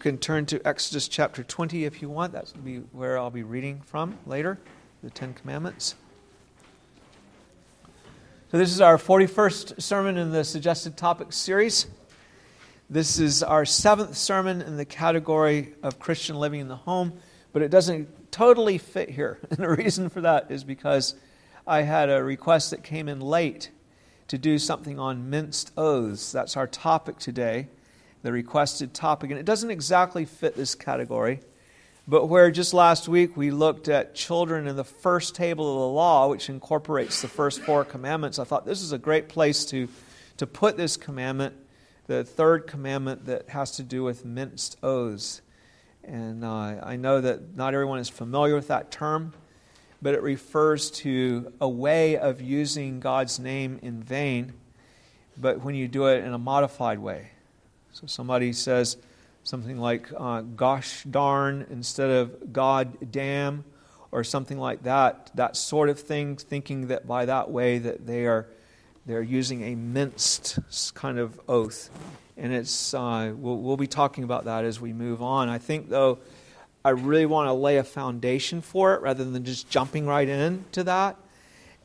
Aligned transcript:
can 0.00 0.16
turn 0.16 0.46
to 0.46 0.66
Exodus 0.66 1.08
chapter 1.08 1.44
20 1.44 1.84
if 1.84 2.00
you 2.00 2.08
want. 2.08 2.32
That's 2.32 2.52
be 2.52 2.78
where 2.92 3.18
I'll 3.18 3.30
be 3.30 3.42
reading 3.42 3.82
from 3.84 4.16
later, 4.26 4.58
the 5.02 5.10
Ten 5.10 5.34
Commandments. 5.34 5.94
So, 8.50 8.56
this 8.56 8.72
is 8.72 8.80
our 8.80 8.96
41st 8.96 9.80
sermon 9.80 10.16
in 10.16 10.32
the 10.32 10.42
Suggested 10.42 10.96
Topics 10.96 11.36
series. 11.36 11.86
This 12.88 13.18
is 13.18 13.42
our 13.42 13.66
seventh 13.66 14.16
sermon 14.16 14.62
in 14.62 14.78
the 14.78 14.86
category 14.86 15.74
of 15.82 15.98
Christian 15.98 16.36
living 16.36 16.60
in 16.60 16.68
the 16.68 16.76
home, 16.76 17.12
but 17.52 17.60
it 17.60 17.70
doesn't 17.70 18.32
totally 18.32 18.78
fit 18.78 19.10
here. 19.10 19.38
And 19.50 19.58
the 19.58 19.68
reason 19.68 20.08
for 20.08 20.22
that 20.22 20.50
is 20.50 20.64
because 20.64 21.14
I 21.66 21.82
had 21.82 22.08
a 22.08 22.24
request 22.24 22.70
that 22.70 22.82
came 22.82 23.06
in 23.06 23.20
late 23.20 23.70
to 24.28 24.38
do 24.38 24.58
something 24.58 24.98
on 24.98 25.28
minced 25.28 25.72
oaths. 25.76 26.32
That's 26.32 26.56
our 26.56 26.66
topic 26.66 27.18
today 27.18 27.68
the 28.22 28.32
requested 28.32 28.92
topic. 28.94 29.30
And 29.30 29.38
it 29.38 29.46
doesn't 29.46 29.70
exactly 29.70 30.24
fit 30.24 30.56
this 30.56 30.74
category, 30.74 31.40
but 32.06 32.26
where 32.26 32.50
just 32.50 32.74
last 32.74 33.08
week 33.08 33.36
we 33.36 33.50
looked 33.50 33.88
at 33.88 34.14
children 34.14 34.66
in 34.66 34.76
the 34.76 34.84
first 34.84 35.34
table 35.34 35.72
of 35.72 35.80
the 35.80 35.94
law, 35.94 36.28
which 36.28 36.48
incorporates 36.48 37.22
the 37.22 37.28
first 37.28 37.60
four 37.60 37.84
commandments, 37.84 38.38
I 38.38 38.44
thought 38.44 38.66
this 38.66 38.82
is 38.82 38.92
a 38.92 38.98
great 38.98 39.28
place 39.28 39.64
to, 39.66 39.88
to 40.38 40.46
put 40.46 40.76
this 40.76 40.96
commandment, 40.96 41.54
the 42.06 42.24
third 42.24 42.66
commandment 42.66 43.26
that 43.26 43.48
has 43.50 43.72
to 43.72 43.82
do 43.82 44.02
with 44.02 44.24
minced 44.24 44.76
oaths. 44.82 45.40
And 46.02 46.44
uh, 46.44 46.80
I 46.82 46.96
know 46.96 47.20
that 47.20 47.54
not 47.56 47.74
everyone 47.74 48.00
is 48.00 48.08
familiar 48.08 48.54
with 48.54 48.68
that 48.68 48.90
term, 48.90 49.32
but 50.02 50.14
it 50.14 50.22
refers 50.22 50.90
to 50.90 51.52
a 51.60 51.68
way 51.68 52.16
of 52.16 52.40
using 52.40 53.00
God's 53.00 53.38
name 53.38 53.78
in 53.82 54.02
vain, 54.02 54.54
but 55.36 55.62
when 55.62 55.74
you 55.74 55.88
do 55.88 56.06
it 56.06 56.24
in 56.24 56.32
a 56.32 56.38
modified 56.38 56.98
way. 56.98 57.30
So 58.00 58.06
somebody 58.06 58.54
says 58.54 58.96
something 59.44 59.76
like, 59.76 60.08
uh, 60.16 60.40
gosh 60.40 61.04
darn, 61.04 61.66
instead 61.68 62.08
of 62.08 62.50
God 62.50 63.12
damn, 63.12 63.62
or 64.10 64.24
something 64.24 64.56
like 64.58 64.84
that, 64.84 65.30
that 65.34 65.54
sort 65.54 65.90
of 65.90 66.00
thing, 66.00 66.36
thinking 66.36 66.86
that 66.86 67.06
by 67.06 67.26
that 67.26 67.50
way 67.50 67.76
that 67.76 68.06
they 68.06 68.24
are 68.24 68.48
they're 69.04 69.20
using 69.20 69.64
a 69.64 69.74
minced 69.74 70.58
kind 70.94 71.18
of 71.18 71.38
oath. 71.46 71.90
And 72.38 72.54
it's 72.54 72.94
uh, 72.94 73.34
we'll, 73.36 73.58
we'll 73.58 73.76
be 73.76 73.86
talking 73.86 74.24
about 74.24 74.46
that 74.46 74.64
as 74.64 74.80
we 74.80 74.94
move 74.94 75.20
on. 75.20 75.50
I 75.50 75.58
think, 75.58 75.90
though, 75.90 76.20
I 76.82 76.90
really 76.90 77.26
want 77.26 77.48
to 77.48 77.52
lay 77.52 77.76
a 77.76 77.84
foundation 77.84 78.62
for 78.62 78.94
it 78.94 79.02
rather 79.02 79.24
than 79.24 79.44
just 79.44 79.68
jumping 79.68 80.06
right 80.06 80.28
into 80.28 80.84
that. 80.84 81.16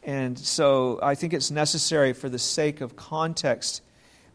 And 0.02 0.40
so 0.40 0.98
I 1.04 1.16
think 1.16 1.34
it's 1.34 1.52
necessary 1.52 2.14
for 2.14 2.30
the 2.30 2.40
sake 2.40 2.80
of 2.80 2.96
context 2.96 3.82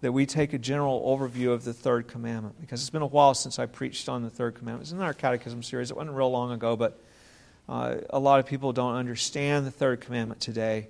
that 0.01 0.13
we 0.13 0.25
take 0.25 0.53
a 0.53 0.59
general 0.59 1.03
overview 1.05 1.53
of 1.53 1.65
the 1.65 1.75
third 1.75 2.09
commandment 2.09 2.61
because 2.61 2.81
it's 2.81 2.91
been 2.91 3.03
a 3.03 3.07
while 3.07 3.35
since 3.35 3.59
I 3.59 3.67
preached 3.67 4.09
on 4.09 4.23
the 4.23 4.31
third 4.31 4.55
commandment. 4.55 4.85
It's 4.85 4.93
in 4.93 5.01
our 5.01 5.13
catechism 5.13 5.63
series. 5.63 5.91
It 5.91 5.97
wasn't 5.97 6.17
real 6.17 6.31
long 6.31 6.53
ago, 6.53 6.77
but 6.77 6.99
uh, 7.69 7.97
a 8.11 8.19
lot 8.19 8.41
of 8.41 8.47
people 8.47 8.73
don't 8.73 8.95
understand 8.95 9.67
the 9.67 9.71
third 9.71 10.01
commandment 10.01 10.41
today. 10.41 10.89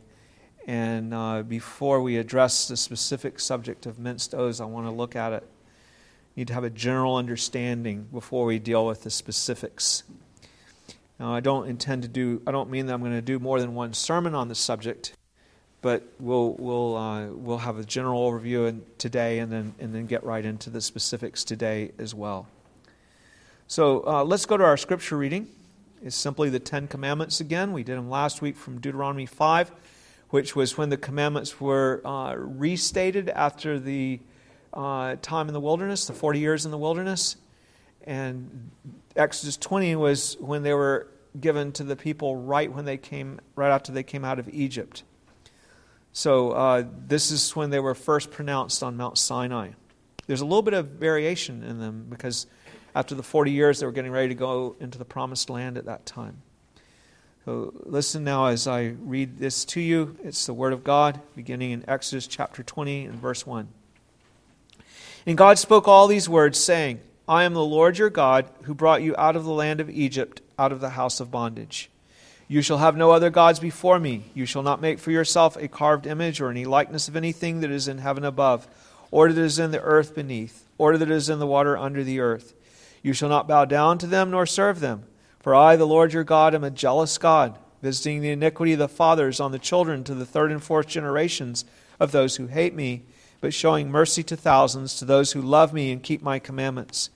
And 0.66 1.12
uh, 1.12 1.42
before 1.42 2.00
we 2.00 2.18
address 2.18 2.68
the 2.68 2.76
specific 2.76 3.40
subject 3.40 3.86
of 3.86 3.98
minced 3.98 4.34
oaths, 4.34 4.60
I 4.60 4.66
want 4.66 4.86
to 4.86 4.92
look 4.92 5.16
at 5.16 5.32
it. 5.32 5.42
You 6.34 6.42
need 6.42 6.48
to 6.48 6.54
have 6.54 6.64
a 6.64 6.70
general 6.70 7.16
understanding 7.16 8.06
before 8.12 8.44
we 8.44 8.58
deal 8.60 8.86
with 8.86 9.02
the 9.02 9.10
specifics. 9.10 10.04
Now, 11.18 11.34
I 11.34 11.40
don't 11.40 11.68
intend 11.68 12.02
to 12.02 12.08
do, 12.08 12.40
I 12.46 12.52
don't 12.52 12.70
mean 12.70 12.86
that 12.86 12.94
I'm 12.94 13.00
going 13.00 13.12
to 13.12 13.20
do 13.20 13.38
more 13.38 13.60
than 13.60 13.74
one 13.74 13.92
sermon 13.92 14.34
on 14.34 14.48
the 14.48 14.54
subject 14.54 15.12
but 15.82 16.02
we'll 16.18 16.54
we'll 16.58 16.96
uh, 16.96 17.26
we'll 17.26 17.58
have 17.58 17.78
a 17.78 17.84
general 17.84 18.30
overview 18.30 18.80
today, 18.98 19.38
and 19.38 19.50
then 19.50 19.74
and 19.78 19.94
then 19.94 20.06
get 20.06 20.24
right 20.24 20.44
into 20.44 20.70
the 20.70 20.80
specifics 20.80 21.44
today 21.44 21.92
as 21.98 22.14
well. 22.14 22.46
So 23.66 24.04
uh, 24.06 24.24
let's 24.24 24.46
go 24.46 24.56
to 24.56 24.64
our 24.64 24.76
scripture 24.76 25.16
reading. 25.16 25.48
It's 26.02 26.16
simply 26.16 26.50
the 26.50 26.58
Ten 26.58 26.88
Commandments 26.88 27.40
again. 27.40 27.72
We 27.72 27.82
did 27.82 27.96
them 27.96 28.10
last 28.10 28.42
week 28.42 28.56
from 28.56 28.80
Deuteronomy 28.80 29.26
five, 29.26 29.70
which 30.30 30.56
was 30.56 30.76
when 30.76 30.88
the 30.88 30.96
commandments 30.96 31.60
were 31.60 32.00
uh, 32.04 32.34
restated 32.36 33.28
after 33.28 33.78
the 33.78 34.20
uh, 34.72 35.16
time 35.22 35.48
in 35.48 35.54
the 35.54 35.60
wilderness, 35.60 36.06
the 36.06 36.12
forty 36.12 36.38
years 36.40 36.64
in 36.64 36.70
the 36.70 36.78
wilderness, 36.78 37.36
and 38.04 38.70
Exodus 39.16 39.56
twenty 39.56 39.94
was 39.96 40.36
when 40.40 40.62
they 40.62 40.74
were 40.74 41.06
given 41.40 41.70
to 41.72 41.84
the 41.84 41.96
people 41.96 42.36
right 42.36 42.72
when 42.72 42.84
they 42.84 42.96
came 42.96 43.40
right 43.54 43.70
after 43.70 43.92
they 43.92 44.02
came 44.02 44.24
out 44.24 44.38
of 44.38 44.48
Egypt. 44.48 45.04
So 46.12 46.52
uh, 46.52 46.84
this 47.06 47.30
is 47.30 47.54
when 47.54 47.70
they 47.70 47.80
were 47.80 47.94
first 47.94 48.30
pronounced 48.30 48.82
on 48.82 48.96
Mount 48.96 49.18
Sinai. 49.18 49.70
There's 50.26 50.40
a 50.40 50.44
little 50.44 50.62
bit 50.62 50.74
of 50.74 50.86
variation 50.86 51.62
in 51.62 51.78
them 51.78 52.06
because 52.08 52.46
after 52.94 53.14
the 53.14 53.22
40 53.22 53.50
years, 53.52 53.80
they 53.80 53.86
were 53.86 53.92
getting 53.92 54.10
ready 54.10 54.28
to 54.28 54.34
go 54.34 54.76
into 54.80 54.98
the 54.98 55.04
promised 55.04 55.50
land 55.50 55.78
at 55.78 55.86
that 55.86 56.06
time. 56.06 56.42
So 57.44 57.72
listen 57.84 58.22
now 58.24 58.46
as 58.46 58.66
I 58.66 58.94
read 59.00 59.38
this 59.38 59.64
to 59.66 59.80
you. 59.80 60.16
It's 60.22 60.46
the 60.46 60.54
Word 60.54 60.72
of 60.72 60.84
God, 60.84 61.20
beginning 61.34 61.70
in 61.70 61.88
Exodus 61.88 62.26
chapter 62.26 62.62
20 62.62 63.06
and 63.06 63.14
verse 63.14 63.46
1. 63.46 63.68
And 65.26 65.38
God 65.38 65.58
spoke 65.58 65.88
all 65.88 66.06
these 66.06 66.28
words, 66.28 66.58
saying, 66.58 67.00
I 67.28 67.44
am 67.44 67.54
the 67.54 67.64
Lord 67.64 67.98
your 67.98 68.10
God, 68.10 68.50
who 68.62 68.74
brought 68.74 69.02
you 69.02 69.14
out 69.16 69.36
of 69.36 69.44
the 69.44 69.52
land 69.52 69.80
of 69.80 69.88
Egypt, 69.88 70.42
out 70.58 70.72
of 70.72 70.80
the 70.80 70.90
house 70.90 71.20
of 71.20 71.30
bondage. 71.30 71.90
You 72.50 72.62
shall 72.62 72.78
have 72.78 72.96
no 72.96 73.12
other 73.12 73.30
gods 73.30 73.60
before 73.60 74.00
me. 74.00 74.24
You 74.34 74.44
shall 74.44 74.64
not 74.64 74.80
make 74.80 74.98
for 74.98 75.12
yourself 75.12 75.56
a 75.56 75.68
carved 75.68 76.04
image 76.04 76.40
or 76.40 76.50
any 76.50 76.64
likeness 76.64 77.06
of 77.06 77.14
anything 77.14 77.60
that 77.60 77.70
is 77.70 77.86
in 77.86 77.98
heaven 77.98 78.24
above, 78.24 78.66
or 79.12 79.32
that 79.32 79.40
is 79.40 79.60
in 79.60 79.70
the 79.70 79.80
earth 79.80 80.16
beneath, 80.16 80.66
or 80.76 80.98
that 80.98 81.12
is 81.12 81.30
in 81.30 81.38
the 81.38 81.46
water 81.46 81.78
under 81.78 82.02
the 82.02 82.18
earth. 82.18 82.52
You 83.04 83.12
shall 83.12 83.28
not 83.28 83.46
bow 83.46 83.66
down 83.66 83.98
to 83.98 84.08
them 84.08 84.32
nor 84.32 84.46
serve 84.46 84.80
them. 84.80 85.04
For 85.38 85.54
I, 85.54 85.76
the 85.76 85.86
Lord 85.86 86.12
your 86.12 86.24
God, 86.24 86.52
am 86.56 86.64
a 86.64 86.72
jealous 86.72 87.18
God, 87.18 87.56
visiting 87.82 88.20
the 88.20 88.30
iniquity 88.30 88.72
of 88.72 88.80
the 88.80 88.88
fathers 88.88 89.38
on 89.38 89.52
the 89.52 89.60
children 89.60 90.02
to 90.02 90.14
the 90.16 90.26
third 90.26 90.50
and 90.50 90.60
fourth 90.60 90.88
generations 90.88 91.64
of 92.00 92.10
those 92.10 92.34
who 92.34 92.48
hate 92.48 92.74
me, 92.74 93.04
but 93.40 93.54
showing 93.54 93.92
mercy 93.92 94.24
to 94.24 94.36
thousands, 94.36 94.96
to 94.96 95.04
those 95.04 95.30
who 95.30 95.40
love 95.40 95.72
me 95.72 95.92
and 95.92 96.02
keep 96.02 96.20
my 96.20 96.40
commandments. 96.40 97.10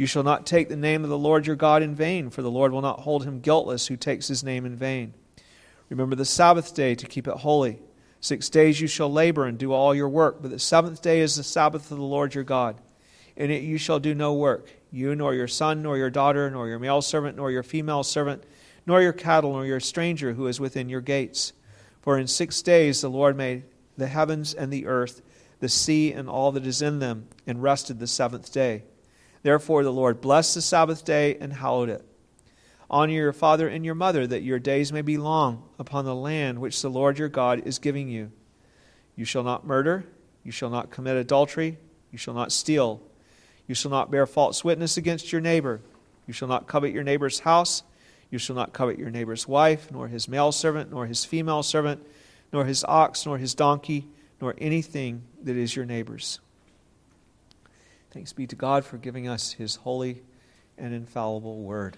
You 0.00 0.06
shall 0.06 0.22
not 0.22 0.46
take 0.46 0.70
the 0.70 0.76
name 0.76 1.04
of 1.04 1.10
the 1.10 1.18
Lord 1.18 1.46
your 1.46 1.56
God 1.56 1.82
in 1.82 1.94
vain, 1.94 2.30
for 2.30 2.40
the 2.40 2.50
Lord 2.50 2.72
will 2.72 2.80
not 2.80 3.00
hold 3.00 3.22
him 3.26 3.40
guiltless 3.40 3.86
who 3.86 3.98
takes 3.98 4.28
his 4.28 4.42
name 4.42 4.64
in 4.64 4.74
vain. 4.74 5.12
Remember 5.90 6.16
the 6.16 6.24
Sabbath 6.24 6.74
day 6.74 6.94
to 6.94 7.06
keep 7.06 7.28
it 7.28 7.34
holy. 7.36 7.80
Six 8.18 8.48
days 8.48 8.80
you 8.80 8.86
shall 8.86 9.12
labor 9.12 9.44
and 9.44 9.58
do 9.58 9.74
all 9.74 9.94
your 9.94 10.08
work, 10.08 10.40
but 10.40 10.50
the 10.52 10.58
seventh 10.58 11.02
day 11.02 11.20
is 11.20 11.36
the 11.36 11.42
Sabbath 11.42 11.90
of 11.90 11.98
the 11.98 12.02
Lord 12.02 12.34
your 12.34 12.44
God. 12.44 12.80
In 13.36 13.50
it 13.50 13.62
you 13.62 13.76
shall 13.76 13.98
do 13.98 14.14
no 14.14 14.32
work, 14.32 14.70
you 14.90 15.14
nor 15.14 15.34
your 15.34 15.46
son, 15.46 15.82
nor 15.82 15.98
your 15.98 16.08
daughter, 16.08 16.50
nor 16.50 16.66
your 16.66 16.78
male 16.78 17.02
servant, 17.02 17.36
nor 17.36 17.50
your 17.50 17.62
female 17.62 18.02
servant, 18.02 18.42
nor 18.86 19.02
your 19.02 19.12
cattle, 19.12 19.52
nor 19.52 19.66
your 19.66 19.80
stranger 19.80 20.32
who 20.32 20.46
is 20.46 20.58
within 20.58 20.88
your 20.88 21.02
gates. 21.02 21.52
For 22.00 22.16
in 22.16 22.26
six 22.26 22.62
days 22.62 23.02
the 23.02 23.10
Lord 23.10 23.36
made 23.36 23.64
the 23.98 24.06
heavens 24.06 24.54
and 24.54 24.72
the 24.72 24.86
earth, 24.86 25.20
the 25.58 25.68
sea 25.68 26.10
and 26.10 26.26
all 26.26 26.52
that 26.52 26.66
is 26.66 26.80
in 26.80 27.00
them, 27.00 27.28
and 27.46 27.62
rested 27.62 27.98
the 27.98 28.06
seventh 28.06 28.50
day. 28.50 28.84
Therefore, 29.42 29.82
the 29.82 29.92
Lord 29.92 30.20
blessed 30.20 30.54
the 30.54 30.62
Sabbath 30.62 31.04
day 31.04 31.36
and 31.36 31.52
hallowed 31.52 31.88
it. 31.88 32.04
Honor 32.90 33.12
your 33.12 33.32
father 33.32 33.68
and 33.68 33.84
your 33.84 33.94
mother, 33.94 34.26
that 34.26 34.42
your 34.42 34.58
days 34.58 34.92
may 34.92 35.02
be 35.02 35.16
long 35.16 35.62
upon 35.78 36.04
the 36.04 36.14
land 36.14 36.58
which 36.58 36.82
the 36.82 36.90
Lord 36.90 37.18
your 37.18 37.28
God 37.28 37.62
is 37.64 37.78
giving 37.78 38.08
you. 38.08 38.32
You 39.14 39.24
shall 39.24 39.44
not 39.44 39.66
murder. 39.66 40.04
You 40.42 40.50
shall 40.50 40.70
not 40.70 40.90
commit 40.90 41.16
adultery. 41.16 41.78
You 42.10 42.18
shall 42.18 42.34
not 42.34 42.52
steal. 42.52 43.00
You 43.66 43.74
shall 43.74 43.90
not 43.90 44.10
bear 44.10 44.26
false 44.26 44.64
witness 44.64 44.96
against 44.96 45.30
your 45.30 45.40
neighbor. 45.40 45.80
You 46.26 46.32
shall 46.32 46.48
not 46.48 46.66
covet 46.66 46.92
your 46.92 47.04
neighbor's 47.04 47.40
house. 47.40 47.84
You 48.30 48.38
shall 48.38 48.56
not 48.56 48.72
covet 48.72 48.98
your 48.98 49.10
neighbor's 49.10 49.46
wife, 49.46 49.90
nor 49.92 50.08
his 50.08 50.28
male 50.28 50.52
servant, 50.52 50.90
nor 50.90 51.06
his 51.06 51.24
female 51.24 51.62
servant, 51.62 52.04
nor 52.52 52.64
his 52.64 52.84
ox, 52.84 53.26
nor 53.26 53.38
his 53.38 53.54
donkey, 53.54 54.08
nor 54.40 54.54
anything 54.58 55.22
that 55.42 55.56
is 55.56 55.76
your 55.76 55.84
neighbor's. 55.84 56.40
Thanks 58.12 58.32
be 58.32 58.48
to 58.48 58.56
God 58.56 58.84
for 58.84 58.98
giving 58.98 59.28
us 59.28 59.52
his 59.52 59.76
holy 59.76 60.20
and 60.76 60.92
infallible 60.92 61.58
word. 61.58 61.96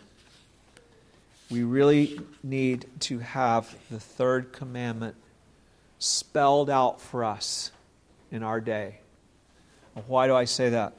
We 1.50 1.62
really 1.62 2.20
need 2.42 2.84
to 3.00 3.20
have 3.20 3.74
the 3.90 3.98
third 3.98 4.52
commandment 4.52 5.16
spelled 5.98 6.68
out 6.68 7.00
for 7.00 7.24
us 7.24 7.70
in 8.30 8.42
our 8.42 8.60
day. 8.60 8.98
Why 10.06 10.26
do 10.26 10.34
I 10.34 10.44
say 10.44 10.68
that? 10.70 10.92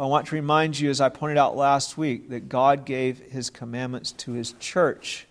I 0.00 0.06
want 0.06 0.28
to 0.28 0.34
remind 0.34 0.80
you, 0.80 0.88
as 0.88 1.02
I 1.02 1.10
pointed 1.10 1.36
out 1.36 1.54
last 1.54 1.98
week, 1.98 2.30
that 2.30 2.48
God 2.48 2.86
gave 2.86 3.18
his 3.18 3.50
commandments 3.50 4.12
to 4.12 4.32
his 4.32 4.52
church 4.52 5.26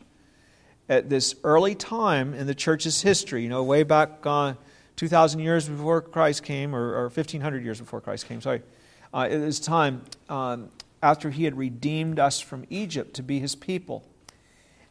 at 0.90 1.10
this 1.10 1.34
early 1.44 1.74
time 1.74 2.36
in 2.36 2.46
the 2.46 2.56
church's 2.56 3.02
history, 3.02 3.42
you 3.42 3.50
know, 3.50 3.64
way 3.64 3.82
back 3.82 4.20
uh, 4.26 4.54
2,000 4.96 5.40
years 5.40 5.68
before 5.68 6.02
Christ 6.02 6.44
came, 6.44 6.76
or, 6.76 6.94
or 6.94 7.04
1,500 7.06 7.64
years 7.64 7.80
before 7.80 8.00
Christ 8.00 8.28
came, 8.28 8.42
sorry 8.42 8.62
uh, 9.14 9.28
it 9.30 9.40
is 9.42 9.60
time 9.60 10.04
um, 10.30 10.70
after 11.02 11.30
he 11.30 11.44
had 11.44 11.58
redeemed 11.58 12.20
us 12.20 12.40
from 12.40 12.66
Egypt 12.70 13.14
to 13.16 13.24
be 13.24 13.40
his 13.40 13.56
people. 13.56 14.04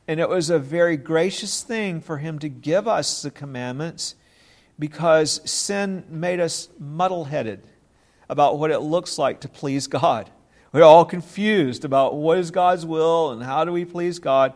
And 0.06 0.18
it 0.18 0.28
was 0.28 0.50
a 0.50 0.58
very 0.58 0.96
gracious 0.96 1.62
thing 1.62 2.00
for 2.00 2.18
him 2.18 2.38
to 2.40 2.48
give 2.48 2.88
us 2.88 3.22
the 3.22 3.30
commandments 3.30 4.16
because 4.78 5.40
sin 5.48 6.04
made 6.08 6.40
us 6.40 6.68
muddle 6.78 7.26
headed 7.26 7.62
about 8.28 8.58
what 8.58 8.70
it 8.70 8.80
looks 8.80 9.18
like 9.18 9.40
to 9.40 9.48
please 9.48 9.86
God. 9.86 10.30
We're 10.72 10.84
all 10.84 11.04
confused 11.04 11.84
about 11.84 12.16
what 12.16 12.38
is 12.38 12.50
God's 12.50 12.86
will 12.86 13.30
and 13.30 13.42
how 13.42 13.64
do 13.64 13.72
we 13.72 13.84
please 13.84 14.18
God. 14.18 14.52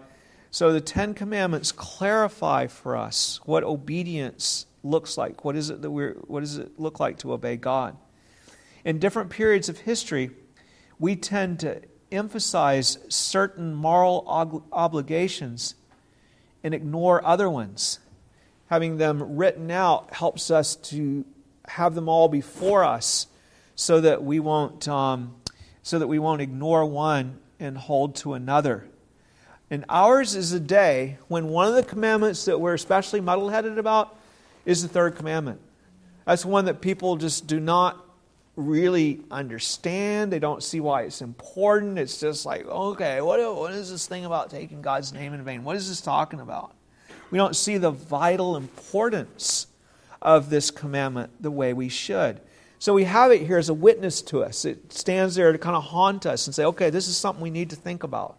So 0.51 0.73
the 0.73 0.81
Ten 0.81 1.15
Commandments 1.15 1.73
clarify 1.73 2.69
for 2.69 2.97
us 2.97 3.41
what 3.45 3.65
obedience 3.65 4.67
looks 4.85 5.19
like. 5.19 5.45
What 5.45 5.57
is 5.57 5.71
it 5.71 5.83
that 5.83 5.91
we're 5.91 6.15
what 6.29 6.41
does 6.41 6.57
it 6.57 6.79
look 6.79 7.01
like 7.01 7.19
to 7.19 7.33
obey 7.33 7.57
God? 7.57 7.97
In 8.85 8.99
different 8.99 9.31
periods 9.31 9.69
of 9.69 9.79
history, 9.81 10.31
we 10.99 11.17
tend 11.17 11.61
to 11.61 11.81
emphasize 12.13 12.99
certain 13.09 13.75
moral 13.75 14.25
ob- 14.29 14.65
obligations 14.73 15.75
and 16.63 16.75
ignore 16.75 17.25
other 17.27 17.49
ones. 17.49 17.99
Having 18.69 18.99
them 18.99 19.37
written 19.37 19.71
out 19.71 20.13
helps 20.15 20.51
us 20.51 20.77
to 20.77 21.25
have 21.67 21.95
them 21.95 22.09
all 22.09 22.29
before 22.29 22.85
us 22.85 23.27
so 23.75 24.01
that 24.01 24.23
we 24.23 24.39
won't 24.39 24.87
um, 24.87 25.35
so 25.83 25.99
that 25.99 26.07
we 26.07 26.19
won't 26.19 26.41
ignore 26.41 26.85
one 26.85 27.39
and 27.61 27.77
hold 27.77 28.17
to 28.17 28.35
another. 28.35 28.89
And 29.71 29.85
ours 29.89 30.35
is 30.35 30.53
a 30.53 30.61
day 30.61 31.19
when 31.29 31.49
one 31.49 31.69
of 31.69 31.75
the 31.75 31.83
commandments 31.83 32.45
that 32.47 32.61
we're 32.61 32.75
especially 32.75 33.21
muddle 33.21 33.49
headed 33.49 33.79
about 33.79 34.17
is 34.65 34.83
the 34.83 34.89
third 34.89 35.17
commandment. 35.17 35.61
That's 36.27 36.45
one 36.45 36.67
that 36.67 36.81
people 36.81 37.17
just 37.17 37.47
do 37.47 37.61
not 37.61 38.04
really 38.57 39.21
understand. 39.31 40.33
They 40.33 40.39
don't 40.39 40.63
see 40.63 40.81
why 40.81 41.03
it's 41.03 41.23
important. 41.23 41.99
It's 41.99 42.21
just 42.21 42.47
like, 42.47 42.67
okay, 42.67 43.21
what, 43.21 43.41
what 43.57 43.73
is 43.73 43.91
this 43.91 44.07
thing 44.07 44.25
about 44.25 44.51
taking 44.51 44.83
God's 44.83 45.13
name 45.13 45.33
in 45.33 45.43
vain? 45.43 45.65
What 45.65 45.77
is 45.77 45.89
this 45.89 46.01
talking 46.01 46.41
about? 46.41 46.73
We 47.31 47.39
don't 47.39 47.57
see 47.57 47.79
the 47.79 47.91
vital 47.91 48.57
importance 48.57 49.67
of 50.23 50.51
this 50.51 50.71
commandment 50.71 51.31
the 51.41 51.51
way 51.51 51.73
we 51.73 51.89
should. 51.89 52.41
So 52.79 52.95
we 52.95 53.05
have 53.05 53.33
it 53.33 53.43
here 53.43 53.59
as 53.59 53.69
a 53.69 53.75
witness 53.75 54.23
to 54.23 54.45
us. 54.45 54.65
It 54.65 54.93
stands 54.93 55.35
there 55.35 55.53
to 55.53 55.59
kind 55.59 55.77
of 55.77 55.85
haunt 55.85 56.27
us 56.27 56.47
and 56.47 56.55
say, 56.55 56.65
okay, 56.65 56.91
this 56.91 57.09
is 57.09 57.17
something 57.17 57.43
we 57.43 57.51
need 57.51 57.71
to 57.71 57.77
think 57.77 58.03
about. 58.03 58.37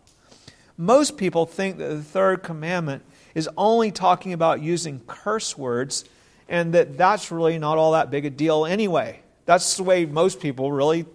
Most 0.78 1.18
people 1.18 1.46
think 1.46 1.78
that 1.78 1.88
the 1.88 2.04
third 2.04 2.44
commandment 2.44 3.04
is 3.34 3.50
only 3.58 3.92
talking 3.92 4.34
about 4.34 4.62
using 4.62 5.02
curse 5.08 5.58
words 5.58 6.06
and 6.48 6.74
that 6.74 6.98
that's 6.98 7.32
really 7.32 7.58
not 7.58 7.78
all 7.78 7.94
that 7.94 8.12
big 8.12 8.26
a 8.26 8.30
deal 8.30 8.66
anyway. 8.66 9.22
That's 9.46 9.78
the 9.78 9.84
way 9.84 10.06
most 10.06 10.40
people 10.40 10.72
really 10.72 11.06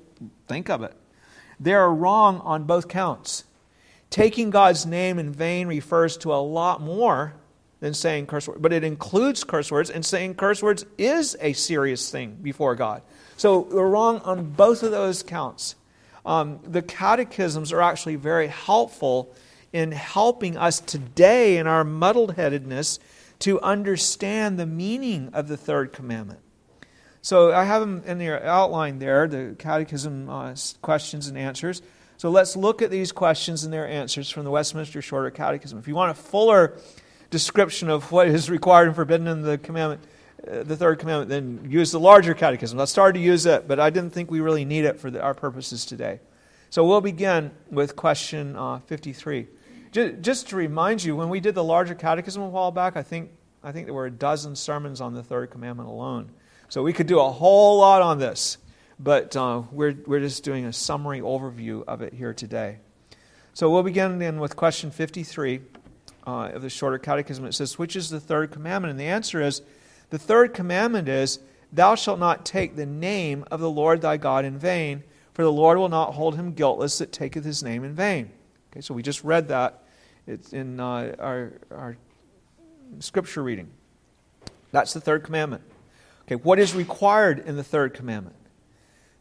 think 0.47 0.71
of 0.71 0.82
it. 0.82 0.94
They 1.59 1.75
are 1.75 1.93
wrong 1.93 2.41
on 2.41 2.65
both 2.65 2.88
counts. 2.88 3.44
Taking 4.09 4.50
God's 4.50 4.87
name 4.87 5.19
in 5.19 5.32
vain 5.32 5.69
refers 5.69 6.17
to 6.19 6.32
a 6.32 6.37
lot 6.37 6.81
more 6.81 7.35
than 7.81 7.94
saying 7.94 8.27
curse 8.27 8.47
words, 8.47 8.61
but 8.61 8.73
it 8.73 8.85
includes 8.85 9.44
curse 9.44 9.71
words, 9.71 9.91
and 9.91 10.05
saying 10.05 10.35
curse 10.35 10.62
words 10.62 10.85
is 10.99 11.37
a 11.41 11.53
serious 11.55 12.11
thing 12.11 12.37
before 12.43 12.75
God. 12.75 13.03
So 13.37 13.61
we're 13.61 13.88
wrong 13.88 14.19
on 14.21 14.50
both 14.50 14.83
of 14.83 14.91
those 14.91 15.23
counts. 15.23 15.76
Um, 16.26 16.61
the 16.62 16.83
catechisms 16.83 17.73
are 17.73 17.81
actually 17.81 18.17
very 18.17 18.49
helpful 18.49 19.35
in 19.73 19.93
helping 19.93 20.56
us 20.56 20.81
today 20.81 21.56
in 21.56 21.67
our 21.67 21.85
muddled 21.85 22.35
headedness 22.35 22.99
to 23.41 23.61
understand 23.61 24.59
the 24.59 24.67
meaning 24.67 25.31
of 25.33 25.49
the 25.49 25.56
third 25.56 25.93
commandment. 25.93 26.41
So 27.23 27.53
I 27.53 27.65
have 27.65 27.81
them 27.81 28.03
in 28.07 28.19
the 28.19 28.47
outline 28.47 28.99
there, 28.99 29.29
the 29.29 29.55
catechism 29.59 30.29
uh, 30.31 30.55
questions 30.81 31.29
and 31.29 31.37
answers. 31.37 31.83
So 32.17 32.31
let's 32.31 32.57
look 32.57 32.83
at 32.83 32.91
these 32.91 33.13
questions 33.13 33.65
and 33.65 33.73
their 33.73 33.87
answers 33.87 34.31
from 34.31 34.45
the 34.45 34.51
Westminster 34.51 35.03
Shorter 35.03 35.31
Catechism. 35.31 35.79
If 35.79 35.89
you 35.89 35.95
want 35.95 36.11
a 36.11 36.15
fuller 36.15 36.77
description 37.31 37.89
of 37.89 38.11
what 38.11 38.29
is 38.29 38.51
required 38.51 38.89
and 38.89 38.97
forbidden 38.97 39.27
in 39.27 39.43
the 39.43 39.59
commandment, 39.59 40.03
uh, 40.47 40.63
the 40.63 40.77
third 40.77 40.99
commandment, 40.99 41.29
then 41.29 41.71
use 41.71 41.93
the 41.93 42.01
larger 42.01 42.35
catechism. 42.35 42.81
I 42.81 42.87
started 42.87 43.19
to 43.19 43.25
use 43.25 43.47
it, 43.47 43.69
but 43.69 43.79
I 43.79 43.91
didn't 43.91 44.11
think 44.11 44.31
we 44.31 44.41
really 44.41 44.65
need 44.65 44.85
it 44.85 44.99
for 44.99 45.11
the, 45.11 45.21
our 45.23 45.35
purposes 45.35 45.85
today. 45.85 46.21
So 46.71 46.87
we'll 46.87 47.01
begin 47.01 47.51
with 47.71 47.97
question 47.97 48.57
uh, 48.57 48.79
53. 48.81 49.47
Just, 49.93 50.21
just 50.21 50.49
to 50.49 50.57
remind 50.57 51.03
you, 51.03 51.17
when 51.17 51.29
we 51.29 51.41
did 51.41 51.55
the 51.55 51.65
larger 51.65 51.95
catechism 51.95 52.43
a 52.43 52.49
while 52.49 52.71
back, 52.71 52.97
I 52.97 53.03
think, 53.03 53.31
I 53.63 53.73
think 53.73 53.87
there 53.87 53.95
were 53.95 54.07
a 54.07 54.11
dozen 54.11 54.57
sermons 54.57 55.01
on 55.01 55.15
the 55.15 55.23
third 55.23 55.51
commandment 55.51 55.89
alone. 55.89 56.31
So 56.71 56.85
we 56.85 56.93
could 56.93 57.09
do 57.09 57.19
a 57.19 57.29
whole 57.29 57.81
lot 57.81 58.01
on 58.01 58.21
this, 58.21 58.57
but 59.01 59.35
uh, 59.35 59.63
we're, 59.73 59.97
we're 60.07 60.21
just 60.21 60.45
doing 60.45 60.67
a 60.67 60.73
summary 60.73 61.21
overview 61.21 61.83
of 61.89 62.01
it 62.01 62.15
here 62.15 62.33
today. 62.33 62.79
So 63.55 63.69
we'll 63.69 63.83
begin 63.83 64.21
then 64.21 64.39
with 64.39 64.55
question 64.55 64.93
53 64.93 65.63
uh, 66.25 66.31
of 66.31 66.63
the 66.63 66.71
shorter 66.71 66.99
catechism. 66.99 67.45
It 67.45 67.55
says, 67.55 67.77
Which 67.77 67.97
is 67.97 68.09
the 68.09 68.21
third 68.21 68.53
commandment? 68.53 68.93
And 68.93 69.01
the 69.01 69.07
answer 69.07 69.43
is, 69.43 69.63
The 70.11 70.19
third 70.19 70.55
commandment 70.55 71.09
is, 71.09 71.41
Thou 71.73 71.97
shalt 71.97 72.21
not 72.21 72.47
take 72.47 72.77
the 72.77 72.87
name 72.87 73.45
of 73.51 73.59
the 73.59 73.71
Lord 73.71 74.01
thy 74.01 74.17
God 74.17 74.45
in 74.45 74.57
vain, 74.57 75.03
for 75.35 75.43
the 75.43 75.51
Lord 75.51 75.77
will 75.77 75.89
not 75.89 76.15
hold 76.15 76.37
him 76.37 76.53
guiltless 76.53 76.99
that 76.99 77.11
taketh 77.11 77.45
his 77.45 77.65
name 77.65 77.83
in 77.83 77.95
vain. 77.95 78.31
Okay, 78.71 78.81
so 78.81 78.95
we 78.95 79.03
just 79.03 79.25
read 79.25 79.49
that. 79.49 79.83
It's 80.25 80.53
in 80.53 80.79
uh, 80.79 81.17
our, 81.19 81.53
our 81.73 81.97
scripture 83.01 83.43
reading. 83.43 83.71
That's 84.71 84.93
the 84.93 85.01
third 85.01 85.25
commandment. 85.25 85.65
Okay, 86.31 86.41
what 86.44 86.61
is 86.61 86.77
required 86.77 87.41
in 87.41 87.56
the 87.56 87.65
third 87.65 87.93
commandment? 87.93 88.37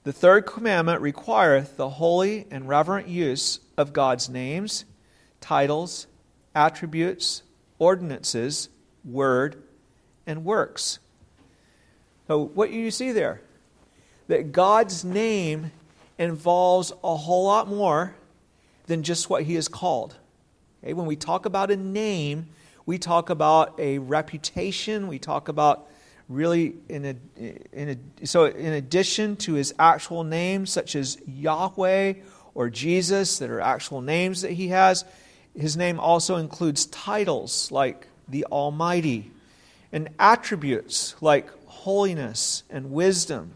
The 0.04 0.14
third 0.14 0.46
commandment 0.46 1.02
requireth 1.02 1.76
the 1.76 1.90
holy 1.90 2.46
and 2.52 2.68
reverent 2.68 3.08
use 3.08 3.60
of 3.78 3.94
God's 3.94 4.30
names, 4.30 4.86
titles, 5.42 6.06
attributes, 6.54 7.42
ordinances, 7.80 8.70
word, 9.04 9.64
and 10.28 10.46
works. 10.46 11.00
So, 12.28 12.46
what 12.46 12.70
do 12.70 12.78
you 12.78 12.92
see 12.92 13.12
there? 13.12 13.42
That 14.28 14.52
God's 14.52 15.04
name 15.04 15.72
involves 16.20 16.94
a 17.04 17.16
whole 17.16 17.46
lot 17.46 17.68
more 17.68 18.14
than 18.86 19.02
just 19.02 19.32
what 19.32 19.42
He 19.42 19.56
is 19.56 19.68
called. 19.68 20.16
Okay, 20.84 20.94
when 20.94 21.08
we 21.08 21.16
talk 21.16 21.48
about 21.48 21.72
a 21.72 21.76
name, 21.76 22.50
we 22.86 23.00
talk 23.00 23.32
about 23.32 23.80
a 23.80 23.98
reputation, 23.98 25.08
we 25.08 25.18
talk 25.18 25.48
about 25.48 25.90
really 26.30 26.76
in 26.88 27.06
a, 27.06 27.16
in 27.74 28.00
a, 28.22 28.26
so 28.28 28.46
in 28.46 28.74
addition 28.74 29.36
to 29.36 29.56
his 29.56 29.74
actual 29.80 30.24
names 30.24 30.70
such 30.70 30.96
as 30.96 31.18
Yahweh 31.26 32.14
or 32.54 32.70
Jesus 32.70 33.40
that 33.40 33.50
are 33.50 33.60
actual 33.60 34.02
names 34.02 34.44
that 34.44 34.52
he 34.52 34.70
has 34.70 35.04
his 35.56 35.76
name 35.76 36.00
also 36.00 36.38
includes 36.38 36.86
titles 36.86 37.72
like 37.72 38.08
the 38.28 38.46
almighty 38.46 39.32
and 39.92 40.10
attributes 40.20 41.16
like 41.20 41.50
holiness 41.66 42.64
and 42.70 42.92
wisdom 42.92 43.54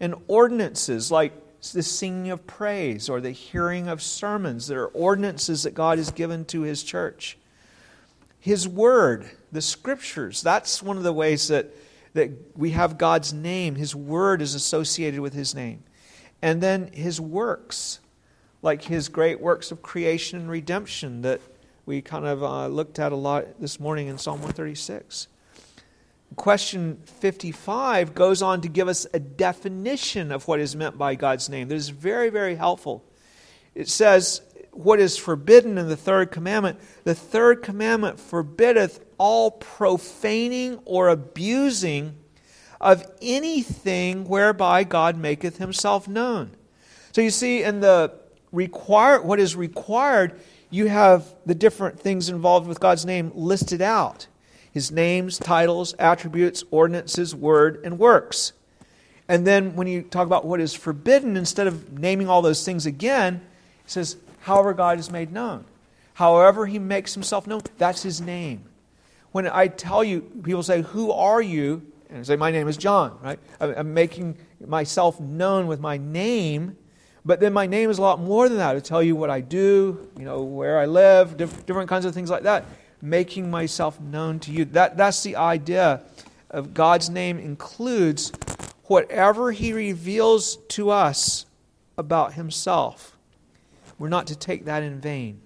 and 0.00 0.14
ordinances 0.26 1.10
like 1.10 1.32
the 1.72 1.82
singing 1.82 2.30
of 2.30 2.46
praise 2.46 3.08
or 3.08 3.20
the 3.20 3.30
hearing 3.30 3.88
of 3.88 4.02
sermons 4.02 4.66
that 4.66 4.76
are 4.76 4.88
ordinances 4.88 5.62
that 5.62 5.74
God 5.74 5.98
has 5.98 6.10
given 6.10 6.44
to 6.46 6.62
his 6.62 6.82
church. 6.82 7.38
His 8.40 8.66
word 8.66 9.28
the 9.50 9.62
scriptures 9.62 10.42
that's 10.42 10.82
one 10.82 10.96
of 10.96 11.02
the 11.02 11.12
ways 11.12 11.48
that 11.48 11.70
that 12.14 12.30
we 12.56 12.70
have 12.70 12.98
God's 12.98 13.32
name, 13.32 13.74
His 13.74 13.94
word 13.94 14.42
is 14.42 14.54
associated 14.54 15.20
with 15.20 15.34
His 15.34 15.54
name. 15.54 15.84
And 16.40 16.62
then 16.62 16.90
His 16.92 17.20
works, 17.20 18.00
like 18.62 18.82
His 18.82 19.08
great 19.08 19.40
works 19.40 19.70
of 19.70 19.82
creation 19.82 20.40
and 20.40 20.50
redemption 20.50 21.22
that 21.22 21.40
we 21.86 22.02
kind 22.02 22.26
of 22.26 22.42
uh, 22.42 22.66
looked 22.66 22.98
at 22.98 23.12
a 23.12 23.16
lot 23.16 23.60
this 23.60 23.80
morning 23.80 24.08
in 24.08 24.18
Psalm 24.18 24.40
136. 24.40 25.28
Question 26.36 27.00
55 27.06 28.14
goes 28.14 28.42
on 28.42 28.60
to 28.60 28.68
give 28.68 28.88
us 28.88 29.06
a 29.14 29.18
definition 29.18 30.30
of 30.30 30.46
what 30.46 30.60
is 30.60 30.76
meant 30.76 30.98
by 30.98 31.14
God's 31.14 31.48
name 31.48 31.68
that 31.68 31.74
is 31.74 31.88
very, 31.88 32.28
very 32.28 32.56
helpful. 32.56 33.02
It 33.74 33.88
says, 33.88 34.42
What 34.72 35.00
is 35.00 35.16
forbidden 35.16 35.78
in 35.78 35.88
the 35.88 35.96
third 35.96 36.30
commandment? 36.30 36.78
The 37.04 37.14
third 37.14 37.62
commandment 37.62 38.20
forbiddeth 38.20 39.00
all 39.18 39.50
profaning 39.50 40.80
or 40.84 41.08
abusing 41.08 42.14
of 42.80 43.04
anything 43.20 44.24
whereby 44.24 44.84
God 44.84 45.18
maketh 45.18 45.58
himself 45.58 46.08
known. 46.08 46.52
So 47.12 47.20
you 47.20 47.30
see, 47.30 47.62
in 47.62 47.80
the 47.80 48.12
require 48.52 49.20
what 49.20 49.40
is 49.40 49.56
required, 49.56 50.40
you 50.70 50.86
have 50.86 51.34
the 51.44 51.54
different 51.54 51.98
things 51.98 52.28
involved 52.28 52.68
with 52.68 52.80
God's 52.80 53.04
name 53.04 53.32
listed 53.34 53.82
out. 53.82 54.26
His 54.72 54.92
names, 54.92 55.38
titles, 55.38 55.94
attributes, 55.98 56.62
ordinances, 56.70 57.34
word, 57.34 57.80
and 57.84 57.98
works. 57.98 58.52
And 59.26 59.46
then 59.46 59.74
when 59.76 59.86
you 59.86 60.02
talk 60.02 60.26
about 60.26 60.44
what 60.44 60.60
is 60.60 60.74
forbidden, 60.74 61.36
instead 61.36 61.66
of 61.66 61.98
naming 61.98 62.28
all 62.28 62.42
those 62.42 62.64
things 62.64 62.86
again, 62.86 63.40
he 63.84 63.90
says, 63.90 64.16
however 64.40 64.72
God 64.72 64.98
is 64.98 65.10
made 65.10 65.32
known. 65.32 65.64
However 66.14 66.66
he 66.66 66.78
makes 66.78 67.14
himself 67.14 67.46
known, 67.46 67.62
that's 67.76 68.02
his 68.02 68.20
name. 68.20 68.67
When 69.38 69.46
I 69.46 69.68
tell 69.68 70.02
you, 70.02 70.22
people 70.42 70.64
say, 70.64 70.82
Who 70.82 71.12
are 71.12 71.40
you? 71.40 71.80
And 72.10 72.18
I 72.18 72.22
say, 72.24 72.34
My 72.34 72.50
name 72.50 72.66
is 72.66 72.76
John, 72.76 73.16
right? 73.22 73.38
I'm 73.60 73.94
making 73.94 74.36
myself 74.66 75.20
known 75.20 75.68
with 75.68 75.78
my 75.78 75.96
name, 75.96 76.76
but 77.24 77.38
then 77.38 77.52
my 77.52 77.64
name 77.64 77.88
is 77.88 77.98
a 77.98 78.02
lot 78.02 78.18
more 78.18 78.48
than 78.48 78.58
that. 78.58 78.72
To 78.72 78.80
tell 78.80 79.00
you 79.00 79.14
what 79.14 79.30
I 79.30 79.40
do, 79.40 80.10
you 80.18 80.24
know, 80.24 80.42
where 80.42 80.80
I 80.80 80.86
live, 80.86 81.36
different 81.36 81.88
kinds 81.88 82.04
of 82.04 82.14
things 82.14 82.30
like 82.30 82.42
that. 82.42 82.64
Making 83.00 83.48
myself 83.48 84.00
known 84.00 84.40
to 84.40 84.50
you. 84.50 84.64
That, 84.64 84.96
that's 84.96 85.22
the 85.22 85.36
idea 85.36 86.02
of 86.50 86.74
God's 86.74 87.08
name 87.08 87.38
includes 87.38 88.32
whatever 88.86 89.52
He 89.52 89.72
reveals 89.72 90.56
to 90.70 90.90
us 90.90 91.46
about 91.96 92.32
Himself. 92.32 93.16
We're 94.00 94.08
not 94.08 94.26
to 94.26 94.36
take 94.36 94.64
that 94.64 94.82
in 94.82 95.00
vain. 95.00 95.42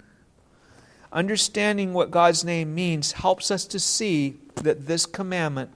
Understanding 1.12 1.92
what 1.92 2.10
God's 2.10 2.42
name 2.42 2.74
means 2.74 3.12
helps 3.12 3.50
us 3.50 3.66
to 3.66 3.78
see 3.78 4.38
that 4.56 4.86
this 4.86 5.04
commandment 5.04 5.70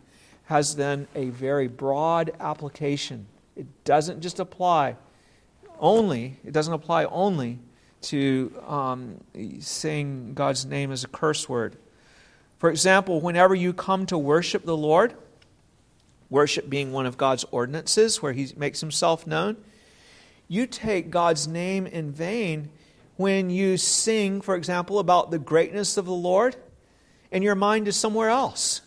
has 0.45 0.77
then 0.77 1.07
a 1.15 1.27
very 1.29 1.69
broad 1.69 2.33
application. 2.41 3.27
It 3.55 3.67
doesn't 3.85 4.21
just 4.23 4.41
apply 4.41 4.97
only, 5.79 6.39
it 6.45 6.53
doesn't 6.53 6.73
apply 6.73 7.05
only 7.05 7.59
to 8.03 8.53
um, 8.67 9.21
saying 9.61 10.33
God's 10.35 10.65
name 10.65 10.91
as 10.91 11.05
a 11.05 11.09
curse 11.09 11.49
word. 11.49 11.77
For 12.59 12.71
example, 12.71 13.21
whenever 13.21 13.55
you 13.55 13.75
come 13.75 14.07
to 14.07 14.17
worship 14.17 14.65
the 14.65 14.77
Lord, 14.77 15.15
worship 16.31 16.71
being 16.71 16.93
one 16.93 17.05
of 17.05 17.19
God's 17.19 17.45
ordinances 17.51 18.23
where 18.23 18.33
He 18.33 18.49
makes 18.57 18.81
Himself 18.81 19.27
known, 19.27 19.57
you 20.49 20.67
take 20.67 21.11
God's 21.11 21.47
name 21.47 21.87
in 21.87 22.11
vain 22.13 22.71
when 23.17 23.51
you 23.51 23.77
sing, 23.77 24.41
for 24.41 24.55
example, 24.55 24.99
about 24.99 25.31
the 25.31 25.39
greatness 25.39 25.97
of 25.97 26.05
the 26.05 26.13
Lord 26.13 26.57
and 27.33 27.43
your 27.43 27.55
mind 27.55 27.89
is 27.89 27.97
somewhere 27.97 28.29
else. 28.29 28.83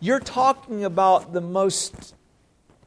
You're 0.00 0.20
talking 0.20 0.84
about 0.84 1.32
the 1.32 1.40
most 1.40 2.14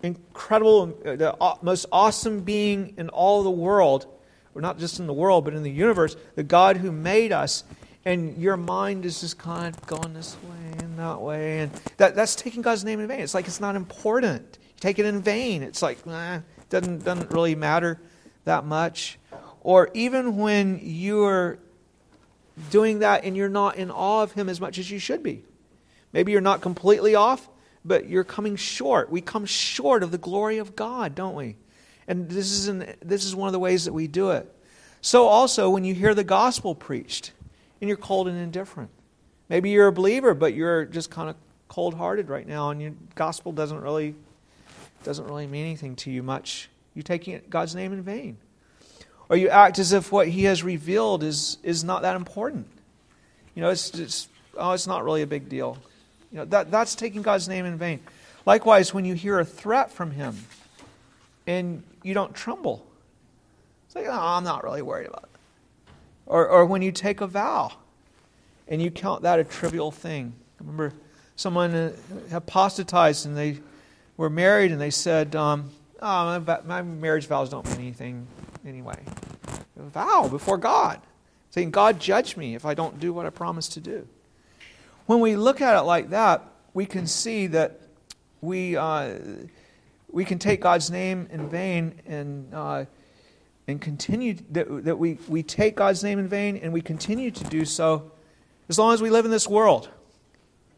incredible, 0.02 0.98
uh, 1.06 1.16
the 1.16 1.58
most 1.62 1.86
awesome 1.92 2.42
being 2.42 2.94
in 2.98 3.10
all 3.10 3.44
the 3.44 3.52
world, 3.52 4.08
or 4.56 4.62
not 4.62 4.80
just 4.80 5.00
in 5.00 5.08
the 5.08 5.14
world, 5.14 5.46
but 5.46 5.54
in 5.54 5.64
the 5.64 5.72
universe, 5.72 6.16
the 6.36 6.44
God 6.44 6.78
who 6.78 6.92
made 6.92 7.32
us. 7.32 7.64
And 8.06 8.38
your 8.38 8.58
mind 8.58 9.06
is 9.06 9.22
just 9.22 9.38
kind 9.38 9.74
of 9.74 9.86
going 9.86 10.14
this 10.14 10.36
way 10.44 10.84
and 10.84 11.00
that 11.00 11.22
way. 11.22 11.60
And 11.60 11.72
that, 11.98 12.16
that's 12.16 12.36
taking 12.36 12.62
God's 12.62 12.84
name 12.84 13.00
in 13.00 13.08
vain. 13.08 13.22
It's 13.22 13.34
like 13.34 13.48
it's 13.48 13.62
not 13.62 13.76
important. 13.76 14.58
You 14.62 14.80
take 14.82 15.00
it 15.00 15.06
in 15.06 15.22
vain. 15.22 15.64
It's 15.64 15.82
like, 15.82 16.06
nah, 16.06 16.40
doesn't, 16.70 17.06
doesn't 17.06 17.32
really 17.32 17.56
matter 17.56 18.02
that 18.44 18.66
much. 18.66 19.20
Or 19.64 19.90
even 19.94 20.38
when 20.38 20.80
you're 20.84 21.58
doing 22.70 23.00
that 23.00 23.24
and 23.24 23.36
you're 23.36 23.50
not 23.50 23.78
in 23.78 23.90
awe 23.90 24.24
of 24.24 24.34
Him 24.34 24.50
as 24.50 24.62
much 24.62 24.78
as 24.78 24.92
you 24.92 25.00
should 25.00 25.24
be. 25.24 25.44
Maybe 26.12 26.32
you're 26.32 26.42
not 26.42 26.62
completely 26.62 27.16
off, 27.16 27.50
but 27.84 28.08
you're 28.08 28.24
coming 28.24 28.56
short. 28.56 29.10
We 29.10 29.22
come 29.22 29.46
short 29.46 30.04
of 30.04 30.12
the 30.12 30.18
glory 30.18 30.60
of 30.60 30.76
God, 30.76 31.16
don't 31.16 31.36
we? 31.36 31.56
And 32.08 32.30
this 32.30 32.52
is, 32.52 32.68
an, 32.68 32.94
this 33.02 33.26
is 33.26 33.36
one 33.36 33.48
of 33.48 33.54
the 33.54 33.60
ways 33.60 33.86
that 33.86 33.94
we 33.94 34.08
do 34.08 34.32
it. 34.32 34.54
So, 35.02 35.28
also, 35.28 35.70
when 35.70 35.84
you 35.84 35.94
hear 35.94 36.14
the 36.14 36.24
gospel 36.24 36.76
preached 36.76 37.32
and 37.82 37.88
you're 37.88 37.98
cold 37.98 38.28
and 38.28 38.38
indifferent, 38.38 38.90
maybe 39.50 39.70
you're 39.70 39.88
a 39.88 39.94
believer, 39.94 40.34
but 40.34 40.54
you're 40.54 40.86
just 40.86 41.10
kind 41.10 41.30
of 41.30 41.36
cold 41.68 41.94
hearted 41.96 42.30
right 42.30 42.48
now, 42.48 42.70
and 42.70 42.82
your 42.82 42.94
gospel 43.16 43.52
doesn't 43.52 43.82
really, 43.82 44.16
doesn't 45.04 45.26
really 45.26 45.48
mean 45.48 45.66
anything 45.66 45.96
to 45.98 46.12
you 46.12 46.22
much. 46.22 46.70
You're 46.94 47.04
taking 47.04 47.42
God's 47.50 47.74
name 47.76 47.92
in 47.92 48.02
vain. 48.04 48.38
Or 49.30 49.38
you 49.38 49.50
act 49.50 49.80
as 49.80 49.94
if 49.94 50.12
what 50.12 50.28
He 50.28 50.44
has 50.44 50.64
revealed 50.64 51.24
is, 51.24 51.58
is 51.64 51.84
not 51.84 52.02
that 52.02 52.16
important. 52.16 52.68
You 53.56 53.62
know, 53.62 53.70
it's 53.70 53.90
just, 53.90 54.30
oh, 54.58 54.72
it's 54.72 54.88
not 54.88 55.04
really 55.04 55.22
a 55.22 55.28
big 55.28 55.50
deal. 55.50 55.78
You 56.32 56.40
know, 56.40 56.46
that, 56.46 56.72
that's 56.72 56.96
taking 56.96 57.22
God's 57.22 57.48
name 57.48 57.66
in 57.66 57.78
vain. 57.78 58.00
Likewise, 58.46 58.94
when 58.94 59.06
you 59.06 59.14
hear 59.14 59.40
a 59.40 59.46
threat 59.46 59.92
from 59.92 60.12
Him 60.12 60.38
and 61.48 61.84
you 62.02 62.14
don't 62.14 62.34
tremble, 62.34 62.86
it's 63.86 63.96
like, 63.96 64.06
oh, 64.08 64.12
I'm 64.12 64.44
not 64.44 64.64
really 64.64 64.82
worried 64.82 65.08
about 65.08 65.24
it. 65.24 65.40
Or, 66.26 66.48
or 66.48 66.66
when 66.66 66.82
you 66.82 66.92
take 66.92 67.22
a 67.22 67.28
vow 67.28 67.72
and 68.68 68.82
you 68.82 68.92
count 68.92 69.22
that 69.24 69.40
a 69.40 69.44
trivial 69.44 69.92
thing. 69.92 70.34
I 70.60 70.64
remember 70.64 70.94
someone 71.36 71.74
uh, 71.74 71.94
apostatized 72.32 73.26
and 73.26 73.38
they 73.38 73.60
were 74.18 74.30
married 74.30 74.72
and 74.72 74.80
they 74.80 74.90
said, 74.90 75.36
um, 75.36 75.70
oh, 76.02 76.40
my, 76.40 76.62
my 76.66 76.82
marriage 76.82 77.28
vows 77.28 77.50
don't 77.50 77.66
mean 77.72 77.80
anything 77.80 78.28
anyway. 78.66 79.04
A 79.80 79.84
vow 79.84 80.28
before 80.30 80.58
God, 80.58 81.02
saying, 81.50 81.72
God, 81.72 82.00
judge 82.00 82.38
me 82.38 82.56
if 82.56 82.66
I 82.66 82.74
don't 82.74 83.00
do 83.00 83.14
what 83.14 83.26
I 83.26 83.30
promised 83.30 83.74
to 83.74 83.80
do. 83.80 84.08
When 85.06 85.20
we 85.20 85.36
look 85.36 85.62
at 85.62 85.78
it 85.78 85.82
like 85.82 86.10
that, 86.12 86.44
we 86.74 86.86
can 86.86 87.08
see 87.08 87.48
that 87.48 87.82
we, 88.42 88.76
uh, 88.76 89.16
we 90.12 90.26
can 90.26 90.40
take 90.40 90.62
God's 90.62 90.90
name 90.92 91.28
in 91.32 91.50
vain 91.50 92.02
and, 92.06 92.54
uh, 92.54 92.86
and 93.68 93.82
continue, 93.82 94.36
that, 94.52 94.86
that 94.86 94.98
we, 94.98 95.18
we 95.28 95.44
take 95.44 95.76
God's 95.76 96.04
name 96.04 96.20
in 96.20 96.28
vain 96.28 96.58
and 96.58 96.72
we 96.72 96.82
continue 96.82 97.32
to 97.32 97.44
do 97.46 97.66
so 97.66 98.12
as 98.70 98.80
long 98.80 98.94
as 98.94 99.02
we 99.02 99.10
live 99.10 99.26
in 99.26 99.32
this 99.32 99.48
world. 99.48 99.90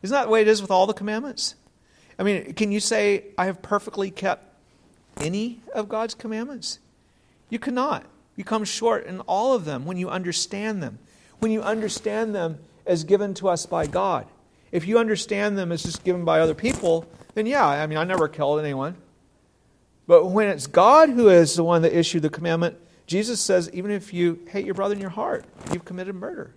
Isn't 0.02 0.14
that 0.14 0.26
the 0.26 0.30
way 0.30 0.42
it 0.42 0.48
is 0.48 0.62
with 0.62 0.72
all 0.72 0.86
the 0.86 0.94
commandments? 0.94 1.56
I 2.18 2.24
mean, 2.24 2.54
can 2.54 2.72
you 2.72 2.80
say, 2.80 3.26
I 3.38 3.46
have 3.46 3.62
perfectly 3.62 4.12
kept 4.12 4.54
any 5.18 5.62
of 5.74 5.90
God's 5.90 6.14
commandments? 6.14 6.80
You 7.56 7.60
cannot. 7.60 8.04
You 8.36 8.44
come 8.44 8.66
short 8.66 9.06
in 9.06 9.22
all 9.22 9.54
of 9.54 9.64
them 9.64 9.86
when 9.86 9.96
you 9.96 10.10
understand 10.10 10.84
them. 10.84 11.00
When 11.40 11.54
you 11.54 11.62
understand 11.62 12.36
them 12.36 12.60
as 12.86 13.06
given 13.06 13.34
to 13.36 13.48
us 13.48 13.66
by 13.66 13.88
God. 13.88 14.28
If 14.74 14.86
you 14.86 15.00
understand 15.00 15.58
them 15.58 15.72
as 15.72 15.82
just 15.82 16.04
given 16.04 16.26
by 16.26 16.42
other 16.42 16.54
people, 16.54 17.06
then 17.34 17.46
yeah, 17.46 17.66
I 17.66 17.88
mean, 17.88 17.98
I 17.98 18.04
never 18.04 18.28
killed 18.28 18.60
anyone. 18.60 18.98
But 20.06 20.26
when 20.26 20.50
it's 20.50 20.68
God 20.68 21.12
who 21.12 21.30
is 21.30 21.56
the 21.56 21.64
one 21.64 21.82
that 21.84 21.98
issued 21.98 22.24
the 22.24 22.30
commandment, 22.30 22.76
Jesus 23.08 23.40
says, 23.40 23.70
even 23.72 23.90
if 23.90 24.14
you 24.14 24.38
hate 24.50 24.66
your 24.66 24.76
brother 24.76 24.94
in 24.94 25.00
your 25.00 25.10
heart, 25.10 25.46
you've 25.72 25.86
committed 25.86 26.14
murder. 26.14 26.54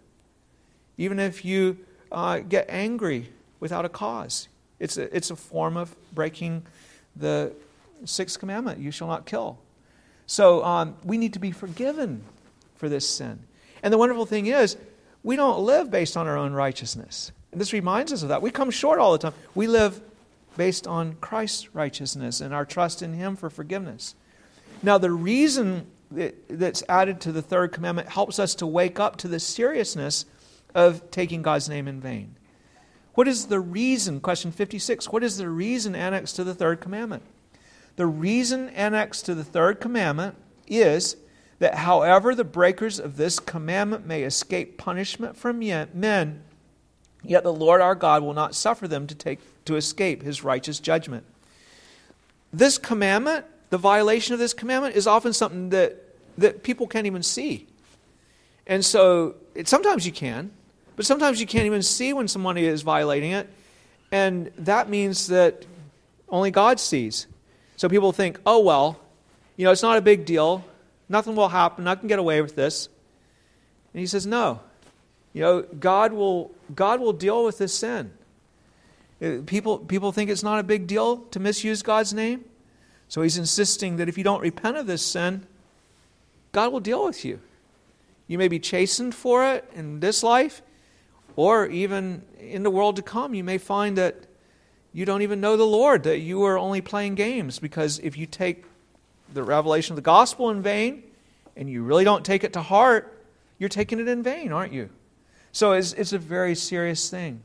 Even 0.96 1.20
if 1.20 1.44
you 1.44 1.78
uh, 2.10 2.40
get 2.40 2.66
angry 2.68 3.30
without 3.60 3.84
a 3.84 3.88
cause, 3.88 4.48
it's 4.80 4.96
a, 4.96 5.16
it's 5.16 5.30
a 5.30 5.36
form 5.36 5.76
of 5.76 5.94
breaking 6.12 6.66
the 7.14 7.52
sixth 8.04 8.40
commandment 8.40 8.80
you 8.80 8.90
shall 8.90 9.06
not 9.06 9.26
kill. 9.26 9.60
So 10.28 10.62
um, 10.62 10.94
we 11.02 11.16
need 11.16 11.32
to 11.32 11.38
be 11.38 11.50
forgiven 11.50 12.22
for 12.76 12.88
this 12.88 13.08
sin. 13.08 13.40
And 13.82 13.92
the 13.92 13.98
wonderful 13.98 14.26
thing 14.26 14.46
is, 14.46 14.76
we 15.24 15.34
don't 15.34 15.60
live 15.60 15.90
based 15.90 16.16
on 16.16 16.28
our 16.28 16.36
own 16.36 16.52
righteousness. 16.52 17.32
And 17.50 17.60
this 17.60 17.72
reminds 17.72 18.12
us 18.12 18.22
of 18.22 18.28
that. 18.28 18.42
We 18.42 18.50
come 18.50 18.70
short 18.70 19.00
all 19.00 19.12
the 19.12 19.18
time. 19.18 19.32
We 19.54 19.66
live 19.66 20.00
based 20.56 20.86
on 20.86 21.14
Christ's 21.14 21.74
righteousness 21.74 22.42
and 22.42 22.52
our 22.52 22.66
trust 22.66 23.00
in 23.00 23.14
Him 23.14 23.36
for 23.36 23.48
forgiveness. 23.48 24.14
Now, 24.82 24.98
the 24.98 25.10
reason 25.10 25.86
that, 26.10 26.36
that's 26.48 26.82
added 26.90 27.22
to 27.22 27.32
the 27.32 27.42
third 27.42 27.72
commandment 27.72 28.10
helps 28.10 28.38
us 28.38 28.54
to 28.56 28.66
wake 28.66 29.00
up 29.00 29.16
to 29.16 29.28
the 29.28 29.40
seriousness 29.40 30.26
of 30.74 31.10
taking 31.10 31.40
God's 31.40 31.70
name 31.70 31.88
in 31.88 32.00
vain. 32.00 32.36
What 33.14 33.28
is 33.28 33.46
the 33.46 33.60
reason? 33.60 34.20
Question 34.20 34.52
56. 34.52 35.08
What 35.08 35.24
is 35.24 35.38
the 35.38 35.48
reason 35.48 35.94
annexed 35.94 36.36
to 36.36 36.44
the 36.44 36.54
third 36.54 36.80
commandment? 36.82 37.22
The 37.98 38.06
reason 38.06 38.68
annexed 38.68 39.26
to 39.26 39.34
the 39.34 39.42
third 39.42 39.80
commandment 39.80 40.36
is 40.68 41.16
that 41.58 41.74
however 41.74 42.32
the 42.32 42.44
breakers 42.44 43.00
of 43.00 43.16
this 43.16 43.40
commandment 43.40 44.06
may 44.06 44.22
escape 44.22 44.78
punishment 44.78 45.36
from 45.36 45.58
men, 45.58 46.44
yet 47.24 47.42
the 47.42 47.52
Lord 47.52 47.80
our 47.80 47.96
God 47.96 48.22
will 48.22 48.34
not 48.34 48.54
suffer 48.54 48.86
them 48.86 49.08
to, 49.08 49.16
take, 49.16 49.40
to 49.64 49.74
escape 49.74 50.22
his 50.22 50.44
righteous 50.44 50.78
judgment. 50.78 51.24
This 52.52 52.78
commandment, 52.78 53.46
the 53.70 53.78
violation 53.78 54.32
of 54.32 54.38
this 54.38 54.54
commandment, 54.54 54.94
is 54.94 55.08
often 55.08 55.32
something 55.32 55.70
that, 55.70 56.00
that 56.36 56.62
people 56.62 56.86
can't 56.86 57.08
even 57.08 57.24
see. 57.24 57.66
And 58.68 58.84
so 58.84 59.34
it, 59.56 59.66
sometimes 59.66 60.06
you 60.06 60.12
can, 60.12 60.52
but 60.94 61.04
sometimes 61.04 61.40
you 61.40 61.48
can't 61.48 61.66
even 61.66 61.82
see 61.82 62.12
when 62.12 62.28
somebody 62.28 62.64
is 62.64 62.82
violating 62.82 63.32
it. 63.32 63.50
And 64.12 64.52
that 64.56 64.88
means 64.88 65.26
that 65.26 65.66
only 66.28 66.52
God 66.52 66.78
sees. 66.78 67.26
So 67.78 67.88
people 67.88 68.10
think, 68.10 68.40
oh, 68.44 68.58
well, 68.58 68.98
you 69.56 69.64
know, 69.64 69.70
it's 69.70 69.82
not 69.82 69.96
a 69.96 70.00
big 70.00 70.24
deal. 70.24 70.64
Nothing 71.08 71.36
will 71.36 71.48
happen. 71.48 71.86
I 71.86 71.94
can 71.94 72.08
get 72.08 72.18
away 72.18 72.42
with 72.42 72.56
this. 72.56 72.88
And 73.94 74.00
he 74.00 74.06
says, 74.06 74.26
No. 74.26 74.60
You 75.32 75.42
know, 75.42 75.62
God 75.62 76.12
will, 76.12 76.50
God 76.74 77.00
will 77.00 77.12
deal 77.12 77.44
with 77.44 77.58
this 77.58 77.72
sin. 77.72 78.10
Uh, 79.22 79.38
people, 79.46 79.78
people 79.78 80.10
think 80.10 80.28
it's 80.28 80.42
not 80.42 80.58
a 80.58 80.62
big 80.62 80.86
deal 80.86 81.18
to 81.30 81.38
misuse 81.38 81.82
God's 81.82 82.12
name. 82.12 82.44
So 83.08 83.22
he's 83.22 83.38
insisting 83.38 83.96
that 83.96 84.08
if 84.08 84.18
you 84.18 84.24
don't 84.24 84.40
repent 84.40 84.76
of 84.76 84.86
this 84.86 85.04
sin, 85.04 85.46
God 86.50 86.72
will 86.72 86.80
deal 86.80 87.04
with 87.04 87.24
you. 87.24 87.40
You 88.26 88.38
may 88.38 88.48
be 88.48 88.58
chastened 88.58 89.14
for 89.14 89.44
it 89.46 89.70
in 89.74 90.00
this 90.00 90.22
life, 90.22 90.62
or 91.36 91.66
even 91.66 92.22
in 92.40 92.64
the 92.64 92.70
world 92.70 92.96
to 92.96 93.02
come. 93.02 93.34
You 93.34 93.44
may 93.44 93.58
find 93.58 93.96
that 93.98 94.27
you 94.92 95.04
don't 95.04 95.22
even 95.22 95.40
know 95.40 95.56
the 95.56 95.64
Lord, 95.64 96.04
that 96.04 96.18
you 96.18 96.44
are 96.44 96.58
only 96.58 96.80
playing 96.80 97.14
games, 97.14 97.58
because 97.58 97.98
if 98.00 98.16
you 98.16 98.26
take 98.26 98.64
the 99.32 99.42
revelation 99.42 99.92
of 99.92 99.96
the 99.96 100.02
gospel 100.02 100.50
in 100.50 100.62
vain 100.62 101.02
and 101.56 101.68
you 101.68 101.82
really 101.82 102.04
don't 102.04 102.24
take 102.24 102.44
it 102.44 102.54
to 102.54 102.62
heart, 102.62 103.22
you're 103.58 103.68
taking 103.68 103.98
it 103.98 104.08
in 104.08 104.22
vain, 104.22 104.52
aren't 104.52 104.72
you? 104.72 104.88
So 105.52 105.72
it's, 105.72 105.92
it's 105.92 106.12
a 106.12 106.18
very 106.18 106.54
serious 106.54 107.10
thing. 107.10 107.42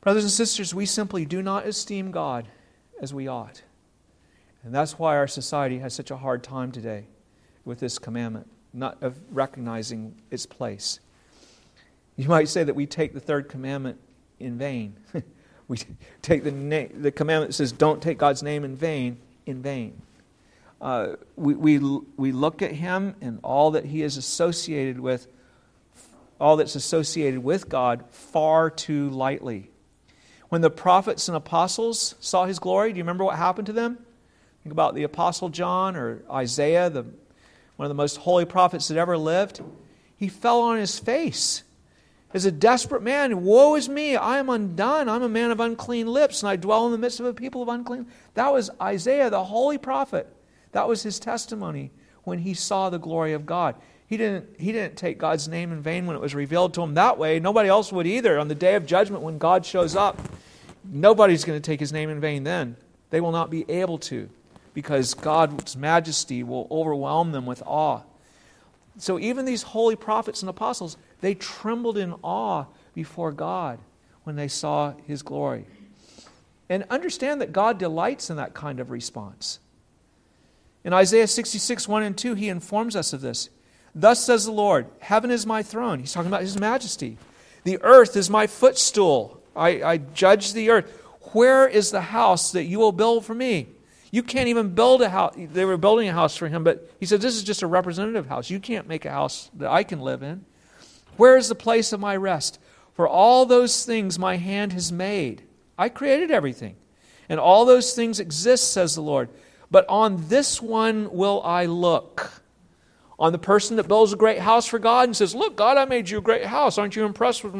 Brothers 0.00 0.24
and 0.24 0.30
sisters, 0.30 0.74
we 0.74 0.86
simply 0.86 1.24
do 1.24 1.40
not 1.40 1.66
esteem 1.66 2.10
God 2.10 2.48
as 3.00 3.14
we 3.14 3.26
ought. 3.26 3.62
And 4.62 4.74
that's 4.74 4.98
why 4.98 5.16
our 5.16 5.26
society 5.26 5.78
has 5.78 5.94
such 5.94 6.10
a 6.10 6.16
hard 6.16 6.42
time 6.42 6.72
today 6.72 7.04
with 7.64 7.80
this 7.80 7.98
commandment, 7.98 8.50
not 8.72 9.02
of 9.02 9.18
recognizing 9.30 10.14
its 10.30 10.46
place. 10.46 11.00
You 12.16 12.28
might 12.28 12.48
say 12.48 12.64
that 12.64 12.74
we 12.74 12.86
take 12.86 13.14
the 13.14 13.20
third 13.20 13.48
commandment 13.48 13.98
in 14.38 14.58
vain. 14.58 14.96
we 15.68 15.78
take 16.22 16.44
the, 16.44 16.50
the 16.94 17.12
commandment 17.12 17.50
that 17.50 17.54
says, 17.54 17.72
don't 17.72 18.02
take 18.02 18.18
God's 18.18 18.42
name 18.42 18.64
in 18.64 18.76
vain, 18.76 19.18
in 19.46 19.62
vain. 19.62 20.00
uh, 20.80 21.16
we, 21.36 21.54
we, 21.54 21.78
we 22.16 22.32
look 22.32 22.62
at 22.62 22.72
him 22.72 23.14
and 23.20 23.40
all 23.42 23.72
that 23.72 23.86
he 23.86 24.02
is 24.02 24.16
associated 24.16 25.00
with, 25.00 25.26
all 26.40 26.56
that's 26.56 26.74
associated 26.74 27.42
with 27.42 27.68
God, 27.68 28.04
far 28.10 28.70
too 28.70 29.10
lightly. 29.10 29.70
When 30.50 30.60
the 30.60 30.70
prophets 30.70 31.28
and 31.28 31.36
apostles 31.36 32.14
saw 32.20 32.44
his 32.44 32.58
glory, 32.58 32.92
do 32.92 32.98
you 32.98 33.02
remember 33.02 33.24
what 33.24 33.36
happened 33.36 33.66
to 33.66 33.72
them? 33.72 33.98
Think 34.62 34.72
about 34.72 34.94
the 34.94 35.02
Apostle 35.02 35.48
John 35.48 35.96
or 35.96 36.22
Isaiah, 36.30 36.88
the, 36.88 37.02
one 37.76 37.86
of 37.86 37.88
the 37.88 37.94
most 37.94 38.18
holy 38.18 38.44
prophets 38.44 38.88
that 38.88 38.96
ever 38.96 39.18
lived. 39.18 39.60
He 40.16 40.28
fell 40.28 40.60
on 40.60 40.78
his 40.78 40.98
face 40.98 41.63
as 42.34 42.44
a 42.44 42.52
desperate 42.52 43.02
man. 43.02 43.44
Woe 43.44 43.76
is 43.76 43.88
me, 43.88 44.16
I 44.16 44.38
am 44.38 44.50
undone. 44.50 45.08
I'm 45.08 45.22
a 45.22 45.28
man 45.28 45.52
of 45.52 45.60
unclean 45.60 46.08
lips, 46.08 46.42
and 46.42 46.50
I 46.50 46.56
dwell 46.56 46.84
in 46.86 46.92
the 46.92 46.98
midst 46.98 47.20
of 47.20 47.26
a 47.26 47.32
people 47.32 47.62
of 47.62 47.68
unclean. 47.68 48.06
That 48.34 48.52
was 48.52 48.70
Isaiah, 48.82 49.30
the 49.30 49.44
holy 49.44 49.78
prophet. 49.78 50.28
That 50.72 50.88
was 50.88 51.04
his 51.04 51.20
testimony 51.20 51.92
when 52.24 52.40
he 52.40 52.52
saw 52.52 52.90
the 52.90 52.98
glory 52.98 53.32
of 53.32 53.46
God. 53.46 53.76
He 54.06 54.16
didn't, 54.16 54.58
he 54.58 54.72
didn't 54.72 54.96
take 54.96 55.16
God's 55.16 55.48
name 55.48 55.72
in 55.72 55.80
vain 55.80 56.06
when 56.06 56.16
it 56.16 56.20
was 56.20 56.34
revealed 56.34 56.74
to 56.74 56.82
him 56.82 56.94
that 56.94 57.16
way. 57.16 57.38
Nobody 57.38 57.68
else 57.68 57.92
would 57.92 58.06
either. 58.06 58.38
On 58.38 58.48
the 58.48 58.54
day 58.54 58.74
of 58.74 58.84
judgment, 58.84 59.22
when 59.22 59.38
God 59.38 59.64
shows 59.64 59.96
up, 59.96 60.20
nobody's 60.84 61.44
going 61.44 61.60
to 61.60 61.64
take 61.64 61.80
his 61.80 61.92
name 61.92 62.10
in 62.10 62.20
vain 62.20 62.44
then. 62.44 62.76
They 63.10 63.20
will 63.20 63.32
not 63.32 63.50
be 63.50 63.64
able 63.70 63.98
to 63.98 64.28
because 64.74 65.14
God's 65.14 65.76
majesty 65.76 66.42
will 66.42 66.66
overwhelm 66.70 67.30
them 67.30 67.46
with 67.46 67.62
awe. 67.64 68.02
So 68.98 69.18
even 69.18 69.44
these 69.44 69.62
holy 69.62 69.96
prophets 69.96 70.42
and 70.42 70.50
apostles, 70.50 70.96
they 71.24 71.34
trembled 71.34 71.96
in 71.96 72.12
awe 72.22 72.66
before 72.94 73.32
God 73.32 73.78
when 74.24 74.36
they 74.36 74.46
saw 74.46 74.92
his 75.06 75.22
glory. 75.22 75.64
And 76.68 76.84
understand 76.90 77.40
that 77.40 77.50
God 77.50 77.78
delights 77.78 78.28
in 78.28 78.36
that 78.36 78.52
kind 78.52 78.78
of 78.78 78.90
response. 78.90 79.58
In 80.84 80.92
Isaiah 80.92 81.26
66, 81.26 81.88
1 81.88 82.02
and 82.02 82.18
2, 82.18 82.34
he 82.34 82.50
informs 82.50 82.94
us 82.94 83.14
of 83.14 83.22
this. 83.22 83.48
Thus 83.94 84.22
says 84.22 84.44
the 84.44 84.52
Lord, 84.52 84.86
Heaven 84.98 85.30
is 85.30 85.46
my 85.46 85.62
throne. 85.62 85.98
He's 85.98 86.12
talking 86.12 86.28
about 86.28 86.42
his 86.42 86.60
majesty. 86.60 87.16
The 87.62 87.80
earth 87.80 88.16
is 88.16 88.28
my 88.28 88.46
footstool. 88.46 89.42
I, 89.56 89.82
I 89.82 89.96
judge 89.96 90.52
the 90.52 90.68
earth. 90.68 90.90
Where 91.32 91.66
is 91.66 91.90
the 91.90 92.02
house 92.02 92.52
that 92.52 92.64
you 92.64 92.78
will 92.78 92.92
build 92.92 93.24
for 93.24 93.34
me? 93.34 93.68
You 94.10 94.22
can't 94.22 94.48
even 94.48 94.74
build 94.74 95.00
a 95.00 95.08
house. 95.08 95.34
They 95.38 95.64
were 95.64 95.78
building 95.78 96.06
a 96.06 96.12
house 96.12 96.36
for 96.36 96.48
him, 96.48 96.64
but 96.64 96.90
he 97.00 97.06
said, 97.06 97.22
This 97.22 97.34
is 97.34 97.44
just 97.44 97.62
a 97.62 97.66
representative 97.66 98.26
house. 98.26 98.50
You 98.50 98.60
can't 98.60 98.86
make 98.86 99.06
a 99.06 99.10
house 99.10 99.50
that 99.54 99.70
I 99.70 99.84
can 99.84 100.00
live 100.00 100.22
in. 100.22 100.44
Where 101.16 101.36
is 101.36 101.48
the 101.48 101.54
place 101.54 101.92
of 101.92 102.00
my 102.00 102.16
rest? 102.16 102.58
For 102.94 103.08
all 103.08 103.46
those 103.46 103.84
things 103.84 104.18
my 104.18 104.36
hand 104.36 104.72
has 104.72 104.92
made. 104.92 105.42
I 105.76 105.88
created 105.88 106.30
everything. 106.30 106.76
And 107.28 107.40
all 107.40 107.64
those 107.64 107.94
things 107.94 108.20
exist, 108.20 108.72
says 108.72 108.94
the 108.94 109.00
Lord. 109.00 109.28
But 109.70 109.86
on 109.88 110.28
this 110.28 110.62
one 110.62 111.12
will 111.12 111.42
I 111.42 111.66
look. 111.66 112.42
On 113.18 113.32
the 113.32 113.38
person 113.38 113.76
that 113.76 113.88
builds 113.88 114.12
a 114.12 114.16
great 114.16 114.40
house 114.40 114.66
for 114.66 114.78
God 114.78 115.08
and 115.08 115.16
says, 115.16 115.34
Look, 115.34 115.56
God, 115.56 115.76
I 115.76 115.84
made 115.84 116.10
you 116.10 116.18
a 116.18 116.22
great 116.22 116.44
house. 116.44 116.78
Aren't 116.78 116.96
you 116.96 117.04
impressed 117.04 117.44
with 117.44 117.52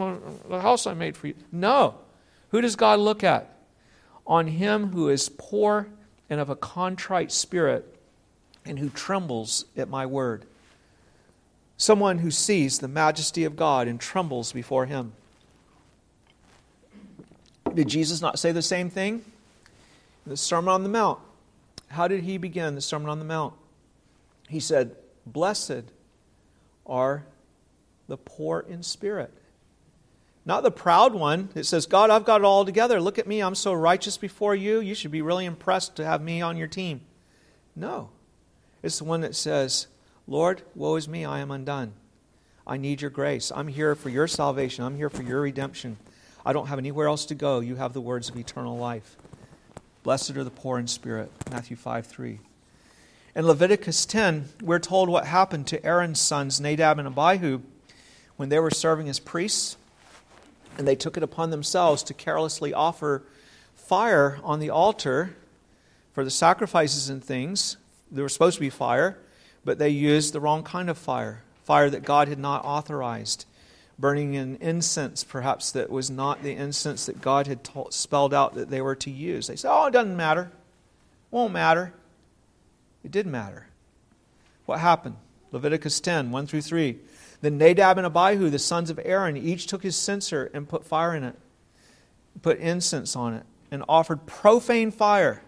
the 0.49 0.61
house 0.61 0.87
I 0.87 0.95
made 0.95 1.17
for 1.17 1.29
you? 1.29 1.35
No. 1.51 1.97
Who 2.51 2.61
does 2.61 2.77
God 2.77 3.01
look 3.01 3.25
at? 3.25 3.57
On 4.27 4.47
him 4.47 4.89
who 4.89 5.09
is 5.09 5.29
poor 5.29 5.89
and 6.31 6.41
of 6.41 6.51
a 6.51 6.57
contrite 6.57 7.33
spirit 7.33 7.99
and 8.65 8.79
who 8.79 8.89
trembles 8.89 9.65
at 9.77 9.89
my 9.89 10.07
word. 10.07 10.45
Someone 11.77 12.19
who 12.19 12.31
sees 12.31 12.79
the 12.79 12.89
majesty 12.89 13.45
of 13.45 13.57
God 13.57 13.89
and 13.89 14.01
trembles 14.01 14.53
before 14.53 14.87
him. 14.87 15.13
Did 17.75 17.89
Jesus 17.89 18.21
not 18.21 18.39
say 18.39 18.53
the 18.53 18.63
same 18.63 18.91
thing? 18.91 19.25
In 20.25 20.31
the 20.31 20.37
Sermon 20.37 20.69
on 20.69 20.83
the 20.83 20.89
Mount. 20.89 21.19
How 21.89 22.09
did 22.09 22.23
he 22.23 22.39
begin 22.39 22.75
the 22.75 22.81
Sermon 22.81 23.09
on 23.09 23.19
the 23.19 23.25
Mount? 23.25 23.55
He 24.49 24.61
said, 24.61 24.95
Blessed 25.27 25.85
are 26.87 27.25
the 28.07 28.17
poor 28.17 28.65
in 28.69 28.83
spirit. 28.83 29.33
Not 30.47 30.63
the 30.63 30.71
proud 30.71 31.15
one 31.15 31.49
that 31.55 31.65
says, 31.65 31.87
God, 31.87 32.11
I've 32.11 32.27
got 32.27 32.43
it 32.43 32.45
all 32.45 32.65
together. 32.65 33.01
Look 33.01 33.19
at 33.19 33.27
me. 33.27 33.41
I'm 33.41 33.55
so 33.55 33.73
righteous 33.73 34.19
before 34.19 34.55
you. 34.55 34.81
You 34.81 34.95
should 34.95 35.11
be 35.11 35.23
really 35.23 35.47
impressed 35.47 35.97
to 35.97 36.05
have 36.05 36.21
me 36.21 36.43
on 36.43 36.59
your 36.59 36.69
team. 36.69 37.01
No. 37.75 38.11
It's 38.83 38.99
the 38.99 39.05
one 39.05 39.23
that 39.23 39.35
says, 39.35 39.87
Lord, 40.27 40.63
woe 40.75 40.97
is 40.97 41.07
me. 41.07 41.25
I 41.25 41.41
am 41.41 41.51
undone. 41.51 41.93
I 42.67 42.79
need 42.79 43.03
your 43.03 43.11
grace. 43.11 43.53
I'm 43.55 43.69
here 43.69 43.95
for 43.95 44.09
your 44.09 44.27
salvation. 44.27 44.85
I'm 44.85 44.97
here 44.97 45.11
for 45.11 45.23
your 45.23 45.43
redemption. 45.43 45.99
I 46.47 46.53
don't 46.55 46.69
have 46.69 46.79
anywhere 46.79 47.09
else 47.09 47.27
to 47.27 47.35
go. 47.35 47.61
You 47.61 47.77
have 47.77 47.93
the 47.93 48.01
words 48.01 48.31
of 48.31 48.37
eternal 48.37 48.79
life. 48.79 49.17
Blessed 50.03 50.37
are 50.37 50.45
the 50.45 50.51
poor 50.51 50.79
in 50.79 50.87
spirit. 50.87 51.31
Matthew 51.51 51.77
5 51.77 52.07
3. 52.07 52.41
In 53.37 53.47
Leviticus 53.47 54.07
10, 54.07 54.49
we're 54.63 54.79
told 54.79 55.09
what 55.09 55.27
happened 55.27 55.67
to 55.67 55.85
Aaron's 55.85 56.21
sons, 56.21 56.61
Nadab 56.61 56.99
and 56.99 57.09
Abihu, 57.09 57.61
when 58.37 58.49
they 58.49 58.59
were 58.59 58.71
serving 58.71 59.09
as 59.09 59.19
priests 59.19 59.77
and 60.79 60.87
they 60.89 60.97
took 60.97 61.17
it 61.17 61.23
upon 61.23 61.51
themselves 61.51 62.03
to 62.05 62.15
carelessly 62.15 62.73
offer 62.73 63.23
fire 63.75 64.39
on 64.43 64.61
the 64.61 64.71
altar 64.71 65.37
for 66.13 66.25
the 66.25 66.31
sacrifices 66.31 67.09
and 67.09 67.23
things. 67.23 67.77
There 68.11 68.23
was 68.23 68.33
supposed 68.33 68.57
to 68.57 68.61
be 68.61 68.71
fire, 68.71 69.19
but 69.65 69.79
they 69.79 69.89
used 69.89 70.33
the 70.33 70.41
wrong 70.41 70.63
kind 70.63 70.91
of 70.91 70.99
fire, 70.99 71.43
fire 71.65 71.91
that 71.91 72.05
God 72.05 72.29
had 72.29 72.39
not 72.39 72.65
authorized, 72.65 73.47
burning 73.99 74.35
in 74.35 74.57
incense, 74.57 75.25
perhaps 75.25 75.71
that 75.73 75.91
was 75.91 76.11
not 76.11 76.43
the 76.43 76.53
incense 76.53 77.07
that 77.07 77.21
God 77.21 77.47
had 77.47 77.65
told, 77.65 77.95
spelled 77.95 78.35
out 78.35 78.55
that 78.55 78.71
they 78.71 78.81
were 78.81 78.97
to 78.97 79.11
use. 79.11 79.47
They 79.47 79.57
said, 79.57 79.73
Oh, 79.73 79.87
it 79.87 79.93
doesn't 79.93 80.17
matter. 80.17 80.51
Won't 81.31 81.53
matter. 81.53 81.93
It 83.03 83.11
did 83.11 83.27
matter. 83.27 83.67
What 84.67 84.81
happened? 84.81 85.17
Leviticus 85.53 86.01
10, 86.01 86.31
1 86.31 86.47
through 86.47 86.63
3. 86.63 86.99
Then 87.41 87.59
Nadab 87.59 87.99
and 87.99 88.07
Abihu, 88.07 88.51
the 88.51 88.59
sons 88.59 88.91
of 88.91 88.99
Aaron, 89.05 89.37
each 89.37 89.67
took 89.67 89.83
his 89.83 89.97
censer 89.97 90.51
and 90.55 90.69
put 90.69 90.85
fire 90.85 91.15
in 91.15 91.23
it, 91.23 91.37
put 92.43 92.59
incense 92.59 93.15
on 93.15 93.35
it, 93.35 93.45
and 93.71 93.85
offered 93.89 94.27
profane 94.27 94.91
fire. 94.91 95.43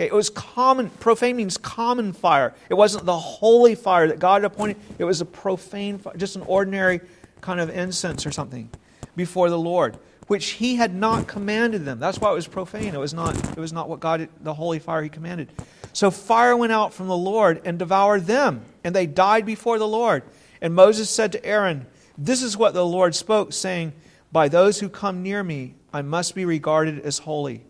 Okay, 0.00 0.06
it 0.06 0.14
was 0.14 0.30
common, 0.30 0.88
profane 0.88 1.36
means 1.36 1.58
common 1.58 2.14
fire. 2.14 2.54
It 2.70 2.74
wasn't 2.74 3.04
the 3.04 3.18
holy 3.18 3.74
fire 3.74 4.08
that 4.08 4.18
God 4.18 4.42
appointed, 4.44 4.78
it 4.98 5.04
was 5.04 5.20
a 5.20 5.26
profane 5.26 5.98
fire, 5.98 6.16
just 6.16 6.36
an 6.36 6.42
ordinary 6.46 7.02
kind 7.42 7.60
of 7.60 7.68
incense 7.68 8.24
or 8.24 8.32
something 8.32 8.70
before 9.14 9.50
the 9.50 9.58
Lord, 9.58 9.98
which 10.26 10.52
he 10.52 10.76
had 10.76 10.94
not 10.94 11.26
commanded 11.26 11.84
them. 11.84 11.98
That's 11.98 12.18
why 12.18 12.30
it 12.30 12.34
was 12.34 12.46
profane. 12.46 12.94
It 12.94 12.98
was 12.98 13.12
not, 13.12 13.36
it 13.36 13.58
was 13.58 13.74
not 13.74 13.90
what 13.90 14.00
God, 14.00 14.26
the 14.40 14.54
holy 14.54 14.78
fire 14.78 15.02
he 15.02 15.10
commanded. 15.10 15.52
So 15.92 16.10
fire 16.10 16.56
went 16.56 16.72
out 16.72 16.94
from 16.94 17.08
the 17.08 17.16
Lord 17.16 17.60
and 17.66 17.78
devoured 17.78 18.24
them, 18.24 18.64
and 18.82 18.94
they 18.94 19.06
died 19.06 19.44
before 19.44 19.78
the 19.78 19.86
Lord. 19.86 20.22
And 20.62 20.74
Moses 20.74 21.10
said 21.10 21.30
to 21.32 21.44
Aaron, 21.44 21.84
This 22.16 22.42
is 22.42 22.56
what 22.56 22.72
the 22.72 22.86
Lord 22.86 23.14
spoke, 23.14 23.52
saying, 23.52 23.92
By 24.32 24.48
those 24.48 24.80
who 24.80 24.88
come 24.88 25.22
near 25.22 25.44
me, 25.44 25.74
I 25.92 26.00
must 26.00 26.34
be 26.34 26.46
regarded 26.46 27.00
as 27.00 27.18
holy, 27.18 27.64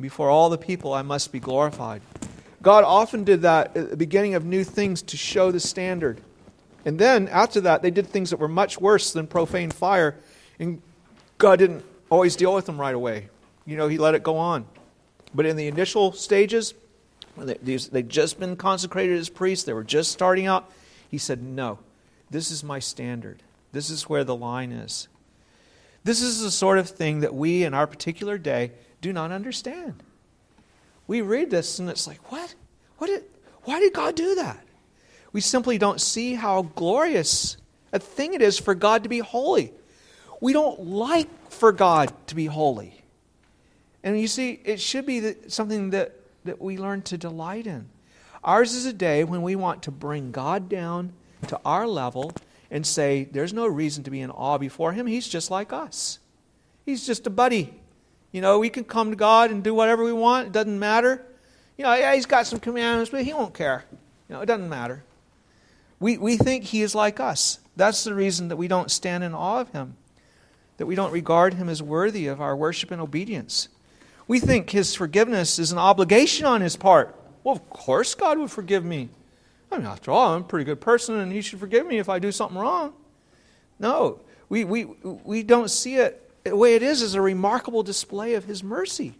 before 0.00 0.30
all 0.30 0.50
the 0.50 0.58
people, 0.58 0.92
I 0.92 1.02
must 1.02 1.32
be 1.32 1.40
glorified. 1.40 2.02
God 2.62 2.84
often 2.84 3.24
did 3.24 3.42
that 3.42 3.76
at 3.76 3.90
the 3.90 3.96
beginning 3.96 4.34
of 4.34 4.44
new 4.44 4.64
things 4.64 5.02
to 5.02 5.16
show 5.16 5.50
the 5.50 5.60
standard. 5.60 6.20
And 6.84 6.98
then 6.98 7.28
after 7.28 7.60
that, 7.62 7.82
they 7.82 7.90
did 7.90 8.06
things 8.06 8.30
that 8.30 8.38
were 8.38 8.48
much 8.48 8.80
worse 8.80 9.12
than 9.12 9.26
profane 9.26 9.70
fire, 9.70 10.16
and 10.58 10.82
God 11.36 11.58
didn't 11.58 11.84
always 12.10 12.36
deal 12.36 12.54
with 12.54 12.66
them 12.66 12.80
right 12.80 12.94
away. 12.94 13.28
You 13.64 13.76
know, 13.76 13.88
He 13.88 13.98
let 13.98 14.14
it 14.14 14.22
go 14.22 14.36
on. 14.36 14.66
But 15.34 15.46
in 15.46 15.56
the 15.56 15.68
initial 15.68 16.12
stages, 16.12 16.74
they'd 17.36 18.08
just 18.08 18.40
been 18.40 18.56
consecrated 18.56 19.18
as 19.18 19.28
priests, 19.28 19.64
they 19.64 19.72
were 19.72 19.84
just 19.84 20.10
starting 20.10 20.46
out, 20.46 20.70
He 21.08 21.18
said, 21.18 21.42
No, 21.42 21.78
this 22.30 22.50
is 22.50 22.64
my 22.64 22.78
standard. 22.78 23.42
This 23.72 23.90
is 23.90 24.08
where 24.08 24.24
the 24.24 24.36
line 24.36 24.72
is. 24.72 25.08
This 26.04 26.22
is 26.22 26.40
the 26.40 26.50
sort 26.50 26.78
of 26.78 26.88
thing 26.88 27.20
that 27.20 27.34
we 27.34 27.64
in 27.64 27.74
our 27.74 27.86
particular 27.86 28.38
day 28.38 28.72
do 29.00 29.12
not 29.12 29.32
understand. 29.32 30.02
We 31.06 31.22
read 31.22 31.50
this 31.50 31.78
and 31.78 31.88
it's 31.88 32.06
like, 32.06 32.30
what? 32.30 32.54
What 32.98 33.06
did, 33.06 33.24
why 33.62 33.80
did 33.80 33.92
God 33.92 34.14
do 34.14 34.34
that? 34.36 34.64
We 35.32 35.40
simply 35.40 35.78
don't 35.78 36.00
see 36.00 36.34
how 36.34 36.62
glorious 36.62 37.56
a 37.92 37.98
thing 37.98 38.34
it 38.34 38.42
is 38.42 38.58
for 38.58 38.74
God 38.74 39.02
to 39.02 39.08
be 39.08 39.18
holy. 39.18 39.72
We 40.40 40.52
don't 40.52 40.80
like 40.86 41.28
for 41.50 41.72
God 41.72 42.12
to 42.28 42.34
be 42.34 42.46
holy. 42.46 43.02
And 44.02 44.20
you 44.20 44.28
see, 44.28 44.60
it 44.64 44.80
should 44.80 45.06
be 45.06 45.34
something 45.48 45.90
that, 45.90 46.14
that 46.44 46.60
we 46.60 46.78
learn 46.78 47.02
to 47.02 47.18
delight 47.18 47.66
in. 47.66 47.88
Ours 48.44 48.74
is 48.74 48.86
a 48.86 48.92
day 48.92 49.24
when 49.24 49.42
we 49.42 49.56
want 49.56 49.82
to 49.84 49.90
bring 49.90 50.30
God 50.30 50.68
down 50.68 51.12
to 51.48 51.60
our 51.64 51.86
level 51.86 52.32
and 52.70 52.86
say, 52.86 53.24
there's 53.24 53.52
no 53.52 53.66
reason 53.66 54.04
to 54.04 54.10
be 54.10 54.20
in 54.20 54.30
awe 54.30 54.58
before 54.58 54.92
him. 54.92 55.06
He's 55.06 55.26
just 55.26 55.50
like 55.50 55.72
us. 55.72 56.18
He's 56.86 57.06
just 57.06 57.26
a 57.26 57.30
buddy. 57.30 57.80
You 58.32 58.40
know, 58.40 58.58
we 58.58 58.70
can 58.70 58.84
come 58.84 59.10
to 59.10 59.16
God 59.16 59.50
and 59.50 59.62
do 59.62 59.72
whatever 59.74 60.04
we 60.04 60.12
want. 60.12 60.48
It 60.48 60.52
doesn't 60.52 60.78
matter. 60.78 61.24
You 61.76 61.84
know, 61.84 61.94
yeah, 61.94 62.14
he's 62.14 62.26
got 62.26 62.46
some 62.46 62.60
commandments, 62.60 63.10
but 63.10 63.24
he 63.24 63.32
won't 63.32 63.54
care. 63.54 63.84
You 64.28 64.34
know, 64.34 64.42
it 64.42 64.46
doesn't 64.46 64.68
matter. 64.68 65.04
We, 66.00 66.18
we 66.18 66.36
think 66.36 66.64
he 66.64 66.82
is 66.82 66.94
like 66.94 67.20
us. 67.20 67.58
That's 67.76 68.04
the 68.04 68.14
reason 68.14 68.48
that 68.48 68.56
we 68.56 68.68
don't 68.68 68.90
stand 68.90 69.24
in 69.24 69.34
awe 69.34 69.60
of 69.60 69.70
him, 69.70 69.96
that 70.76 70.86
we 70.86 70.94
don't 70.94 71.12
regard 71.12 71.54
him 71.54 71.68
as 71.68 71.82
worthy 71.82 72.26
of 72.26 72.40
our 72.40 72.56
worship 72.56 72.90
and 72.90 73.00
obedience. 73.00 73.68
We 74.26 74.40
think 74.40 74.70
his 74.70 74.94
forgiveness 74.94 75.58
is 75.58 75.72
an 75.72 75.78
obligation 75.78 76.44
on 76.44 76.60
his 76.60 76.76
part. 76.76 77.14
Well, 77.42 77.56
of 77.56 77.70
course 77.70 78.14
God 78.14 78.38
would 78.38 78.50
forgive 78.50 78.84
me. 78.84 79.08
I 79.70 79.78
mean, 79.78 79.86
after 79.86 80.10
all, 80.10 80.34
I'm 80.34 80.42
a 80.42 80.44
pretty 80.44 80.64
good 80.64 80.80
person 80.80 81.18
and 81.18 81.32
He 81.32 81.40
should 81.40 81.60
forgive 81.60 81.86
me 81.86 81.98
if 81.98 82.08
I 82.08 82.18
do 82.18 82.32
something 82.32 82.58
wrong. 82.58 82.92
No, 83.78 84.20
we, 84.48 84.64
we, 84.64 84.84
we 84.84 85.42
don't 85.42 85.70
see 85.70 85.96
it 85.96 86.27
the 86.44 86.56
way 86.56 86.74
it 86.74 86.82
is, 86.82 87.02
is 87.02 87.14
a 87.14 87.20
remarkable 87.20 87.82
display 87.82 88.34
of 88.34 88.44
His 88.44 88.62
mercy. 88.62 89.14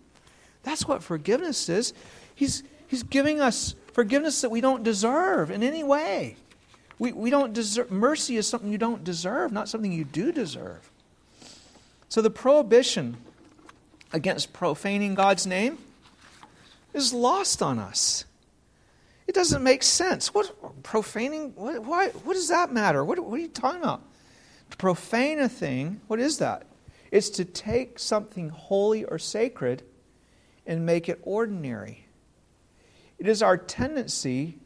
That's 0.63 0.87
what 0.87 1.03
forgiveness 1.03 1.69
is. 1.69 1.93
He's, 2.35 2.63
he's 2.87 3.03
giving 3.03 3.41
us 3.41 3.75
forgiveness 3.93 4.41
that 4.43 4.51
we 4.51 4.61
don't 4.61 4.83
deserve 4.83 5.51
in 5.51 5.63
any 5.63 5.83
way. 5.83 6.37
We, 6.99 7.13
we 7.13 7.31
don't 7.31 7.53
deserve, 7.53 7.91
mercy 7.91 8.37
is 8.37 8.47
something 8.47 8.71
you 8.71 8.79
don't 8.79 9.05
deserve, 9.05 9.53
not 9.53 9.69
something 9.69 9.93
you 9.93 10.05
do 10.05 10.33
deserve. 10.33 10.91
So 12.09 12.23
the 12.23 12.31
prohibition 12.31 13.17
against 14.13 14.53
profaning 14.53 15.15
God's 15.15 15.47
name 15.47 15.79
is 16.95 17.13
lost 17.13 17.63
on 17.63 17.79
us. 17.79 18.25
It 19.27 19.35
doesn't 19.35 19.63
make 19.63 19.83
sense. 19.83 20.33
What 20.33 20.83
profaning? 20.83 21.53
What, 21.55 21.85
why, 21.85 22.09
what 22.09 22.33
does 22.33 22.49
that 22.49 22.73
matter? 22.73 23.05
What, 23.05 23.19
what 23.19 23.35
are 23.35 23.43
you 23.43 23.49
talking 23.49 23.83
about? 23.83 24.03
To 24.71 24.77
profane 24.79 25.39
a 25.39 25.49
thing, 25.49 26.01
what 26.07 26.19
is 26.19 26.39
that? 26.39 26.65
It's 27.11 27.31
to 27.31 27.45
take 27.45 27.99
something 27.99 28.51
holy 28.51 29.05
or 29.05 29.19
sacred 29.19 29.83
and 30.67 30.85
make 30.85 31.09
it 31.09 31.19
ordinary. 31.23 32.05
It 33.19 33.27
is 33.27 33.43
our 33.43 33.57
tendency, 33.57 34.59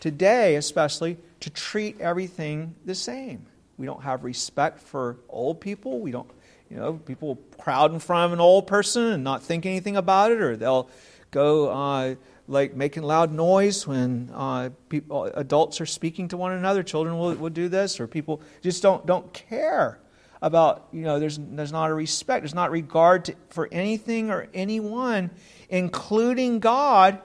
today 0.00 0.56
especially, 0.56 1.18
to 1.40 1.50
treat 1.50 2.00
everything 2.00 2.74
the 2.84 2.94
same. 2.94 3.46
We 3.76 3.86
don't 3.86 4.02
have 4.02 4.24
respect 4.24 4.80
for 4.80 5.18
old 5.28 5.60
people. 5.60 6.00
We 6.00 6.10
don't, 6.10 6.28
you 6.70 6.76
know, 6.76 6.94
people 6.94 7.38
crowd 7.58 7.92
in 7.92 8.00
front 8.00 8.26
of 8.26 8.32
an 8.32 8.40
old 8.40 8.66
person 8.66 9.04
and 9.04 9.22
not 9.22 9.42
think 9.42 9.66
anything 9.66 9.96
about 9.96 10.32
it, 10.32 10.40
or 10.40 10.56
they'll 10.56 10.88
go 11.30 11.68
uh, 11.68 12.14
like 12.48 12.74
making 12.74 13.04
loud 13.04 13.32
noise 13.32 13.86
when 13.86 14.30
uh, 14.34 14.70
people, 14.88 15.24
adults 15.34 15.80
are 15.80 15.86
speaking 15.86 16.28
to 16.28 16.36
one 16.36 16.52
another. 16.52 16.82
Children 16.82 17.18
will, 17.18 17.34
will 17.34 17.50
do 17.50 17.68
this, 17.68 18.00
or 18.00 18.06
people 18.08 18.40
just 18.62 18.82
don't, 18.82 19.06
don't 19.06 19.32
care 19.32 20.00
about, 20.40 20.88
you 20.92 21.02
know, 21.02 21.18
there's, 21.18 21.38
there's 21.38 21.72
not 21.72 21.90
a 21.90 21.94
respect, 21.94 22.42
there's 22.42 22.54
not 22.54 22.70
regard 22.70 23.26
to, 23.26 23.34
for 23.50 23.68
anything 23.72 24.30
or 24.30 24.48
anyone, 24.54 25.30
including 25.68 26.60
God, 26.60 27.20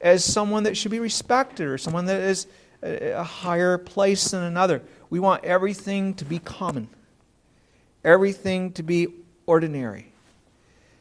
as 0.00 0.24
someone 0.24 0.64
that 0.64 0.76
should 0.76 0.90
be 0.90 0.98
respected 0.98 1.66
or 1.66 1.78
someone 1.78 2.06
that 2.06 2.20
is 2.20 2.46
a, 2.82 3.12
a 3.12 3.22
higher 3.22 3.78
place 3.78 4.30
than 4.30 4.42
another. 4.42 4.82
We 5.10 5.20
want 5.20 5.44
everything 5.44 6.14
to 6.14 6.24
be 6.24 6.38
common, 6.38 6.88
everything 8.04 8.72
to 8.72 8.82
be 8.82 9.08
ordinary. 9.46 10.12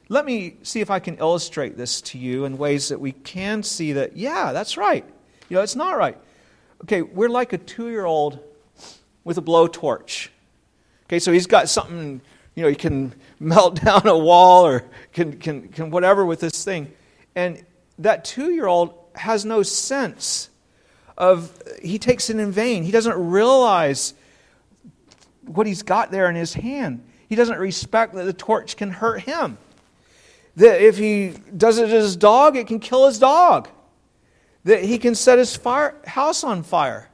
Let 0.10 0.26
me 0.26 0.58
see 0.64 0.82
if 0.82 0.92
I 0.92 1.00
can 1.00 1.18
illustrate 1.18 1.78
this 1.78 2.02
to 2.02 2.18
you 2.18 2.46
in 2.46 2.58
ways 2.58 2.90
that 2.90 3.00
we 3.00 3.14
can 3.14 3.64
see 3.64 3.94
that, 3.94 4.18
yeah, 4.18 4.52
that's 4.52 4.76
right. 4.76 5.06
You 5.50 5.56
know, 5.56 5.64
it's 5.64 5.76
not 5.76 5.98
right. 5.98 6.18
Okay, 6.84 7.02
we're 7.02 7.30
like 7.30 7.54
a 7.54 7.58
two 7.58 7.90
year 7.90 8.06
old 8.06 8.40
with 9.24 9.38
a 9.38 9.42
blowtorch. 9.42 10.30
Okay, 11.12 11.19
so 11.19 11.34
he's 11.34 11.45
got 11.45 11.67
something, 11.67 12.21
you 12.56 12.63
know, 12.63 12.69
he 12.69 12.76
can 12.76 13.13
melt 13.41 13.84
down 13.84 14.08
a 14.08 14.17
wall 14.17 14.65
or 14.65 14.86
can, 15.12 15.38
can, 15.38 15.67
can 15.67 15.91
whatever 15.91 16.26
with 16.26 16.39
this 16.39 16.63
thing. 16.63 16.89
And 17.36 17.65
that 18.00 18.24
two 18.24 18.52
year 18.52 18.65
old 18.65 18.93
has 19.15 19.43
no 19.43 19.62
sense 19.62 20.50
of, 21.17 21.52
he 21.84 22.00
takes 22.00 22.30
it 22.30 22.39
in 22.39 22.50
vain. 22.54 22.84
He 22.84 22.93
doesn't 22.93 23.30
realize 23.30 24.13
what 25.45 25.67
he's 25.67 25.84
got 25.84 26.12
there 26.12 26.30
in 26.30 26.36
his 26.38 26.54
hand. 26.54 27.04
He 27.28 27.36
doesn't 27.36 27.60
respect 27.60 28.13
that 28.13 28.24
the 28.24 28.32
torch 28.32 28.78
can 28.78 28.89
hurt 28.89 29.24
him. 29.24 29.58
That 30.56 30.82
if 30.82 30.97
he 30.97 31.34
does 31.58 31.78
it 31.78 31.88
to 31.88 31.93
his 31.93 32.15
dog, 32.15 32.56
it 32.56 32.67
can 32.67 32.80
kill 32.80 33.08
his 33.08 33.19
dog. 33.19 33.67
That 34.63 34.86
he 34.86 34.97
can 34.97 35.15
set 35.15 35.39
his 35.39 35.58
fire, 35.58 35.93
house 36.06 36.45
on 36.45 36.63
fire. 36.63 37.11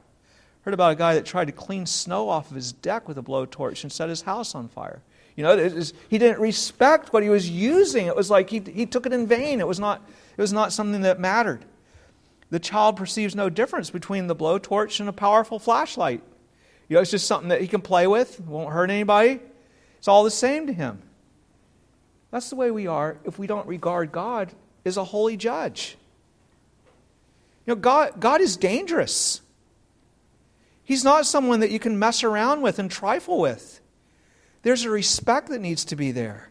Heard 0.68 0.74
about 0.74 0.92
a 0.92 0.96
guy 0.96 1.14
that 1.14 1.24
tried 1.24 1.46
to 1.46 1.52
clean 1.52 1.86
snow 1.86 2.28
off 2.28 2.50
of 2.50 2.54
his 2.54 2.72
deck 2.72 3.08
with 3.08 3.16
a 3.16 3.22
blowtorch 3.22 3.84
and 3.84 3.90
set 3.90 4.10
his 4.10 4.20
house 4.20 4.54
on 4.54 4.68
fire. 4.68 5.00
You 5.34 5.42
know, 5.42 5.56
was, 5.56 5.94
he 6.10 6.18
didn't 6.18 6.42
respect 6.42 7.10
what 7.10 7.22
he 7.22 7.30
was 7.30 7.48
using. 7.48 8.06
It 8.06 8.14
was 8.14 8.28
like 8.28 8.50
he, 8.50 8.58
he 8.60 8.84
took 8.84 9.06
it 9.06 9.14
in 9.14 9.26
vain. 9.26 9.60
It 9.60 9.66
was, 9.66 9.80
not, 9.80 10.06
it 10.36 10.42
was 10.42 10.52
not 10.52 10.74
something 10.74 11.00
that 11.00 11.18
mattered. 11.18 11.64
The 12.50 12.58
child 12.58 12.98
perceives 12.98 13.34
no 13.34 13.48
difference 13.48 13.88
between 13.88 14.26
the 14.26 14.36
blowtorch 14.36 15.00
and 15.00 15.08
a 15.08 15.12
powerful 15.14 15.58
flashlight. 15.58 16.22
You 16.86 16.96
know, 16.96 17.00
it's 17.00 17.12
just 17.12 17.26
something 17.26 17.48
that 17.48 17.62
he 17.62 17.66
can 17.66 17.80
play 17.80 18.06
with, 18.06 18.38
won't 18.38 18.70
hurt 18.70 18.90
anybody. 18.90 19.40
It's 19.96 20.06
all 20.06 20.22
the 20.22 20.30
same 20.30 20.66
to 20.66 20.72
him. 20.74 21.00
That's 22.30 22.50
the 22.50 22.56
way 22.56 22.70
we 22.70 22.86
are 22.86 23.16
if 23.24 23.38
we 23.38 23.46
don't 23.46 23.66
regard 23.66 24.12
God 24.12 24.52
as 24.84 24.98
a 24.98 25.04
holy 25.04 25.38
judge. 25.38 25.96
You 27.64 27.74
know, 27.74 27.80
God, 27.80 28.20
God 28.20 28.42
is 28.42 28.58
dangerous. 28.58 29.40
He's 30.88 31.04
not 31.04 31.26
someone 31.26 31.60
that 31.60 31.70
you 31.70 31.78
can 31.78 31.98
mess 31.98 32.24
around 32.24 32.62
with 32.62 32.78
and 32.78 32.90
trifle 32.90 33.38
with. 33.38 33.82
There's 34.62 34.84
a 34.84 34.90
respect 34.90 35.50
that 35.50 35.60
needs 35.60 35.84
to 35.84 35.96
be 35.96 36.12
there. 36.12 36.48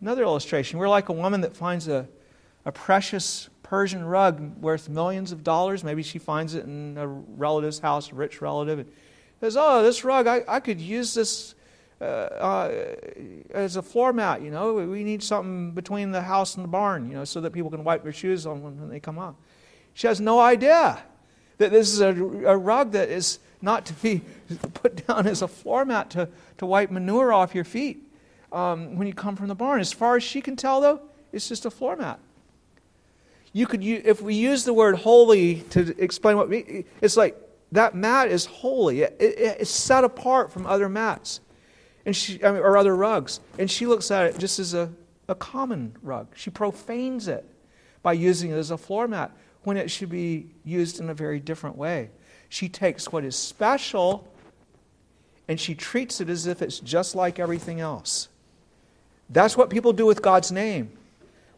Another 0.00 0.24
illustration 0.24 0.80
we're 0.80 0.88
like 0.88 1.08
a 1.08 1.12
woman 1.12 1.42
that 1.42 1.56
finds 1.56 1.86
a, 1.86 2.08
a 2.64 2.72
precious 2.72 3.48
Persian 3.62 4.04
rug 4.04 4.60
worth 4.60 4.88
millions 4.88 5.30
of 5.30 5.44
dollars. 5.44 5.84
Maybe 5.84 6.02
she 6.02 6.18
finds 6.18 6.56
it 6.56 6.64
in 6.64 6.98
a 6.98 7.06
relative's 7.06 7.78
house, 7.78 8.10
a 8.10 8.16
rich 8.16 8.42
relative, 8.42 8.80
and 8.80 8.92
says, 9.38 9.56
Oh, 9.56 9.84
this 9.84 10.02
rug, 10.02 10.26
I, 10.26 10.42
I 10.48 10.58
could 10.58 10.80
use 10.80 11.14
this 11.14 11.54
uh, 12.00 12.04
uh, 12.04 12.94
as 13.50 13.76
a 13.76 13.82
floor 13.82 14.12
mat, 14.12 14.42
you 14.42 14.50
know. 14.50 14.74
We 14.74 15.04
need 15.04 15.22
something 15.22 15.70
between 15.70 16.10
the 16.10 16.22
house 16.22 16.56
and 16.56 16.64
the 16.64 16.68
barn, 16.68 17.08
you 17.08 17.14
know, 17.14 17.24
so 17.24 17.40
that 17.42 17.52
people 17.52 17.70
can 17.70 17.84
wipe 17.84 18.02
their 18.02 18.12
shoes 18.12 18.44
on 18.44 18.60
when, 18.60 18.80
when 18.80 18.88
they 18.88 18.98
come 18.98 19.20
out. 19.20 19.36
She 19.92 20.08
has 20.08 20.20
no 20.20 20.40
idea 20.40 21.00
that 21.58 21.70
this 21.70 21.92
is 21.92 22.00
a, 22.00 22.08
a 22.08 22.56
rug 22.56 22.92
that 22.92 23.08
is 23.08 23.38
not 23.62 23.86
to 23.86 23.92
be 23.94 24.22
put 24.74 25.06
down 25.06 25.26
as 25.26 25.42
a 25.42 25.48
floor 25.48 25.84
mat 25.84 26.10
to, 26.10 26.28
to 26.58 26.66
wipe 26.66 26.90
manure 26.90 27.32
off 27.32 27.54
your 27.54 27.64
feet 27.64 28.02
um, 28.52 28.96
when 28.96 29.06
you 29.06 29.14
come 29.14 29.36
from 29.36 29.48
the 29.48 29.54
barn. 29.54 29.80
As 29.80 29.92
far 29.92 30.16
as 30.16 30.22
she 30.22 30.40
can 30.40 30.56
tell, 30.56 30.80
though, 30.80 31.00
it's 31.32 31.48
just 31.48 31.64
a 31.64 31.70
floor 31.70 31.96
mat. 31.96 32.18
You 33.52 33.66
could, 33.66 33.84
if 33.84 34.20
we 34.20 34.34
use 34.34 34.64
the 34.64 34.74
word 34.74 34.96
holy 34.96 35.60
to 35.70 35.94
explain 36.02 36.36
what 36.36 36.48
we, 36.48 36.84
it's 37.00 37.16
like 37.16 37.36
that 37.72 37.94
mat 37.94 38.28
is 38.28 38.46
holy. 38.46 39.02
It, 39.02 39.16
it, 39.20 39.56
it's 39.60 39.70
set 39.70 40.04
apart 40.04 40.52
from 40.52 40.66
other 40.66 40.88
mats 40.88 41.40
and 42.06 42.14
she, 42.14 42.42
I 42.44 42.52
mean, 42.52 42.60
or 42.60 42.76
other 42.76 42.94
rugs. 42.94 43.40
And 43.58 43.70
she 43.70 43.86
looks 43.86 44.10
at 44.10 44.26
it 44.26 44.38
just 44.38 44.58
as 44.58 44.74
a, 44.74 44.92
a 45.28 45.34
common 45.34 45.96
rug. 46.02 46.28
She 46.34 46.50
profanes 46.50 47.28
it 47.28 47.44
by 48.02 48.12
using 48.12 48.50
it 48.50 48.56
as 48.56 48.70
a 48.70 48.78
floor 48.78 49.08
mat 49.08 49.30
when 49.64 49.76
it 49.76 49.90
should 49.90 50.10
be 50.10 50.46
used 50.64 51.00
in 51.00 51.10
a 51.10 51.14
very 51.14 51.40
different 51.40 51.76
way. 51.76 52.10
She 52.48 52.68
takes 52.68 53.10
what 53.10 53.24
is 53.24 53.36
special 53.36 54.28
and 55.48 55.60
she 55.60 55.74
treats 55.74 56.20
it 56.20 56.28
as 56.30 56.46
if 56.46 56.62
it's 56.62 56.80
just 56.80 57.14
like 57.14 57.38
everything 57.38 57.80
else. 57.80 58.28
That's 59.28 59.56
what 59.56 59.70
people 59.70 59.92
do 59.92 60.06
with 60.06 60.22
God's 60.22 60.52
name 60.52 60.90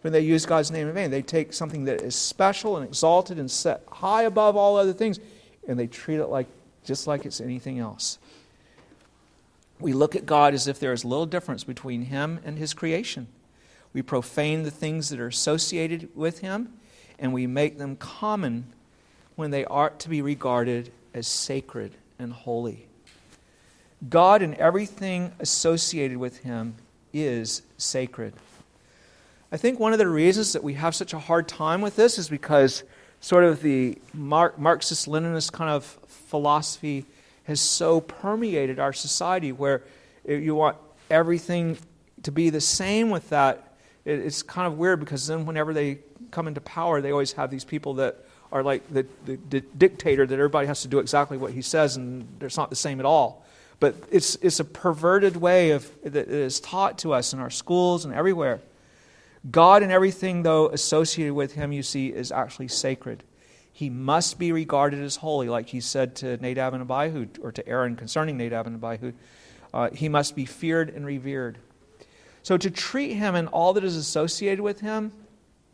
when 0.00 0.12
they 0.12 0.20
use 0.20 0.46
God's 0.46 0.70
name 0.70 0.88
in 0.88 0.94
vain. 0.94 1.10
They 1.10 1.22
take 1.22 1.52
something 1.52 1.84
that 1.84 2.00
is 2.00 2.14
special 2.14 2.76
and 2.76 2.86
exalted 2.86 3.38
and 3.38 3.50
set 3.50 3.82
high 3.90 4.22
above 4.22 4.56
all 4.56 4.76
other 4.76 4.92
things 4.92 5.20
and 5.68 5.78
they 5.78 5.86
treat 5.86 6.16
it 6.16 6.26
like 6.26 6.46
just 6.84 7.06
like 7.06 7.26
it's 7.26 7.40
anything 7.40 7.78
else 7.78 8.18
we 9.78 9.92
look 9.92 10.16
at 10.16 10.26
God 10.26 10.54
as 10.54 10.66
if 10.66 10.78
there 10.78 10.92
is 10.92 11.04
little 11.04 11.26
difference 11.26 11.64
between 11.64 12.02
Him 12.02 12.40
and 12.44 12.58
His 12.58 12.74
creation. 12.74 13.28
We 13.92 14.02
profane 14.02 14.62
the 14.62 14.70
things 14.70 15.08
that 15.10 15.20
are 15.20 15.28
associated 15.28 16.08
with 16.14 16.40
Him, 16.40 16.72
and 17.18 17.32
we 17.32 17.46
make 17.46 17.78
them 17.78 17.96
common 17.96 18.72
when 19.34 19.50
they 19.50 19.64
ought 19.64 20.00
to 20.00 20.08
be 20.08 20.22
regarded 20.22 20.90
as 21.14 21.26
sacred 21.26 21.92
and 22.18 22.32
holy. 22.32 22.86
God 24.08 24.42
and 24.42 24.54
everything 24.54 25.32
associated 25.40 26.18
with 26.18 26.38
Him 26.38 26.74
is 27.12 27.62
sacred. 27.78 28.34
I 29.50 29.56
think 29.56 29.78
one 29.78 29.92
of 29.92 29.98
the 29.98 30.08
reasons 30.08 30.52
that 30.52 30.62
we 30.62 30.74
have 30.74 30.94
such 30.94 31.12
a 31.12 31.18
hard 31.18 31.48
time 31.48 31.80
with 31.80 31.96
this 31.96 32.18
is 32.18 32.28
because 32.28 32.82
sort 33.20 33.44
of 33.44 33.62
the 33.62 33.98
Marxist 34.12 35.08
Leninist 35.08 35.52
kind 35.52 35.70
of 35.70 35.84
philosophy 35.84 37.06
has 37.44 37.60
so 37.60 38.00
permeated 38.00 38.78
our 38.78 38.92
society 38.92 39.52
where 39.52 39.82
you 40.26 40.54
want 40.54 40.76
everything 41.10 41.78
to 42.24 42.32
be 42.32 42.50
the 42.50 42.60
same 42.60 43.10
with 43.10 43.30
that. 43.30 43.76
It's 44.04 44.42
kind 44.42 44.66
of 44.66 44.78
weird 44.78 45.00
because 45.00 45.26
then 45.26 45.46
whenever 45.46 45.72
they 45.72 45.98
come 46.36 46.46
into 46.48 46.60
power, 46.60 47.00
they 47.00 47.10
always 47.10 47.32
have 47.32 47.50
these 47.50 47.64
people 47.64 47.94
that 47.94 48.24
are 48.52 48.62
like 48.62 48.82
the, 48.92 49.06
the, 49.24 49.38
the 49.50 49.60
dictator 49.60 50.24
that 50.26 50.34
everybody 50.34 50.66
has 50.68 50.82
to 50.82 50.88
do 50.88 51.00
exactly 51.00 51.36
what 51.36 51.52
he 51.52 51.62
says, 51.62 51.96
and 51.96 52.28
it's 52.40 52.56
not 52.56 52.70
the 52.70 52.76
same 52.76 53.00
at 53.00 53.06
all. 53.06 53.44
But 53.80 53.96
it's, 54.10 54.36
it's 54.36 54.60
a 54.60 54.64
perverted 54.64 55.36
way 55.36 55.72
of, 55.72 55.90
that 56.04 56.28
is 56.28 56.60
taught 56.60 56.98
to 56.98 57.12
us 57.12 57.32
in 57.32 57.40
our 57.40 57.50
schools 57.50 58.04
and 58.04 58.14
everywhere. 58.14 58.60
God 59.50 59.82
and 59.82 59.90
everything, 59.90 60.42
though, 60.42 60.68
associated 60.68 61.34
with 61.34 61.52
him, 61.52 61.72
you 61.72 61.82
see, 61.82 62.08
is 62.08 62.30
actually 62.30 62.68
sacred 62.68 63.24
he 63.76 63.90
must 63.90 64.38
be 64.38 64.52
regarded 64.52 65.02
as 65.02 65.16
holy, 65.16 65.50
like 65.50 65.68
he 65.68 65.82
said 65.82 66.16
to 66.16 66.38
Nadab 66.38 66.72
and 66.72 66.80
Abihu, 66.80 67.26
or 67.42 67.52
to 67.52 67.68
Aaron 67.68 67.94
concerning 67.94 68.38
Nadab 68.38 68.66
and 68.66 68.82
Abihu. 68.82 69.12
Uh, 69.74 69.90
he 69.90 70.08
must 70.08 70.34
be 70.34 70.46
feared 70.46 70.88
and 70.88 71.04
revered. 71.04 71.58
So 72.42 72.56
to 72.56 72.70
treat 72.70 73.12
him 73.12 73.34
and 73.34 73.48
all 73.48 73.74
that 73.74 73.84
is 73.84 73.94
associated 73.94 74.62
with 74.62 74.80
him 74.80 75.12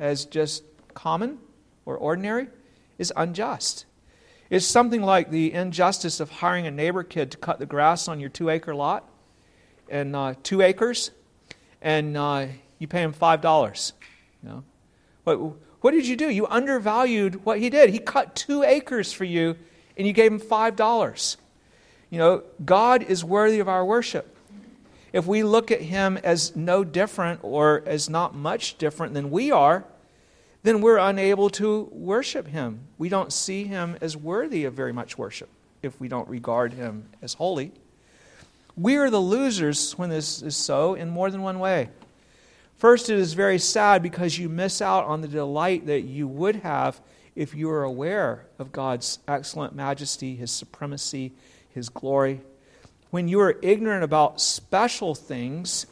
as 0.03 0.25
just 0.25 0.65
common 0.95 1.38
or 1.87 1.97
ordinary 1.97 2.49
is 2.99 3.12
unjust. 3.17 3.87
It's 4.51 4.67
something 4.67 5.01
like 5.01 5.31
the 5.31 5.53
injustice 5.53 6.19
of 6.19 6.29
hiring 6.29 6.67
a 6.67 6.71
neighbor 6.71 7.05
kid 7.05 7.31
to 7.31 7.38
cut 7.38 7.61
the 7.61 7.67
grass 7.67 8.09
on 8.09 8.19
your 8.19 8.29
two 8.29 8.51
acre 8.51 8.75
lot 8.75 9.09
and 9.88 10.15
uh, 10.17 10.35
two 10.43 10.61
acres, 10.61 11.12
and 11.81 12.17
uh, 12.17 12.47
you 12.79 12.88
pay 12.88 13.03
him 13.03 13.12
five 13.12 13.41
dollars. 13.41 13.93
You 14.43 14.49
know, 14.49 14.65
what, 15.25 15.37
what 15.81 15.91
did 15.93 16.07
you 16.07 16.17
do? 16.17 16.29
You 16.29 16.47
undervalued 16.49 17.45
what 17.45 17.61
he 17.61 17.71
did. 17.71 17.91
He 17.91 17.99
cut 17.99 18.35
two 18.35 18.65
acres 18.65 19.12
for 19.12 19.25
you, 19.25 19.57
and 19.97 20.07
you 20.07 20.12
gave 20.12 20.33
him 20.33 20.41
five 20.41 20.75
dollars. 20.75 21.37
You 22.11 22.19
know, 22.19 22.43
God 22.65 23.05
is 23.05 23.25
worthy 23.25 23.61
of 23.61 23.69
our 23.69 23.85
worship. 23.85 24.37
If 25.12 25.27
we 25.27 25.45
look 25.45 25.71
at 25.71 25.81
him 25.81 26.19
as 26.25 26.57
no 26.57 26.85
different 26.85 27.41
or 27.43 27.83
as 27.87 28.11
not 28.11 28.35
much 28.35 28.79
different 28.79 29.15
than 29.15 29.31
we 29.31 29.51
are, 29.51 29.85
then 30.62 30.81
we're 30.81 30.98
unable 30.98 31.51
to 31.51 31.88
worship 31.92 32.46
him. 32.46 32.81
We 32.98 33.09
don't 33.09 33.33
see 33.33 33.64
him 33.64 33.96
as 34.01 34.16
worthy 34.16 34.64
of 34.64 34.75
very 34.75 34.92
much 34.92 35.18
worship 35.18 35.48
if 35.83 35.98
we 36.01 36.09
don't 36.09 36.29
regard 36.29 36.72
him 36.72 37.09
as 37.20 37.35
holy. 37.35 37.72
We 38.77 38.96
are 38.96 39.11
the 39.11 39.18
losers 39.18 39.92
when 39.98 40.09
this 40.09 40.40
is 40.40 40.57
so 40.57 40.94
in 40.94 41.11
more 41.11 41.31
than 41.31 41.42
one 41.42 41.59
way. 41.59 41.90
First, 42.77 43.11
it 43.11 43.18
is 43.18 43.35
very 43.35 43.59
sad 43.59 44.03
because 44.03 44.38
you 44.38 44.48
miss 44.48 44.81
out 44.81 45.05
on 45.05 45.20
the 45.20 45.29
delight 45.29 45.87
that 45.87 46.03
you 46.03 46.27
would 46.27 46.57
have 46.57 47.01
if 47.35 47.55
you 47.55 47.68
were 47.68 47.85
aware 47.85 48.46
of 48.59 48.72
God's 48.72 49.18
excellent 49.29 49.75
majesty, 49.75 50.37
his 50.37 50.51
supremacy, 50.51 51.33
his 51.70 51.88
glory. 51.88 52.40
When 53.11 53.29
you 53.29 53.40
are 53.40 53.57
ignorant 53.62 54.05
about 54.05 54.40
special 54.40 55.14
things, 55.14 55.87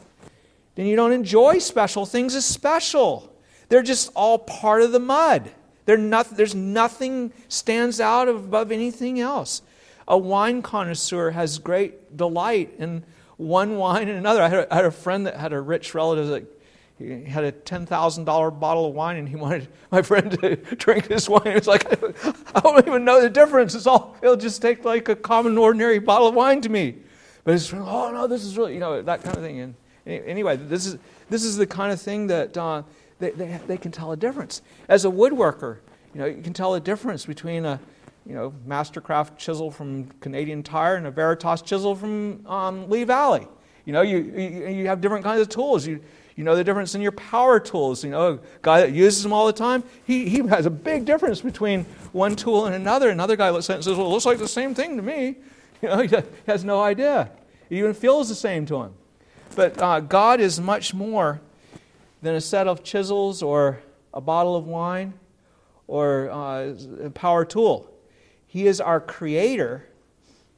then 0.75 0.85
you 0.85 0.95
don't 0.95 1.11
enjoy 1.11 1.59
special 1.59 2.05
things 2.05 2.35
as 2.35 2.45
special. 2.45 3.30
They're 3.71 3.81
just 3.81 4.11
all 4.15 4.37
part 4.37 4.81
of 4.81 4.91
the 4.91 4.99
mud. 4.99 5.49
Not, 5.87 6.35
there's 6.35 6.53
nothing 6.53 7.31
stands 7.47 8.01
out 8.01 8.27
above 8.27 8.69
anything 8.69 9.21
else. 9.21 9.61
A 10.09 10.17
wine 10.17 10.61
connoisseur 10.61 11.31
has 11.31 11.57
great 11.57 12.17
delight 12.17 12.73
in 12.79 13.05
one 13.37 13.77
wine 13.77 14.09
and 14.09 14.17
another. 14.17 14.41
I 14.41 14.49
had 14.49 14.59
a, 14.59 14.73
I 14.73 14.75
had 14.75 14.85
a 14.85 14.91
friend 14.91 15.25
that 15.25 15.37
had 15.37 15.53
a 15.53 15.61
rich 15.61 15.95
relative 15.95 16.27
that 16.27 16.61
he 16.99 17.23
had 17.23 17.45
a 17.45 17.53
$10,000 17.53 18.59
bottle 18.59 18.87
of 18.87 18.93
wine 18.93 19.15
and 19.15 19.29
he 19.29 19.37
wanted 19.37 19.69
my 19.91 20.01
friend 20.01 20.37
to 20.41 20.55
drink 20.75 21.07
this 21.07 21.29
wine. 21.29 21.41
It's 21.45 21.67
like, 21.67 21.85
I 22.53 22.59
don't 22.59 22.85
even 22.85 23.05
know 23.05 23.21
the 23.21 23.29
difference. 23.29 23.73
It's 23.73 23.87
all, 23.87 24.17
it'll 24.21 24.35
just 24.35 24.61
take 24.61 24.83
like 24.83 25.07
a 25.07 25.15
common, 25.15 25.57
ordinary 25.57 25.99
bottle 25.99 26.27
of 26.27 26.35
wine 26.35 26.59
to 26.59 26.69
me. 26.69 26.97
But 27.45 27.53
it's, 27.53 27.73
oh 27.73 28.11
no, 28.11 28.27
this 28.27 28.43
is 28.43 28.57
really, 28.57 28.73
you 28.73 28.81
know, 28.81 29.01
that 29.01 29.23
kind 29.23 29.37
of 29.37 29.41
thing. 29.41 29.61
And 29.61 29.75
anyway, 30.05 30.57
this 30.57 30.85
is, 30.85 30.97
this 31.29 31.45
is 31.45 31.55
the 31.55 31.65
kind 31.65 31.93
of 31.93 32.01
thing 32.01 32.27
that 32.27 32.57
uh, 32.57 32.83
they, 33.21 33.31
they, 33.31 33.59
they 33.67 33.77
can 33.77 33.91
tell 33.91 34.11
a 34.11 34.17
difference. 34.17 34.61
As 34.89 35.05
a 35.05 35.09
woodworker, 35.09 35.77
you 36.13 36.19
know, 36.19 36.25
you 36.25 36.41
can 36.41 36.53
tell 36.53 36.75
a 36.75 36.79
difference 36.79 37.25
between 37.25 37.65
a 37.65 37.79
you 38.25 38.35
know, 38.35 38.53
Mastercraft 38.67 39.37
chisel 39.37 39.71
from 39.71 40.05
Canadian 40.19 40.61
Tire 40.63 40.95
and 40.95 41.07
a 41.07 41.11
Veritas 41.11 41.61
chisel 41.61 41.95
from 41.95 42.45
um, 42.45 42.89
Lee 42.89 43.03
Valley. 43.03 43.47
You 43.85 43.93
know, 43.93 44.01
you, 44.01 44.17
you, 44.17 44.67
you 44.67 44.87
have 44.87 45.01
different 45.01 45.23
kinds 45.23 45.41
of 45.41 45.49
tools. 45.49 45.87
You, 45.87 46.01
you 46.35 46.43
know 46.43 46.55
the 46.55 46.63
difference 46.63 46.95
in 46.95 47.01
your 47.01 47.11
power 47.13 47.59
tools. 47.59 48.03
You 48.03 48.11
know, 48.11 48.33
a 48.33 48.39
guy 48.61 48.81
that 48.81 48.91
uses 48.91 49.23
them 49.23 49.33
all 49.33 49.47
the 49.47 49.53
time, 49.53 49.83
he, 50.05 50.29
he 50.29 50.39
has 50.47 50.65
a 50.65 50.69
big 50.69 51.05
difference 51.05 51.41
between 51.41 51.85
one 52.11 52.35
tool 52.35 52.65
and 52.65 52.75
another. 52.75 53.09
Another 53.09 53.35
guy 53.35 53.49
looks 53.49 53.69
at 53.69 53.73
it 53.73 53.75
and 53.77 53.83
says, 53.83 53.97
well, 53.97 54.07
it 54.07 54.09
looks 54.09 54.25
like 54.25 54.37
the 54.37 54.47
same 54.47 54.75
thing 54.75 54.97
to 54.97 55.03
me. 55.03 55.37
You 55.81 55.89
know, 55.89 55.97
he 56.01 56.15
has 56.47 56.63
no 56.63 56.81
idea. 56.81 57.31
It 57.69 57.77
even 57.77 57.93
feels 57.93 58.29
the 58.29 58.35
same 58.35 58.65
to 58.67 58.83
him. 58.83 58.93
But 59.55 59.81
uh, 59.81 59.99
God 59.99 60.39
is 60.39 60.59
much 60.59 60.93
more 60.93 61.41
than 62.21 62.35
a 62.35 62.41
set 62.41 62.67
of 62.67 62.83
chisels 62.83 63.41
or 63.41 63.81
a 64.13 64.21
bottle 64.21 64.55
of 64.55 64.67
wine 64.67 65.13
or 65.87 66.29
uh, 66.29 66.73
a 67.03 67.09
power 67.09 67.45
tool. 67.45 67.89
He 68.47 68.67
is 68.67 68.79
our 68.79 68.99
creator 68.99 69.87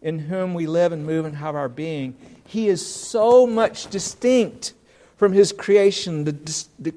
in 0.02 0.20
whom 0.20 0.54
we 0.54 0.68
live 0.68 0.92
and 0.92 1.06
move 1.06 1.26
and 1.26 1.36
have 1.38 1.56
our 1.56 1.70
being. 1.70 2.16
He 2.46 2.68
is 2.68 2.86
so 2.86 3.48
much 3.48 3.88
distinct 3.88 4.74
from 5.16 5.32
his 5.32 5.52
creation. 5.52 6.26
The, 6.26 6.66
the 6.80 6.94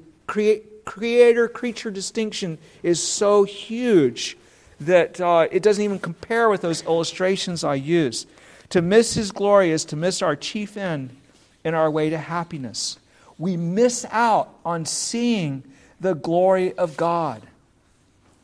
creator 0.85 1.47
creature 1.47 1.91
distinction 1.91 2.57
is 2.83 3.01
so 3.01 3.43
huge 3.43 4.37
that 4.79 5.19
uh, 5.21 5.47
it 5.51 5.63
doesn't 5.63 5.83
even 5.83 5.99
compare 5.99 6.49
with 6.49 6.61
those 6.61 6.83
illustrations 6.83 7.63
I 7.63 7.75
use. 7.75 8.27
To 8.69 8.81
miss 8.81 9.13
his 9.13 9.31
glory 9.31 9.71
is 9.71 9.85
to 9.85 9.95
miss 9.95 10.21
our 10.21 10.35
chief 10.35 10.75
end 10.75 11.15
in 11.63 11.73
our 11.73 11.89
way 11.89 12.09
to 12.09 12.17
happiness 12.17 12.97
we 13.37 13.57
miss 13.57 14.05
out 14.11 14.49
on 14.65 14.85
seeing 14.85 15.63
the 15.99 16.13
glory 16.13 16.73
of 16.73 16.97
God. 16.97 17.41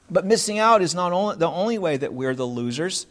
But 0.09 0.25
missing 0.25 0.59
out 0.59 0.81
is 0.81 0.93
not 0.93 1.11
only, 1.11 1.35
the 1.37 1.49
only 1.49 1.77
way 1.77 1.97
that 1.97 2.13
we're 2.13 2.35
the 2.35 2.45
losers, 2.45 3.07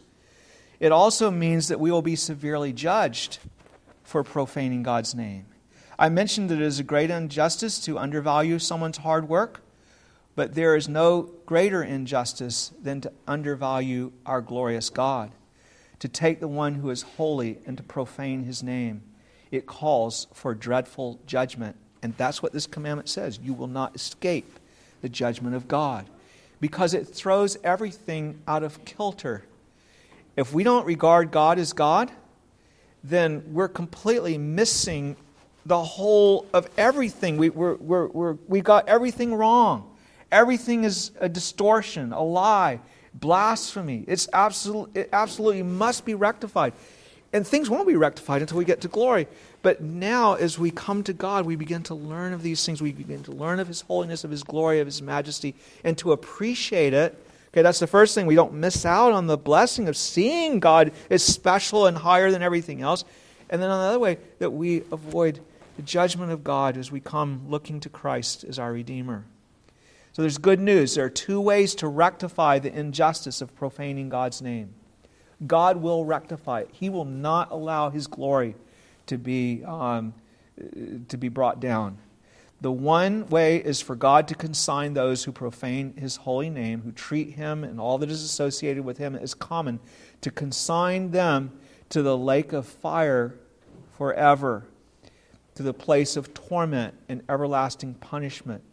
it 0.79 0.91
also 0.91 1.31
means 1.31 1.67
that 1.67 1.79
we 1.79 1.91
will 1.91 2.01
be 2.01 2.15
severely 2.15 2.73
judged 2.73 3.39
for 4.03 4.23
profaning 4.23 4.83
God's 4.83 5.13
name. 5.15 5.45
I 5.97 6.09
mentioned 6.09 6.49
that 6.49 6.59
it 6.59 6.65
is 6.65 6.79
a 6.79 6.83
great 6.83 7.09
injustice 7.09 7.79
to 7.85 7.99
undervalue 7.99 8.59
someone's 8.59 8.97
hard 8.97 9.29
work, 9.29 9.61
but 10.35 10.55
there 10.55 10.75
is 10.75 10.87
no 10.89 11.29
greater 11.45 11.83
injustice 11.83 12.71
than 12.81 13.01
to 13.01 13.11
undervalue 13.27 14.11
our 14.25 14.41
glorious 14.41 14.89
God, 14.89 15.31
to 15.99 16.07
take 16.07 16.39
the 16.39 16.47
one 16.47 16.75
who 16.75 16.89
is 16.89 17.03
holy 17.03 17.59
and 17.65 17.77
to 17.77 17.83
profane 17.83 18.43
his 18.43 18.63
name 18.63 19.03
it 19.53 19.67
calls 19.67 20.25
for 20.33 20.55
dreadful 20.55 21.19
judgment. 21.27 21.75
And 22.01 22.17
that's 22.17 22.41
what 22.41 22.53
this 22.53 22.65
commandment 22.65 23.07
says. 23.07 23.39
You 23.41 23.53
will 23.53 23.67
not 23.67 23.95
escape 23.95 24.59
the 25.01 25.09
judgment 25.09 25.55
of 25.55 25.67
God 25.67 26.07
because 26.59 26.95
it 26.95 27.07
throws 27.07 27.57
everything 27.63 28.41
out 28.47 28.63
of 28.63 28.83
kilter. 28.83 29.43
If 30.35 30.53
we 30.53 30.63
don't 30.63 30.87
regard 30.87 31.29
God 31.29 31.59
as 31.59 31.71
God, 31.71 32.09
then 33.03 33.43
we're 33.53 33.67
completely 33.67 34.39
missing 34.39 35.15
the 35.67 35.83
whole 35.83 36.47
of 36.51 36.67
everything. 36.75 37.37
We, 37.37 37.49
we're, 37.49 37.75
we're, 37.75 38.07
we're, 38.07 38.33
we 38.47 38.61
got 38.61 38.89
everything 38.89 39.35
wrong. 39.35 39.87
Everything 40.31 40.83
is 40.83 41.11
a 41.19 41.29
distortion, 41.29 42.11
a 42.11 42.23
lie, 42.23 42.79
blasphemy. 43.13 44.03
It's 44.07 44.27
absolute, 44.33 44.89
it 44.95 45.09
absolutely 45.13 45.61
must 45.61 46.05
be 46.05 46.15
rectified. 46.15 46.73
And 47.33 47.45
things 47.45 47.69
won't 47.69 47.87
be 47.87 47.95
rectified 47.95 48.41
until 48.41 48.59
we 48.59 48.65
get 48.65 48.81
to 48.81 48.87
glory. 48.87 49.27
But 49.63 49.81
now, 49.81 50.35
as 50.35 50.59
we 50.59 50.69
come 50.69 51.03
to 51.03 51.13
God, 51.13 51.45
we 51.45 51.55
begin 51.55 51.81
to 51.83 51.95
learn 51.95 52.31
of 52.31 52.43
these 52.43 52.63
things. 52.63 52.81
We 52.81 52.91
begin 52.91 53.23
to 53.23 53.31
learn 53.31 53.59
of 53.59 53.67
His 53.67 53.81
holiness, 53.81 54.23
of 54.23 54.29
His 54.29 54.43
glory, 54.43 54.79
of 54.79 54.85
His 54.85 55.01
majesty, 55.01 55.55
and 55.83 55.97
to 55.97 56.11
appreciate 56.11 56.93
it. 56.93 57.17
Okay, 57.49 57.63
that's 57.63 57.79
the 57.79 57.87
first 57.87 58.13
thing. 58.13 58.27
We 58.27 58.35
don't 58.35 58.53
miss 58.53 58.85
out 58.85 59.13
on 59.13 59.27
the 59.27 59.37
blessing 59.37 59.87
of 59.87 59.97
seeing 59.97 60.59
God 60.59 60.91
as 61.09 61.23
special 61.23 61.87
and 61.87 61.97
higher 61.97 62.29
than 62.29 62.43
everything 62.43 62.81
else. 62.81 63.03
And 63.49 63.61
then 63.61 63.69
another 63.69 63.99
way, 63.99 64.19
that 64.39 64.51
we 64.51 64.83
avoid 64.91 65.39
the 65.75 65.81
judgment 65.81 66.31
of 66.31 66.43
God 66.43 66.77
as 66.77 66.91
we 66.91 66.99
come 66.99 67.45
looking 67.47 67.79
to 67.79 67.89
Christ 67.89 68.43
as 68.43 68.59
our 68.59 68.71
Redeemer. 68.71 69.25
So 70.11 70.21
there's 70.21 70.37
good 70.37 70.59
news. 70.59 70.93
There 70.93 71.05
are 71.05 71.09
two 71.09 71.41
ways 71.41 71.73
to 71.75 71.87
rectify 71.87 72.59
the 72.59 72.71
injustice 72.71 73.41
of 73.41 73.55
profaning 73.55 74.09
God's 74.09 74.41
name. 74.41 74.75
God 75.45 75.77
will 75.77 76.05
rectify 76.05 76.61
it. 76.61 76.69
He 76.71 76.89
will 76.89 77.05
not 77.05 77.51
allow 77.51 77.89
His 77.89 78.07
glory 78.07 78.55
to 79.07 79.17
be, 79.17 79.63
um, 79.63 80.13
to 81.09 81.17
be 81.17 81.29
brought 81.29 81.59
down. 81.59 81.97
The 82.61 82.71
one 82.71 83.27
way 83.27 83.57
is 83.57 83.81
for 83.81 83.95
God 83.95 84.29
to 84.29 84.35
consign 84.35 84.93
those 84.93 85.25
who 85.25 85.33
profane 85.33 85.95
His 85.97 86.15
holy 86.15 86.49
name, 86.49 86.81
who 86.81 86.93
treat 86.93 87.31
Him 87.31 87.63
and 87.63 87.79
all 87.79 87.97
that 87.97 88.09
is 88.09 88.23
associated 88.23 88.85
with 88.85 88.97
Him 88.97 89.15
as 89.15 89.33
common, 89.33 89.79
to 90.21 90.31
consign 90.31 91.11
them 91.11 91.51
to 91.89 92.01
the 92.01 92.17
lake 92.17 92.53
of 92.53 92.65
fire 92.65 93.35
forever, 93.97 94.65
to 95.55 95.63
the 95.63 95.73
place 95.73 96.15
of 96.15 96.33
torment 96.33 96.95
and 97.09 97.21
everlasting 97.27 97.95
punishment. 97.95 98.63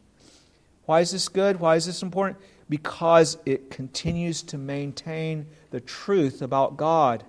Why 0.87 1.01
is 1.01 1.11
this 1.11 1.29
good? 1.29 1.61
Why 1.61 1.77
is 1.77 1.87
this 1.87 2.03
important? 2.03 2.39
Because 2.69 3.39
it 3.45 3.71
continues 3.71 4.43
to 4.45 4.59
maintain 4.59 5.47
the 5.71 5.81
truth 5.81 6.43
about 6.43 6.77
God 6.77 7.25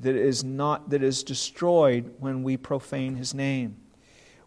that 0.00 0.14
is 0.14 0.44
not 0.44 0.90
that 0.90 1.02
is 1.02 1.22
destroyed 1.22 2.14
when 2.18 2.42
we 2.42 2.56
profane 2.56 3.16
his 3.16 3.34
name. 3.34 3.76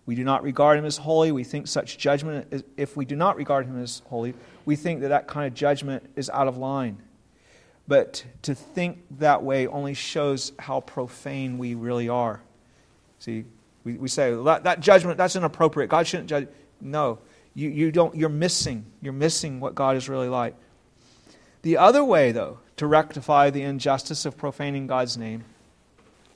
We 0.05 0.15
do 0.15 0.23
not 0.23 0.43
regard 0.43 0.79
him 0.79 0.85
as 0.85 0.97
holy. 0.97 1.31
We 1.31 1.43
think 1.43 1.67
such 1.67 1.97
judgment 1.97 2.65
if 2.77 2.97
we 2.97 3.05
do 3.05 3.15
not 3.15 3.35
regard 3.35 3.65
him 3.65 3.81
as 3.81 4.01
holy, 4.07 4.33
we 4.65 4.75
think 4.75 5.01
that 5.01 5.09
that 5.09 5.27
kind 5.27 5.47
of 5.47 5.53
judgment 5.53 6.09
is 6.15 6.29
out 6.29 6.47
of 6.47 6.57
line. 6.57 7.01
But 7.87 8.23
to 8.43 8.55
think 8.55 9.03
that 9.19 9.43
way 9.43 9.67
only 9.67 9.93
shows 9.93 10.53
how 10.57 10.81
profane 10.81 11.57
we 11.57 11.75
really 11.75 12.07
are. 12.07 12.41
See, 13.19 13.45
we, 13.83 13.93
we 13.93 14.07
say 14.07 14.33
that, 14.33 14.63
that 14.63 14.79
judgment 14.79 15.17
that's 15.17 15.35
inappropriate. 15.35 15.89
God 15.89 16.07
shouldn't 16.07 16.29
judge. 16.29 16.47
No, 16.79 17.19
you, 17.53 17.69
you 17.69 17.91
don't. 17.91 18.15
You're 18.15 18.29
missing. 18.29 18.85
You're 19.01 19.13
missing 19.13 19.59
what 19.59 19.75
God 19.75 19.97
is 19.97 20.07
really 20.07 20.29
like. 20.29 20.55
The 21.63 21.77
other 21.77 22.03
way, 22.03 22.31
though, 22.31 22.59
to 22.81 22.87
rectify 22.87 23.51
the 23.51 23.61
injustice 23.61 24.25
of 24.25 24.35
profaning 24.35 24.87
God's 24.87 25.15
name 25.15 25.43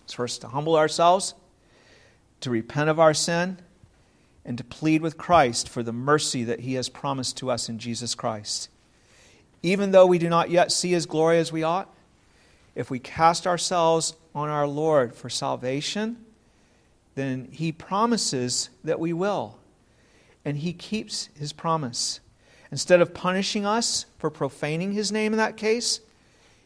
is 0.08 0.14
first 0.14 0.42
to 0.42 0.48
humble 0.48 0.76
ourselves, 0.76 1.34
to 2.42 2.52
repent 2.52 2.88
of 2.88 3.00
our 3.00 3.16
sin, 3.16 3.58
and 4.46 4.56
to 4.60 4.64
plead 4.64 5.02
with 5.02 5.18
Christ 5.18 5.68
for 5.68 5.82
the 5.82 5.92
mercy 5.92 6.44
that 6.44 6.60
He 6.60 6.76
has 6.76 6.88
promised 6.88 7.36
to 7.38 7.50
us 7.50 7.68
in 7.68 7.80
Jesus 7.80 8.14
Christ. 8.14 8.70
even 9.64 9.90
though 9.90 10.06
we 10.06 10.20
do 10.20 10.30
not 10.30 10.52
yet 10.52 10.72
see 10.72 10.92
his 10.92 11.08
glory 11.08 11.40
as 11.40 11.52
we 11.52 11.64
ought? 11.64 11.92
If 12.76 12.92
we 12.92 13.00
cast 13.00 13.48
ourselves 13.48 14.14
on 14.36 14.48
our 14.48 14.68
Lord 14.68 15.16
for 15.16 15.28
salvation, 15.28 16.24
then 17.16 17.48
he 17.52 17.72
promises 17.72 18.70
that 18.84 19.00
we 19.00 19.12
will. 19.12 19.58
And 20.46 20.58
he 20.58 20.74
keeps 20.74 21.30
his 21.34 21.54
promise. 21.54 22.20
Instead 22.72 23.02
of 23.02 23.16
punishing 23.16 23.66
us 23.66 24.06
for 24.20 24.30
profaning 24.30 24.92
his 24.92 25.12
name 25.12 25.34
in 25.34 25.38
that 25.38 25.58
case, 25.58 26.02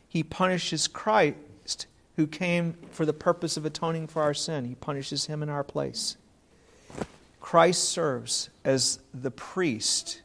he 0.09 0.23
punishes 0.23 0.87
Christ, 0.87 1.85
who 2.15 2.27
came 2.27 2.73
for 2.91 3.05
the 3.05 3.13
purpose 3.13 3.55
of 3.55 3.65
atoning 3.65 4.07
for 4.07 4.21
our 4.21 4.33
sin. 4.33 4.65
He 4.65 4.75
punishes 4.75 5.27
him 5.27 5.41
in 5.41 5.49
our 5.49 5.63
place. 5.63 6.17
Christ 7.39 7.85
serves 7.85 8.49
as 8.65 8.99
the 9.13 9.31
priest 9.31 10.21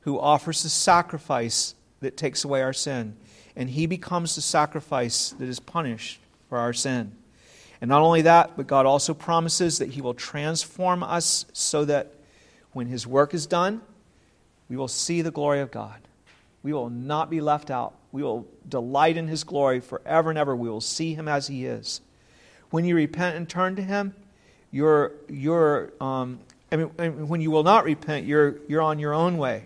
who 0.00 0.18
offers 0.18 0.62
the 0.62 0.68
sacrifice 0.68 1.74
that 2.00 2.16
takes 2.16 2.44
away 2.44 2.62
our 2.62 2.72
sin. 2.72 3.16
And 3.56 3.70
he 3.70 3.86
becomes 3.86 4.34
the 4.34 4.42
sacrifice 4.42 5.30
that 5.30 5.48
is 5.48 5.60
punished 5.60 6.20
for 6.48 6.58
our 6.58 6.72
sin. 6.72 7.12
And 7.80 7.88
not 7.88 8.02
only 8.02 8.22
that, 8.22 8.56
but 8.56 8.66
God 8.66 8.86
also 8.86 9.14
promises 9.14 9.78
that 9.78 9.90
he 9.90 10.00
will 10.00 10.14
transform 10.14 11.02
us 11.02 11.46
so 11.52 11.84
that 11.84 12.12
when 12.72 12.86
his 12.86 13.06
work 13.06 13.34
is 13.34 13.46
done, 13.46 13.80
we 14.68 14.76
will 14.76 14.88
see 14.88 15.22
the 15.22 15.30
glory 15.30 15.60
of 15.60 15.70
God. 15.70 16.00
We 16.68 16.74
will 16.74 16.90
not 16.90 17.30
be 17.30 17.40
left 17.40 17.70
out. 17.70 17.94
We 18.12 18.22
will 18.22 18.46
delight 18.68 19.16
in 19.16 19.26
his 19.26 19.42
glory 19.42 19.80
forever 19.80 20.28
and 20.28 20.38
ever. 20.38 20.54
We 20.54 20.68
will 20.68 20.82
see 20.82 21.14
him 21.14 21.26
as 21.26 21.46
he 21.46 21.64
is. 21.64 22.02
When 22.68 22.84
you 22.84 22.94
repent 22.94 23.38
and 23.38 23.48
turn 23.48 23.74
to 23.76 23.82
him, 23.82 24.14
you're, 24.70 25.12
you're 25.30 25.94
um, 25.98 26.40
I 26.70 26.76
mean, 26.76 26.88
when 27.26 27.40
you 27.40 27.50
will 27.50 27.62
not 27.62 27.84
repent, 27.84 28.26
you're, 28.26 28.56
you're 28.68 28.82
on 28.82 28.98
your 28.98 29.14
own 29.14 29.38
way. 29.38 29.64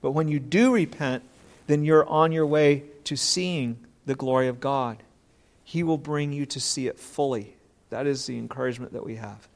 But 0.00 0.12
when 0.12 0.28
you 0.28 0.40
do 0.40 0.72
repent, 0.72 1.22
then 1.66 1.84
you're 1.84 2.08
on 2.08 2.32
your 2.32 2.46
way 2.46 2.84
to 3.04 3.14
seeing 3.14 3.76
the 4.06 4.14
glory 4.14 4.48
of 4.48 4.58
God. 4.58 5.02
He 5.64 5.82
will 5.82 5.98
bring 5.98 6.32
you 6.32 6.46
to 6.46 6.60
see 6.60 6.86
it 6.86 6.98
fully. 6.98 7.56
That 7.90 8.06
is 8.06 8.24
the 8.24 8.38
encouragement 8.38 8.94
that 8.94 9.04
we 9.04 9.16
have. 9.16 9.46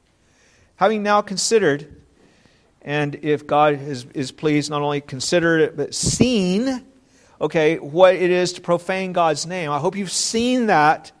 Having 0.75 1.01
now 1.01 1.23
considered, 1.23 2.02
and 2.83 3.15
if 3.15 3.47
God 3.47 3.81
is, 3.81 4.05
is 4.13 4.31
pleased, 4.31 4.69
not 4.69 4.81
only 4.81 5.01
considered 5.01 5.61
it, 5.61 5.77
but 5.77 5.95
seen, 5.95 6.83
okay, 7.39 7.77
what 7.77 8.15
it 8.15 8.29
is 8.29 8.53
to 8.53 8.61
profane 8.61 9.13
God's 9.13 9.45
name. 9.45 9.71
I 9.71 9.79
hope 9.79 9.95
you've 9.95 10.11
seen 10.11 10.67
that. 10.67 11.11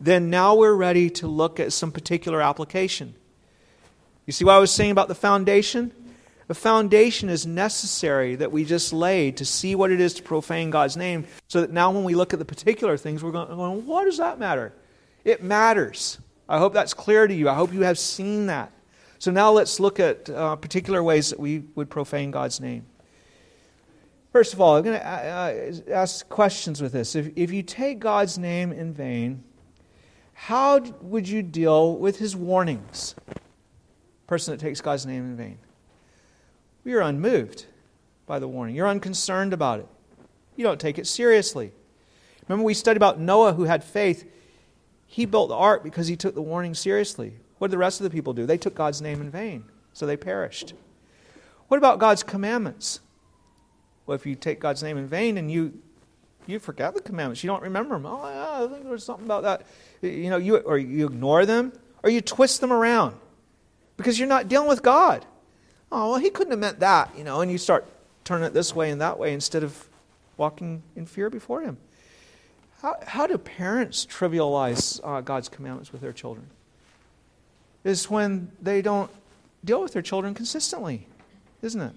Then 0.00 0.30
now 0.30 0.54
we're 0.54 0.74
ready 0.74 1.10
to 1.10 1.26
look 1.26 1.60
at 1.60 1.72
some 1.72 1.92
particular 1.92 2.40
application. 2.40 3.14
You 4.26 4.32
see 4.32 4.44
what 4.44 4.54
I 4.54 4.58
was 4.58 4.70
saying 4.70 4.92
about 4.92 5.08
the 5.08 5.14
foundation? 5.14 5.92
The 6.46 6.54
foundation 6.54 7.28
is 7.28 7.46
necessary 7.46 8.36
that 8.36 8.50
we 8.50 8.64
just 8.64 8.92
lay 8.92 9.30
to 9.32 9.44
see 9.44 9.74
what 9.74 9.90
it 9.90 10.00
is 10.00 10.14
to 10.14 10.22
profane 10.22 10.70
God's 10.70 10.96
name, 10.96 11.26
so 11.48 11.60
that 11.60 11.70
now 11.70 11.90
when 11.90 12.04
we 12.04 12.14
look 12.14 12.32
at 12.32 12.38
the 12.38 12.44
particular 12.44 12.96
things, 12.96 13.22
we're 13.22 13.30
going, 13.30 13.86
what 13.86 14.04
does 14.04 14.18
that 14.18 14.38
matter? 14.38 14.72
It 15.24 15.42
matters. 15.42 16.18
I 16.48 16.58
hope 16.58 16.72
that's 16.72 16.94
clear 16.94 17.26
to 17.26 17.34
you. 17.34 17.48
I 17.48 17.54
hope 17.54 17.72
you 17.72 17.82
have 17.82 17.98
seen 17.98 18.46
that. 18.46 18.72
So 19.20 19.30
now 19.30 19.50
let's 19.52 19.78
look 19.78 20.00
at 20.00 20.30
uh, 20.30 20.56
particular 20.56 21.02
ways 21.02 21.28
that 21.28 21.38
we 21.38 21.58
would 21.74 21.90
profane 21.90 22.30
God's 22.30 22.58
name. 22.58 22.86
First 24.32 24.54
of 24.54 24.62
all, 24.62 24.76
I'm 24.76 24.82
going 24.82 24.98
to 24.98 25.06
uh, 25.06 25.82
uh, 25.90 25.92
ask 25.92 26.26
questions 26.30 26.80
with 26.80 26.92
this. 26.92 27.14
If, 27.14 27.30
if 27.36 27.52
you 27.52 27.62
take 27.62 27.98
God's 27.98 28.38
name 28.38 28.72
in 28.72 28.94
vain, 28.94 29.44
how 30.32 30.80
would 31.02 31.28
you 31.28 31.42
deal 31.42 31.98
with 31.98 32.18
his 32.18 32.34
warnings? 32.34 33.14
Person 34.26 34.52
that 34.52 34.60
takes 34.60 34.80
God's 34.80 35.04
name 35.04 35.24
in 35.24 35.36
vain. 35.36 35.58
You're 36.82 37.02
unmoved 37.02 37.66
by 38.24 38.38
the 38.38 38.48
warning. 38.48 38.74
You're 38.74 38.88
unconcerned 38.88 39.52
about 39.52 39.80
it. 39.80 39.88
You 40.56 40.64
don't 40.64 40.80
take 40.80 40.98
it 40.98 41.06
seriously. 41.06 41.72
Remember, 42.48 42.64
we 42.64 42.72
studied 42.72 42.96
about 42.96 43.20
Noah 43.20 43.52
who 43.52 43.64
had 43.64 43.84
faith. 43.84 44.24
He 45.06 45.26
built 45.26 45.50
the 45.50 45.56
ark 45.56 45.84
because 45.84 46.06
he 46.06 46.16
took 46.16 46.34
the 46.34 46.40
warning 46.40 46.72
seriously. 46.72 47.34
What 47.60 47.68
did 47.68 47.74
the 47.74 47.78
rest 47.78 48.00
of 48.00 48.04
the 48.04 48.10
people 48.10 48.32
do? 48.32 48.46
They 48.46 48.58
took 48.58 48.74
God's 48.74 49.00
name 49.00 49.20
in 49.20 49.30
vain, 49.30 49.66
so 49.92 50.06
they 50.06 50.16
perished. 50.16 50.74
What 51.68 51.76
about 51.76 52.00
God's 52.00 52.24
commandments? 52.24 52.98
Well, 54.06 54.16
if 54.16 54.26
you 54.26 54.34
take 54.34 54.58
God's 54.58 54.82
name 54.82 54.98
in 54.98 55.06
vain 55.06 55.38
and 55.38 55.48
you 55.48 55.80
you 56.46 56.58
forget 56.58 56.94
the 56.94 57.00
commandments, 57.00 57.44
you 57.44 57.48
don't 57.48 57.62
remember 57.62 57.94
them. 57.94 58.06
Oh, 58.06 58.28
yeah, 58.28 58.64
I 58.64 58.68
think 58.68 58.82
there 58.82 58.90
was 58.90 59.04
something 59.04 59.24
about 59.24 59.44
that. 59.44 59.66
You 60.02 60.30
know, 60.30 60.38
you 60.38 60.56
or 60.56 60.78
you 60.78 61.06
ignore 61.06 61.46
them 61.46 61.72
or 62.02 62.10
you 62.10 62.20
twist 62.20 62.60
them 62.60 62.72
around 62.72 63.14
because 63.96 64.18
you're 64.18 64.26
not 64.26 64.48
dealing 64.48 64.68
with 64.68 64.82
God 64.82 65.24
oh, 65.92 66.12
well, 66.12 66.18
he 66.18 66.30
couldn't 66.30 66.52
have 66.52 66.60
meant 66.60 66.80
that, 66.80 67.16
you 67.16 67.24
know, 67.24 67.40
and 67.40 67.50
you 67.50 67.58
start 67.58 67.86
turning 68.24 68.46
it 68.46 68.54
this 68.54 68.74
way 68.74 68.90
and 68.90 69.00
that 69.00 69.18
way 69.18 69.32
instead 69.32 69.62
of 69.62 69.88
walking 70.36 70.82
in 70.96 71.06
fear 71.06 71.30
before 71.30 71.62
him. 71.62 71.76
How, 72.82 72.96
how 73.06 73.26
do 73.26 73.36
parents 73.36 74.06
trivialize 74.06 75.00
uh, 75.04 75.20
God's 75.20 75.48
commandments 75.48 75.92
with 75.92 76.00
their 76.00 76.12
children? 76.12 76.48
Is 77.84 78.10
when 78.10 78.52
they 78.60 78.82
don't 78.82 79.10
deal 79.64 79.82
with 79.82 79.92
their 79.92 80.02
children 80.02 80.34
consistently, 80.34 81.06
isn't 81.62 81.80
it? 81.80 81.92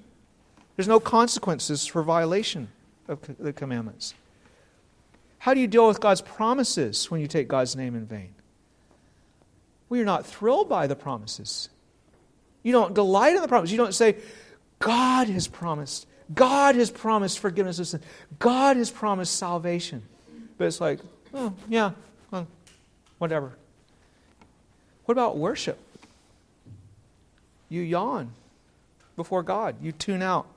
There's 0.76 0.88
no 0.88 1.00
consequences 1.00 1.86
for 1.86 2.02
violation 2.04 2.69
of 3.08 3.19
the 3.38 3.54
commandments. 3.54 4.13
How 5.39 5.54
do 5.54 5.60
you 5.60 5.67
deal 5.67 5.88
with 5.88 6.00
God's 6.00 6.22
promises 6.22 7.12
when 7.12 7.19
you 7.19 7.28
take 7.28 7.48
God's 7.48 7.76
name 7.76 7.96
in 7.96 8.06
vain? 8.06 8.34
Well, 9.89 9.98
you're 9.98 10.06
not 10.06 10.26
thrilled 10.26 10.69
by 10.69 10.88
the 10.88 10.96
promises. 10.96 11.69
You 12.63 12.72
don't 12.72 12.93
delight 12.93 13.36
in 13.36 13.41
the 13.41 13.48
promise. 13.48 13.69
You 13.69 13.78
don't 13.78 13.93
say, 13.93 14.15
God 14.80 15.28
has 15.28 15.48
promised. 15.48 16.08
God 16.34 16.76
has 16.76 16.89
promised 16.89 17.39
forgiveness 17.39 17.80
of 17.80 17.88
sin. 17.88 18.02
God 18.39 18.78
has 18.78 18.89
promised 18.89 19.36
salvation. 19.36 20.02
But 20.58 20.67
it's 20.67 20.80
like, 20.80 21.00
oh, 21.34 21.54
yeah, 21.67 21.91
well, 22.32 22.48
whatever. 23.17 23.54
What 25.06 25.13
about 25.13 25.38
worship? 25.38 25.80
You 27.70 27.82
yawn 27.82 28.32
before 29.16 29.44
God, 29.44 29.76
you 29.82 29.92
tune 29.92 30.22
out. 30.22 30.48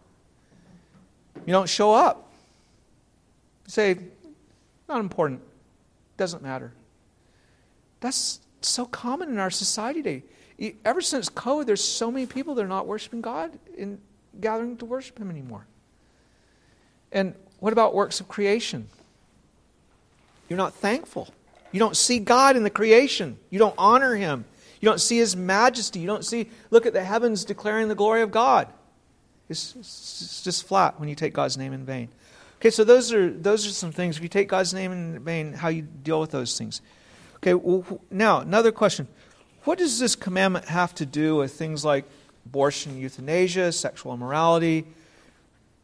You 1.47 1.53
don't 1.53 1.69
show 1.69 1.95
up. 1.95 2.31
You 3.67 3.71
say, 3.71 3.99
not 4.89 5.01
important, 5.01 5.41
doesn't 6.17 6.43
matter. 6.43 6.73
That's 8.01 8.41
so 8.61 8.87
common 8.87 9.29
in 9.29 9.39
our 9.39 9.51
society 9.51 10.03
today 10.03 10.23
ever 10.85 11.01
since 11.01 11.29
COVID, 11.29 11.67
there's 11.67 11.85
so 11.85 12.11
many 12.11 12.27
people 12.27 12.55
that 12.55 12.65
are 12.65 12.69
not 12.69 12.87
worshiping 12.87 13.21
God 13.21 13.53
and 13.79 13.99
gathering 14.41 14.77
to 14.79 14.85
worship 14.85 15.19
Him 15.19 15.31
anymore. 15.31 15.67
And 17.13 17.35
what 17.61 17.73
about 17.73 17.95
works 17.95 18.21
of 18.21 18.29
creation? 18.29 18.89
You're 20.49 20.57
not 20.57 20.75
thankful. 20.75 21.29
You 21.73 21.79
don't 21.79 21.97
see 21.97 22.19
God 22.19 22.57
in 22.57 22.63
the 22.63 22.71
creation. 22.71 23.39
You 23.51 23.59
don't 23.59 23.75
honor 23.77 24.15
Him. 24.15 24.45
You 24.81 24.89
don't 24.89 25.01
see 25.01 25.19
His 25.19 25.37
majesty. 25.37 26.01
You 26.01 26.07
don't 26.07 26.25
see, 26.25 26.49
look 26.71 26.87
at 26.87 26.93
the 26.93 27.05
heavens 27.05 27.45
declaring 27.45 27.89
the 27.89 27.95
glory 27.95 28.23
of 28.23 28.31
God. 28.31 28.69
It's, 29.49 29.77
it's 29.77 30.43
just 30.43 30.67
flat 30.67 30.99
when 30.99 31.09
you 31.09 31.15
take 31.15 31.33
God's 31.33 31.57
name 31.57 31.73
in 31.73 31.85
vain. 31.85 32.09
Okay, 32.57 32.71
so 32.71 32.85
those 32.85 33.13
are, 33.13 33.31
those 33.31 33.67
are 33.67 33.71
some 33.71 33.93
things. 33.93 34.17
If 34.17 34.23
you 34.23 34.29
take 34.29 34.49
God's 34.49 34.73
name 34.73 34.93
in 34.93 35.21
vain, 35.21 35.53
how 35.53 35.69
you 35.69 35.83
deal 35.83 36.21
with 36.21 36.31
those 36.31 36.57
things. 36.57 36.81
Okay, 37.37 37.55
well, 37.55 38.01
now, 38.11 38.41
another 38.41 38.73
question. 38.73 39.07
What 39.65 39.79
does 39.79 39.99
this 39.99 40.17
commandment 40.17 40.67
have 40.67 40.95
to 40.97 41.07
do 41.07 41.37
with 41.37 41.53
things 41.53 41.85
like 41.85 42.05
abortion, 42.47 42.99
euthanasia, 42.99 43.73
sexual 43.73 44.15
immorality, 44.15 44.87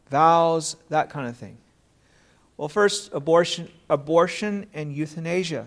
vows, 0.08 0.76
that 0.88 1.10
kind 1.10 1.28
of 1.28 1.36
thing? 1.36 1.58
Well, 2.62 2.68
first, 2.68 3.10
abortion, 3.12 3.68
abortion 3.90 4.66
and 4.72 4.92
euthanasia. 4.92 5.66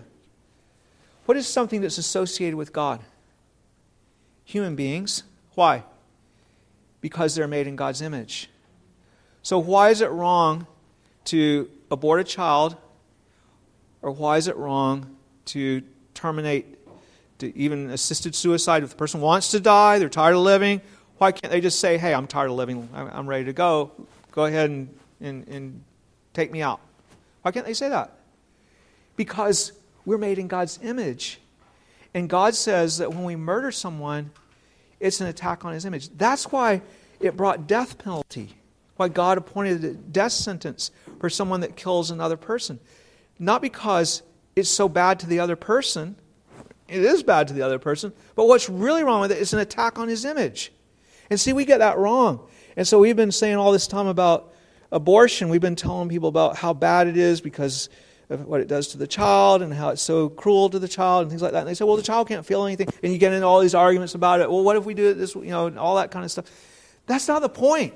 What 1.26 1.36
is 1.36 1.46
something 1.46 1.82
that's 1.82 1.98
associated 1.98 2.54
with 2.54 2.72
God? 2.72 3.02
Human 4.46 4.76
beings. 4.76 5.22
Why? 5.56 5.82
Because 7.02 7.34
they're 7.34 7.46
made 7.46 7.66
in 7.66 7.76
God's 7.76 8.00
image. 8.00 8.48
So, 9.42 9.58
why 9.58 9.90
is 9.90 10.00
it 10.00 10.08
wrong 10.08 10.66
to 11.26 11.68
abort 11.90 12.18
a 12.20 12.24
child, 12.24 12.78
or 14.00 14.10
why 14.10 14.38
is 14.38 14.48
it 14.48 14.56
wrong 14.56 15.18
to 15.52 15.82
terminate 16.14 16.78
to 17.40 17.54
even 17.58 17.90
assisted 17.90 18.34
suicide. 18.34 18.82
If 18.82 18.88
the 18.88 18.96
person 18.96 19.20
wants 19.20 19.50
to 19.50 19.60
die, 19.60 19.98
they're 19.98 20.08
tired 20.08 20.34
of 20.34 20.40
living, 20.40 20.80
why 21.18 21.32
can't 21.32 21.52
they 21.52 21.60
just 21.60 21.78
say, 21.78 21.98
hey, 21.98 22.14
I'm 22.14 22.26
tired 22.26 22.46
of 22.46 22.56
living, 22.56 22.88
I'm 22.94 23.28
ready 23.28 23.44
to 23.44 23.52
go, 23.52 23.92
go 24.32 24.46
ahead 24.46 24.70
and, 24.70 24.98
and, 25.20 25.46
and 25.46 25.84
take 26.32 26.50
me 26.50 26.62
out? 26.62 26.80
Why 27.46 27.52
can't 27.52 27.64
they 27.64 27.74
say 27.74 27.90
that? 27.90 28.10
Because 29.14 29.70
we're 30.04 30.18
made 30.18 30.40
in 30.40 30.48
God's 30.48 30.80
image. 30.82 31.38
And 32.12 32.28
God 32.28 32.56
says 32.56 32.98
that 32.98 33.10
when 33.10 33.22
we 33.22 33.36
murder 33.36 33.70
someone, 33.70 34.32
it's 34.98 35.20
an 35.20 35.28
attack 35.28 35.64
on 35.64 35.72
his 35.72 35.84
image. 35.84 36.08
That's 36.08 36.50
why 36.50 36.82
it 37.20 37.36
brought 37.36 37.68
death 37.68 37.98
penalty, 37.98 38.56
why 38.96 39.06
God 39.06 39.38
appointed 39.38 39.84
a 39.84 39.92
death 39.92 40.32
sentence 40.32 40.90
for 41.20 41.30
someone 41.30 41.60
that 41.60 41.76
kills 41.76 42.10
another 42.10 42.36
person. 42.36 42.80
Not 43.38 43.62
because 43.62 44.24
it's 44.56 44.68
so 44.68 44.88
bad 44.88 45.20
to 45.20 45.28
the 45.28 45.38
other 45.38 45.54
person, 45.54 46.16
it 46.88 47.04
is 47.04 47.22
bad 47.22 47.46
to 47.46 47.54
the 47.54 47.62
other 47.62 47.78
person, 47.78 48.12
but 48.34 48.48
what's 48.48 48.68
really 48.68 49.04
wrong 49.04 49.20
with 49.20 49.30
it 49.30 49.38
is 49.38 49.52
an 49.52 49.60
attack 49.60 50.00
on 50.00 50.08
his 50.08 50.24
image. 50.24 50.72
And 51.30 51.38
see, 51.38 51.52
we 51.52 51.64
get 51.64 51.78
that 51.78 51.96
wrong. 51.96 52.40
And 52.76 52.88
so 52.88 52.98
we've 52.98 53.14
been 53.14 53.30
saying 53.30 53.54
all 53.54 53.70
this 53.70 53.86
time 53.86 54.08
about 54.08 54.52
abortion, 54.92 55.48
we've 55.48 55.60
been 55.60 55.76
telling 55.76 56.08
people 56.08 56.28
about 56.28 56.56
how 56.56 56.72
bad 56.72 57.06
it 57.06 57.16
is 57.16 57.40
because 57.40 57.88
of 58.28 58.46
what 58.46 58.60
it 58.60 58.68
does 58.68 58.88
to 58.88 58.98
the 58.98 59.06
child 59.06 59.62
and 59.62 59.72
how 59.72 59.90
it's 59.90 60.02
so 60.02 60.28
cruel 60.28 60.68
to 60.70 60.78
the 60.78 60.88
child 60.88 61.22
and 61.22 61.30
things 61.30 61.42
like 61.42 61.52
that. 61.52 61.60
And 61.60 61.68
they 61.68 61.74
say, 61.74 61.84
well, 61.84 61.96
the 61.96 62.02
child 62.02 62.28
can't 62.28 62.44
feel 62.44 62.64
anything. 62.64 62.88
And 63.02 63.12
you 63.12 63.18
get 63.18 63.32
into 63.32 63.46
all 63.46 63.60
these 63.60 63.74
arguments 63.74 64.14
about 64.14 64.40
it. 64.40 64.50
Well, 64.50 64.64
what 64.64 64.76
if 64.76 64.84
we 64.84 64.94
do 64.94 65.10
it 65.10 65.14
this, 65.14 65.34
you 65.34 65.46
know, 65.46 65.66
and 65.66 65.78
all 65.78 65.96
that 65.96 66.10
kind 66.10 66.24
of 66.24 66.30
stuff. 66.30 66.46
That's 67.06 67.28
not 67.28 67.42
the 67.42 67.48
point. 67.48 67.94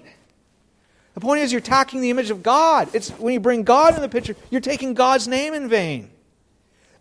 The 1.14 1.20
point 1.20 1.40
is 1.40 1.52
you're 1.52 1.58
attacking 1.58 2.00
the 2.00 2.10
image 2.10 2.30
of 2.30 2.42
God. 2.42 2.88
It's 2.94 3.10
when 3.10 3.34
you 3.34 3.40
bring 3.40 3.64
God 3.64 3.96
in 3.96 4.02
the 4.02 4.08
picture, 4.08 4.36
you're 4.50 4.60
taking 4.60 4.94
God's 4.94 5.26
name 5.26 5.52
in 5.54 5.68
vain. 5.68 6.10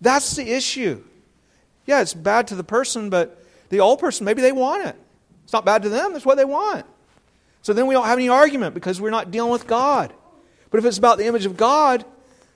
That's 0.01 0.35
the 0.35 0.51
issue. 0.51 1.03
Yeah, 1.85 2.01
it's 2.01 2.13
bad 2.13 2.47
to 2.47 2.55
the 2.55 2.63
person, 2.63 3.09
but 3.09 3.43
the 3.69 3.79
old 3.79 3.99
person, 3.99 4.25
maybe 4.25 4.41
they 4.41 4.51
want 4.51 4.87
it. 4.87 4.95
It's 5.43 5.53
not 5.53 5.65
bad 5.65 5.83
to 5.83 5.89
them, 5.89 6.13
that's 6.13 6.25
what 6.25 6.37
they 6.37 6.45
want. 6.45 6.85
So 7.61 7.73
then 7.73 7.87
we 7.87 7.93
don't 7.93 8.05
have 8.05 8.17
any 8.17 8.29
argument 8.29 8.73
because 8.73 9.01
we're 9.01 9.09
not 9.09 9.31
dealing 9.31 9.51
with 9.51 9.67
God. 9.67 10.13
But 10.71 10.77
if 10.77 10.85
it's 10.85 10.97
about 10.97 11.17
the 11.17 11.25
image 11.25 11.45
of 11.45 11.57
God, 11.57 12.05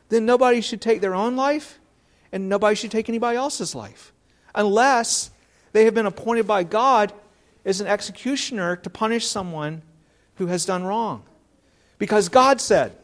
then 0.10 0.26
nobody 0.26 0.62
should 0.62 0.82
take 0.82 1.02
their 1.02 1.16
own 1.16 1.36
life 1.36 1.80
and 2.32 2.50
nobody 2.50 2.76
should 2.76 2.92
take 2.92 3.10
anybody 3.10 3.38
else's 3.38 3.76
life 3.76 4.14
unless 4.56 5.32
they 5.72 5.86
have 5.86 5.94
been 5.94 6.06
appointed 6.06 6.48
by 6.48 6.64
God 6.64 7.12
as 7.66 7.82
an 7.82 7.88
executioner 7.88 8.76
to 8.78 8.90
punish 8.90 9.28
someone 9.28 9.82
who 10.36 10.48
has 10.48 10.66
done 10.66 10.84
wrong. 10.84 11.24
Because 11.98 12.30
God 12.30 12.60
said. 12.60 12.96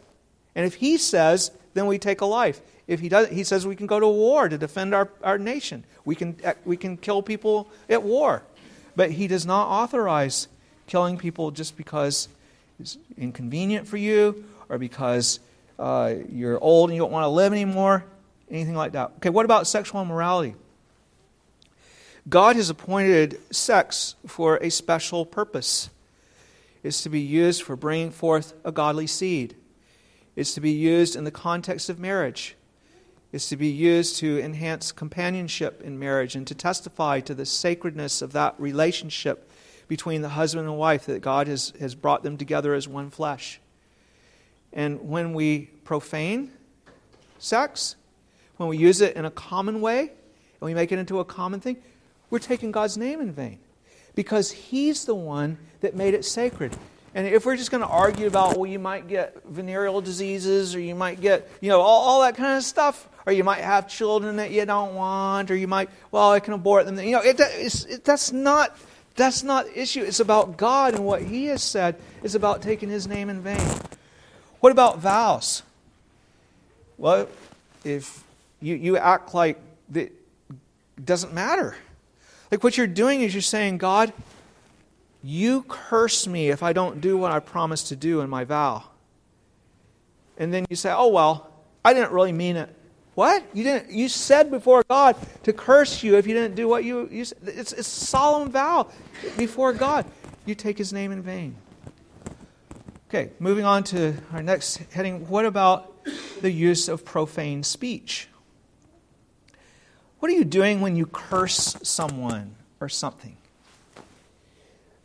And 0.56 0.66
if 0.66 0.76
He 0.76 0.98
says, 0.98 1.52
then 1.74 1.88
we 1.88 1.98
take 1.98 2.22
a 2.22 2.26
life. 2.26 2.62
If 2.88 3.00
He 3.00 3.10
does, 3.10 3.30
He 3.30 3.44
says 3.44 3.66
we 3.66 3.76
can 3.76 3.88
go 3.88 4.00
to 4.00 4.08
war 4.08 4.50
to 4.50 4.58
defend 4.58 4.94
our, 4.94 5.10
our 5.24 5.38
nation. 5.38 5.86
We 6.06 6.16
can, 6.16 6.36
we 6.66 6.78
can 6.78 6.98
kill 6.98 7.22
people 7.22 7.70
at 7.90 8.04
war. 8.04 8.44
But 8.96 9.12
He 9.12 9.28
does 9.28 9.46
not 9.46 9.68
authorize 9.68 10.48
killing 10.90 11.18
people 11.18 11.52
just 11.52 11.78
because 11.78 12.28
it's 12.80 12.98
inconvenient 13.18 13.88
for 13.88 13.98
you 13.98 14.44
or 14.68 14.78
because 14.78 15.40
uh, 15.78 16.16
you're 16.30 16.62
old 16.62 16.90
and 16.90 16.96
you 16.98 17.02
don't 17.02 17.12
want 17.12 17.24
to 17.24 17.30
live 17.30 17.54
anymore, 17.54 18.04
anything 18.50 18.76
like 18.76 18.94
that. 18.94 19.12
Okay, 19.18 19.30
what 19.30 19.46
about 19.46 19.68
sexual 19.68 20.02
immorality? 20.02 20.56
God 22.28 22.56
has 22.58 22.70
appointed 22.70 23.40
sex 23.54 24.16
for 24.28 24.58
a 24.58 24.70
special 24.70 25.26
purpose. 25.26 25.90
It's 26.84 27.04
to 27.04 27.10
be 27.10 27.22
used 27.22 27.64
for 27.64 27.76
bringing 27.76 28.12
forth 28.12 28.54
a 28.66 28.72
godly 28.72 29.08
seed. 29.08 29.56
It's 30.36 30.54
to 30.56 30.62
be 30.62 30.72
used 30.72 31.16
in 31.16 31.24
the 31.24 31.32
context 31.32 31.90
of 31.90 32.00
marriage. 32.00 32.56
It's 33.32 33.50
to 33.50 33.58
be 33.58 33.68
used 33.68 34.18
to 34.18 34.40
enhance 34.40 34.92
companionship 34.92 35.82
in 35.84 36.00
marriage 36.00 36.36
and 36.36 36.48
to 36.48 36.56
testify 36.56 37.20
to 37.22 37.36
the 37.36 37.46
sacredness 37.46 38.22
of 38.22 38.32
that 38.34 38.56
relationship 38.58 39.50
between 39.90 40.22
the 40.22 40.30
husband 40.30 40.68
and 40.68 40.78
wife 40.78 41.08
that 41.08 41.22
God 41.22 41.48
has, 41.48 41.74
has 41.80 41.96
brought 41.96 42.24
them 42.24 42.38
together 42.38 42.74
as 42.74 42.88
one 42.88 43.10
flesh. 43.10 43.60
And 44.72 45.10
when 45.10 45.34
we 45.34 45.72
profane 45.84 46.52
sex, 47.40 47.96
when 48.56 48.70
we 48.70 48.78
use 48.78 49.02
it 49.02 49.18
in 49.18 49.26
a 49.26 49.32
common 49.32 49.82
way, 49.82 50.02
and 50.02 50.62
we 50.62 50.74
make 50.74 50.92
it 50.92 51.00
into 51.00 51.20
a 51.20 51.26
common 51.26 51.60
thing, 51.60 51.78
we're 52.30 52.40
taking 52.40 52.72
God's 52.72 52.98
name 52.98 53.20
in 53.20 53.32
vain 53.32 53.60
because 54.14 54.52
He's 54.52 55.06
the 55.06 55.16
one 55.16 55.58
that 55.82 55.96
made 55.96 56.14
it 56.14 56.24
sacred. 56.24 56.78
And 57.16 57.26
if 57.26 57.44
we're 57.44 57.58
just 57.58 57.72
going 57.72 57.82
to 57.82 57.90
argue 57.90 58.28
about, 58.28 58.58
well, 58.58 58.70
you 58.70 58.78
might 58.78 59.08
get 59.08 59.44
venereal 59.44 60.02
diseases, 60.02 60.76
or 60.76 60.80
you 60.80 60.94
might 60.94 61.20
get, 61.20 61.50
you 61.62 61.70
know, 61.70 61.82
all, 61.82 62.08
all 62.08 62.22
that 62.22 62.36
kind 62.36 62.56
of 62.56 62.64
stuff, 62.64 63.10
or 63.26 63.34
you 63.34 63.44
might 63.44 63.62
have 63.62 63.88
children 63.88 64.36
that 64.36 64.52
you 64.52 64.64
don't 64.66 64.94
want, 64.94 65.50
or 65.50 65.56
you 65.56 65.68
might, 65.68 65.90
well, 66.12 66.32
I 66.32 66.40
can 66.40 66.54
abort 66.54 66.86
them. 66.86 67.00
You 67.00 67.14
know, 67.14 67.22
it, 67.22 67.40
it, 67.40 68.04
that's 68.04 68.32
not 68.32 68.78
that's 69.20 69.44
not 69.44 69.66
the 69.66 69.82
issue. 69.82 70.02
It's 70.02 70.20
about 70.20 70.58
God 70.58 70.96
and 70.96 71.06
what 71.06 71.22
He 71.22 71.46
has 71.46 71.62
said 71.62 71.96
It's 72.24 72.36
about 72.36 72.62
taking 72.62 72.90
His 72.90 73.08
name 73.08 73.30
in 73.30 73.42
vain. 73.42 73.80
What 74.60 74.72
about 74.72 75.00
vows? 75.00 75.64
Well, 76.98 77.28
if 77.84 78.24
you, 78.62 78.76
you 78.76 78.98
act 78.98 79.34
like 79.34 79.60
it 79.94 80.14
doesn't 81.04 81.34
matter. 81.34 81.76
Like 82.52 82.64
what 82.64 82.78
you're 82.78 82.88
doing 82.88 83.22
is 83.22 83.34
you're 83.34 83.42
saying, 83.42 83.78
God, 83.78 84.12
you 85.24 85.64
curse 85.68 86.28
me 86.28 86.50
if 86.50 86.64
I 86.64 86.74
don't 86.74 87.02
do 87.02 87.18
what 87.18 87.32
I 87.32 87.40
promised 87.40 87.88
to 87.88 87.96
do 87.96 88.22
in 88.22 88.30
my 88.30 88.44
vow. 88.44 88.84
And 90.38 90.54
then 90.54 90.66
you 90.70 90.76
say, 90.76 90.92
oh, 90.92 91.08
well, 91.10 91.52
I 91.84 91.94
didn't 91.94 92.12
really 92.12 92.32
mean 92.32 92.56
it. 92.56 92.74
What? 93.20 93.44
You 93.54 93.66
didn't 93.66 93.92
you 93.92 94.08
said 94.08 94.50
before 94.50 94.82
God 94.88 95.18
to 95.44 95.52
curse 95.52 96.02
you 96.02 96.16
if 96.16 96.26
you 96.26 96.34
didn't 96.34 96.56
do 96.56 96.70
what 96.70 96.86
you, 96.86 97.10
you 97.12 97.20
it's, 97.20 97.34
it's 97.44 97.74
a 97.74 97.84
solemn 97.84 98.50
vow 98.50 98.90
before 99.38 99.74
God. 99.74 100.06
You 100.46 100.56
take 100.56 100.78
his 100.78 100.94
name 100.94 101.12
in 101.12 101.22
vain. 101.22 101.58
Okay, 103.10 103.32
moving 103.38 103.66
on 103.66 103.84
to 103.92 104.14
our 104.32 104.42
next 104.42 104.78
heading. 104.94 105.28
What 105.28 105.46
about 105.46 106.02
the 106.40 106.50
use 106.50 106.88
of 106.88 107.04
profane 107.04 107.62
speech? 107.62 108.30
What 110.20 110.32
are 110.32 110.36
you 110.36 110.46
doing 110.46 110.80
when 110.80 110.96
you 110.96 111.06
curse 111.06 111.76
someone 111.84 112.56
or 112.80 112.88
something? 112.88 113.36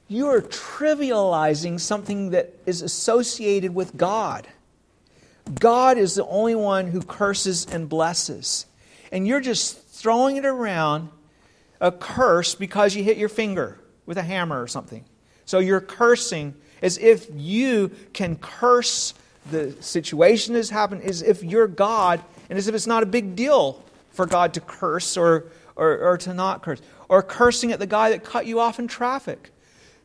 You 0.07 0.29
are 0.29 0.41
trivializing 0.41 1.81
something 1.81 2.31
that 2.31 2.55
is 2.65 2.81
associated 2.81 3.75
with 3.75 3.97
God. 3.97 4.47
God 5.53 5.99
is 5.99 6.15
the 6.15 6.27
only 6.27 6.55
one 6.55 6.87
who 6.87 7.03
curses 7.03 7.67
and 7.67 7.89
blesses. 7.89 8.67
And 9.13 9.27
you're 9.29 9.41
just 9.41 9.79
throwing 9.89 10.37
it 10.37 10.47
around 10.47 11.11
a 11.81 11.93
curse 11.93 12.55
because 12.55 12.95
you 12.95 13.05
hit 13.05 13.17
your 13.17 13.29
finger 13.29 13.79
with 14.07 14.17
a 14.17 14.23
hammer 14.23 14.61
or 14.61 14.67
something. 14.67 15.05
So 15.45 15.59
you're 15.59 15.81
cursing 15.81 16.55
as 16.83 16.99
if 16.99 17.29
you 17.35 17.91
can 18.13 18.37
curse 18.37 19.15
the 19.51 19.73
situation 19.83 20.55
that's 20.55 20.71
happened, 20.71 21.03
as 21.03 21.23
if 21.23 21.43
you're 21.43 21.69
God, 21.69 22.23
and 22.49 22.59
as 22.59 22.67
if 22.69 22.75
it's 22.75 22.87
not 22.87 23.03
a 23.03 23.07
big 23.07 23.37
deal 23.37 23.83
for 24.11 24.27
God 24.27 24.55
to 24.55 24.61
curse 24.61 25.17
or, 25.17 25.47
or, 25.77 25.99
or 25.99 26.19
to 26.19 26.33
not 26.33 26.63
curse. 26.63 26.81
Or 27.09 27.23
cursing 27.23 27.73
at 27.73 27.79
the 27.79 27.87
guy 27.87 28.11
that 28.11 28.25
cut 28.25 28.47
you 28.47 28.61
off 28.61 28.79
in 28.79 28.89
traffic. 28.89 29.51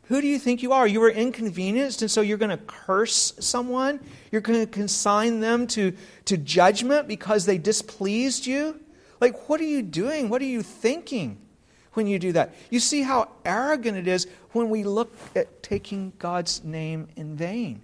Who 0.10 0.22
do 0.22 0.28
you 0.28 0.40
think 0.40 0.64
you 0.64 0.74
are? 0.74 0.88
You 0.88 1.02
were 1.02 1.12
inconvenienced, 1.12 2.02
and 2.02 2.10
so 2.10 2.22
you're 2.22 2.40
going 2.40 2.50
to 2.50 2.64
curse 2.66 3.34
someone? 3.40 4.00
You're 4.32 4.42
going 4.42 4.60
to 4.60 4.66
consign 4.66 5.40
them 5.40 5.68
to, 5.68 5.94
to 6.26 6.36
judgment 6.36 7.08
because 7.08 7.46
they 7.46 7.60
displeased 7.60 8.48
you? 8.48 8.80
Like, 9.22 9.48
what 9.48 9.62
are 9.62 9.66
you 9.66 9.84
doing? 9.84 10.30
What 10.30 10.42
are 10.42 10.46
you 10.46 10.64
thinking 10.64 11.38
when 11.94 12.08
you 12.08 12.18
do 12.18 12.32
that? 12.32 12.56
You 12.72 12.80
see 12.80 13.04
how 13.04 13.30
arrogant 13.46 14.00
it 14.00 14.08
is 14.08 14.28
when 14.52 14.72
we 14.72 14.84
look 14.84 15.16
at 15.36 15.62
taking 15.62 16.12
God's 16.18 16.64
name 16.64 17.08
in 17.16 17.36
vain. 17.36 17.80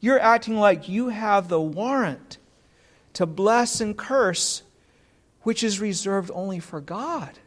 You're 0.00 0.20
acting 0.20 0.56
like 0.56 0.88
you 0.88 1.08
have 1.08 1.48
the 1.48 1.60
warrant 1.60 2.38
to 3.14 3.26
bless 3.26 3.80
and 3.80 3.96
curse 3.98 4.62
which 5.42 5.64
is 5.64 5.80
reserved 5.80 6.30
only 6.32 6.60
for 6.60 6.80
God. 6.80 7.38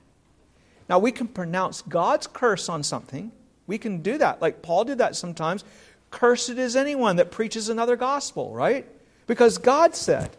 Now, 0.89 0.99
we 0.99 1.13
can 1.13 1.27
pronounce 1.29 1.81
God's 1.81 2.27
curse 2.27 2.67
on 2.67 2.83
something. 2.83 3.31
We 3.67 3.77
can 3.77 4.01
do 4.01 4.17
that. 4.17 4.41
Like 4.41 4.61
Paul 4.61 4.85
did 4.85 4.97
that 4.97 5.15
sometimes. 5.15 5.63
Cursed 6.09 6.49
is 6.49 6.75
anyone 6.75 7.17
that 7.17 7.31
preaches 7.31 7.69
another 7.69 7.95
gospel, 7.95 8.53
right? 8.53 8.85
Because 9.27 9.57
God 9.57 9.95
said. 9.95 10.29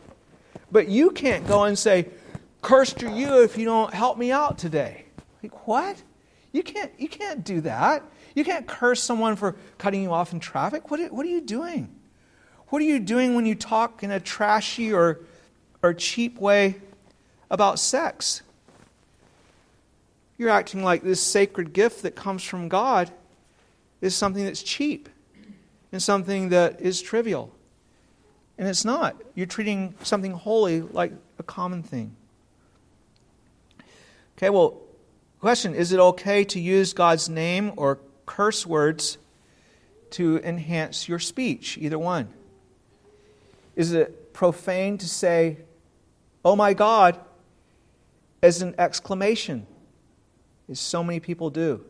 But 0.73 0.89
you 0.89 1.11
can't 1.11 1.47
go 1.47 1.65
and 1.65 1.79
say, 1.79 2.09
Cursed 2.63 3.03
are 3.05 3.15
you 3.15 3.43
if 3.43 3.57
you 3.57 3.65
don't 3.65 3.95
help 3.95 4.19
me 4.19 4.33
out 4.33 4.59
today. 4.59 5.05
Like, 5.43 5.69
what? 5.69 6.03
You 6.51 6.63
can't, 6.63 6.91
you 6.99 7.09
can't 7.09 7.45
do 7.45 7.61
that. 7.61 8.03
You 8.35 8.45
can't 8.45 8.67
curse 8.67 9.03
someone 9.03 9.37
for 9.37 9.55
cutting 9.77 10.03
you 10.03 10.13
off 10.13 10.33
in 10.33 10.41
traffic. 10.41 10.91
What, 10.91 11.13
what 11.13 11.25
are 11.25 11.29
you 11.29 11.41
doing? 11.41 11.95
What 12.69 12.83
are 12.83 12.87
you 12.87 12.99
doing 12.99 13.35
when 13.35 13.47
you 13.47 13.55
talk 13.55 14.03
in 14.03 14.11
a 14.11 14.19
trashy 14.19 14.93
or, 14.93 15.21
or 15.83 15.95
cheap 15.95 16.39
way 16.39 16.77
about 17.51 17.79
sex. 17.79 18.43
You're 20.37 20.51
acting 20.51 20.85
like 20.85 21.03
this 21.03 21.21
sacred 21.21 21.73
gift 21.73 22.03
that 22.03 22.15
comes 22.15 22.45
from 22.45 22.69
God 22.69 23.11
is 24.01 24.15
something 24.15 24.45
that's 24.45 24.63
cheap 24.63 25.09
and 25.93 26.03
something 26.03 26.51
that 26.51 26.81
is 26.81 27.01
trivial. 27.01 27.53
And 28.59 28.69
it's 28.69 28.85
not. 28.85 29.17
You're 29.35 29.47
treating 29.47 29.95
something 30.03 30.33
holy 30.33 30.83
like 30.83 31.13
a 31.39 31.43
common 31.43 31.83
thing. 31.83 32.15
Okay, 34.37 34.51
well, 34.51 34.81
question 35.41 35.75
is 35.75 35.93
it 35.93 36.01
okay 36.01 36.45
to 36.45 36.61
use 36.61 36.93
God's 36.93 37.29
name 37.29 37.73
or 37.77 37.99
curse 38.27 38.67
words 38.67 39.19
to 40.11 40.41
enhance 40.43 41.09
your 41.09 41.19
speech? 41.19 41.79
Either 41.79 41.99
one. 41.99 42.29
Is 43.77 43.93
it 43.93 44.33
profane 44.33 44.99
to 44.99 45.09
say, 45.09 45.57
oh 46.45 46.55
my 46.55 46.75
God, 46.75 47.19
as 48.43 48.63
an 48.63 48.75
exclamation, 48.79 49.67
as 50.71 50.79
so 50.79 51.03
many 51.03 51.21
people 51.21 51.51
do. 51.51 51.85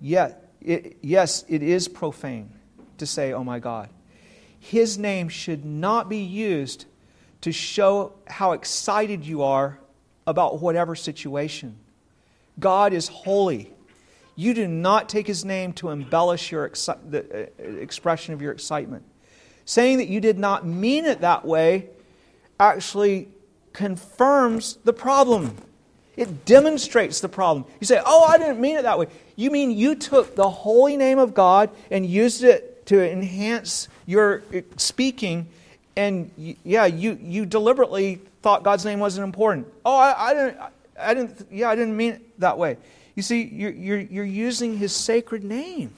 Yet, 0.00 0.43
it, 0.64 0.96
yes, 1.02 1.44
it 1.48 1.62
is 1.62 1.88
profane 1.88 2.50
to 2.98 3.06
say, 3.06 3.32
oh 3.32 3.44
my 3.44 3.58
God. 3.58 3.90
His 4.58 4.96
name 4.96 5.28
should 5.28 5.64
not 5.64 6.08
be 6.08 6.18
used 6.18 6.86
to 7.42 7.52
show 7.52 8.14
how 8.26 8.52
excited 8.52 9.26
you 9.26 9.42
are 9.42 9.78
about 10.26 10.60
whatever 10.60 10.94
situation. 10.94 11.76
God 12.58 12.94
is 12.94 13.08
holy. 13.08 13.74
You 14.36 14.54
do 14.54 14.66
not 14.66 15.10
take 15.10 15.26
his 15.26 15.44
name 15.44 15.74
to 15.74 15.90
embellish 15.90 16.50
your 16.50 16.70
the 17.08 17.50
uh, 17.58 17.62
expression 17.62 18.32
of 18.32 18.40
your 18.40 18.52
excitement. 18.52 19.04
saying 19.66 19.98
that 19.98 20.08
you 20.08 20.20
did 20.20 20.38
not 20.38 20.66
mean 20.66 21.04
it 21.04 21.20
that 21.20 21.44
way 21.44 21.90
actually 22.58 23.28
confirms 23.72 24.78
the 24.84 24.92
problem. 24.92 25.56
It 26.16 26.44
demonstrates 26.44 27.20
the 27.20 27.28
problem. 27.28 27.66
You 27.80 27.86
say, 27.86 28.00
Oh, 28.04 28.24
I 28.24 28.38
didn't 28.38 28.60
mean 28.60 28.76
it 28.76 28.82
that 28.82 28.98
way. 28.98 29.06
You 29.36 29.50
mean 29.50 29.70
you 29.70 29.94
took 29.94 30.36
the 30.36 30.48
holy 30.48 30.96
name 30.96 31.18
of 31.18 31.34
God 31.34 31.70
and 31.90 32.06
used 32.06 32.44
it 32.44 32.86
to 32.86 33.10
enhance 33.10 33.88
your 34.06 34.42
uh, 34.54 34.60
speaking, 34.76 35.48
and 35.96 36.30
yeah, 36.36 36.86
you, 36.86 37.18
you 37.20 37.46
deliberately 37.46 38.20
thought 38.42 38.62
God's 38.62 38.84
name 38.84 39.00
wasn't 39.00 39.24
important. 39.24 39.66
Oh, 39.84 39.96
I, 39.96 40.30
I 40.30 40.34
didn't, 40.34 40.58
I 41.00 41.14
didn't, 41.14 41.46
yeah, 41.50 41.70
I 41.70 41.74
didn't 41.74 41.96
mean 41.96 42.12
it 42.14 42.40
that 42.40 42.58
way. 42.58 42.76
You 43.14 43.22
see, 43.22 43.42
you're, 43.44 43.72
you're, 43.72 44.00
you're 44.00 44.24
using 44.24 44.76
his 44.76 44.94
sacred 44.94 45.44
name. 45.44 45.92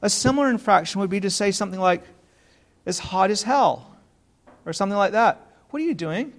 A 0.00 0.10
similar 0.10 0.48
infraction 0.48 1.00
would 1.00 1.10
be 1.10 1.20
to 1.20 1.30
say 1.30 1.50
something 1.50 1.80
like, 1.80 2.04
as 2.86 2.98
hot 2.98 3.30
as 3.30 3.42
hell, 3.42 3.96
or 4.64 4.72
something 4.72 4.96
like 4.96 5.12
that. 5.12 5.44
What 5.70 5.82
are 5.82 5.84
you 5.84 5.94
doing? 5.94 6.32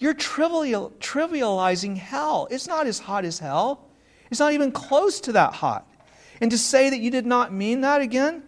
You're 0.00 0.14
trivial, 0.14 0.92
trivializing 0.98 1.96
hell. 1.96 2.48
It's 2.50 2.66
not 2.66 2.86
as 2.86 2.98
hot 2.98 3.24
as 3.24 3.38
hell, 3.38 3.86
it's 4.30 4.40
not 4.40 4.52
even 4.52 4.72
close 4.72 5.20
to 5.20 5.32
that 5.32 5.52
hot. 5.52 5.86
And 6.40 6.50
to 6.50 6.58
say 6.58 6.90
that 6.90 6.98
you 6.98 7.10
did 7.10 7.26
not 7.26 7.52
mean 7.52 7.82
that 7.82 8.00
again 8.00 8.42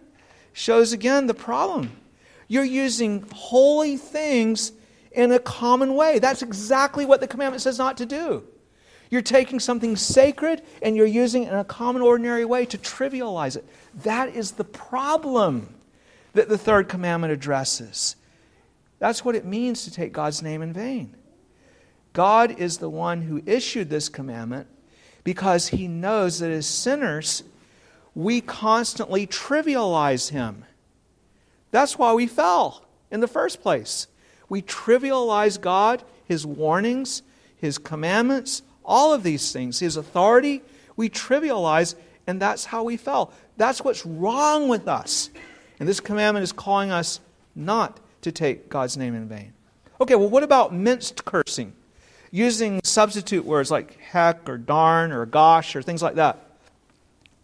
shows 0.51 0.93
again 0.93 1.27
the 1.27 1.33
problem. 1.33 1.91
You're 2.47 2.63
using 2.63 3.23
holy 3.33 3.97
things 3.97 4.71
in 5.11 5.31
a 5.31 5.39
common 5.39 5.95
way. 5.95 6.19
That's 6.19 6.41
exactly 6.41 7.05
what 7.05 7.21
the 7.21 7.27
commandment 7.27 7.61
says 7.61 7.77
not 7.77 7.97
to 7.97 8.05
do. 8.05 8.43
You're 9.11 9.21
taking 9.21 9.59
something 9.59 9.95
sacred 9.95 10.63
and 10.81 10.95
you're 10.95 11.05
using 11.05 11.43
it 11.43 11.49
in 11.49 11.55
a 11.55 11.63
common, 11.63 12.01
ordinary 12.01 12.45
way 12.45 12.65
to 12.65 12.79
trivialize 12.79 13.55
it. 13.55 13.65
That 14.03 14.29
is 14.29 14.51
the 14.53 14.63
problem 14.63 15.75
that 16.33 16.49
the 16.49 16.57
third 16.57 16.89
commandment 16.89 17.31
addresses. 17.31 18.15
That's 18.97 19.23
what 19.23 19.35
it 19.35 19.45
means 19.45 19.83
to 19.83 19.91
take 19.91 20.13
God's 20.13 20.41
name 20.41 20.63
in 20.63 20.73
vain. 20.73 21.15
God 22.13 22.59
is 22.59 22.77
the 22.77 22.89
one 22.89 23.23
who 23.23 23.41
issued 23.45 23.89
this 23.89 24.07
commandment 24.07 24.67
because 25.23 25.69
he 25.69 25.87
knows 25.87 26.39
that 26.39 26.51
as 26.51 26.67
sinners, 26.67 27.43
we 28.15 28.41
constantly 28.41 29.25
trivialize 29.25 30.29
him. 30.29 30.65
That's 31.71 31.97
why 31.97 32.13
we 32.13 32.27
fell 32.27 32.85
in 33.09 33.19
the 33.19 33.27
first 33.27 33.61
place. 33.61 34.07
We 34.47 34.61
trivialize 34.61 35.59
God, 35.59 36.03
his 36.25 36.45
warnings, 36.45 37.23
his 37.57 37.79
commandments, 37.79 38.61
all 38.85 39.13
of 39.13 39.23
these 39.23 39.51
things, 39.51 39.79
his 39.79 39.97
authority, 39.97 40.61
we 40.95 41.09
trivialize, 41.09 41.95
and 42.27 42.39
that's 42.39 42.65
how 42.65 42.83
we 42.83 42.97
fell. 42.97 43.33
That's 43.57 43.83
what's 43.83 44.05
wrong 44.05 44.67
with 44.67 44.87
us. 44.87 45.31
And 45.79 45.89
this 45.89 45.99
commandment 45.99 46.43
is 46.43 46.51
calling 46.51 46.91
us 46.91 47.19
not 47.55 47.99
to 48.21 48.31
take 48.31 48.69
God's 48.69 48.97
name 48.97 49.15
in 49.15 49.27
vain. 49.27 49.53
Okay, 49.99 50.15
well, 50.15 50.29
what 50.29 50.43
about 50.43 50.73
minced 50.73 51.25
cursing? 51.25 51.73
Using 52.35 52.81
substitute 52.83 53.45
words 53.45 53.69
like 53.69 53.99
heck 53.99 54.49
or 54.49 54.57
darn 54.57 55.11
or 55.11 55.23
gosh 55.27 55.75
or 55.75 55.83
things 55.83 56.01
like 56.01 56.15
that. 56.15 56.39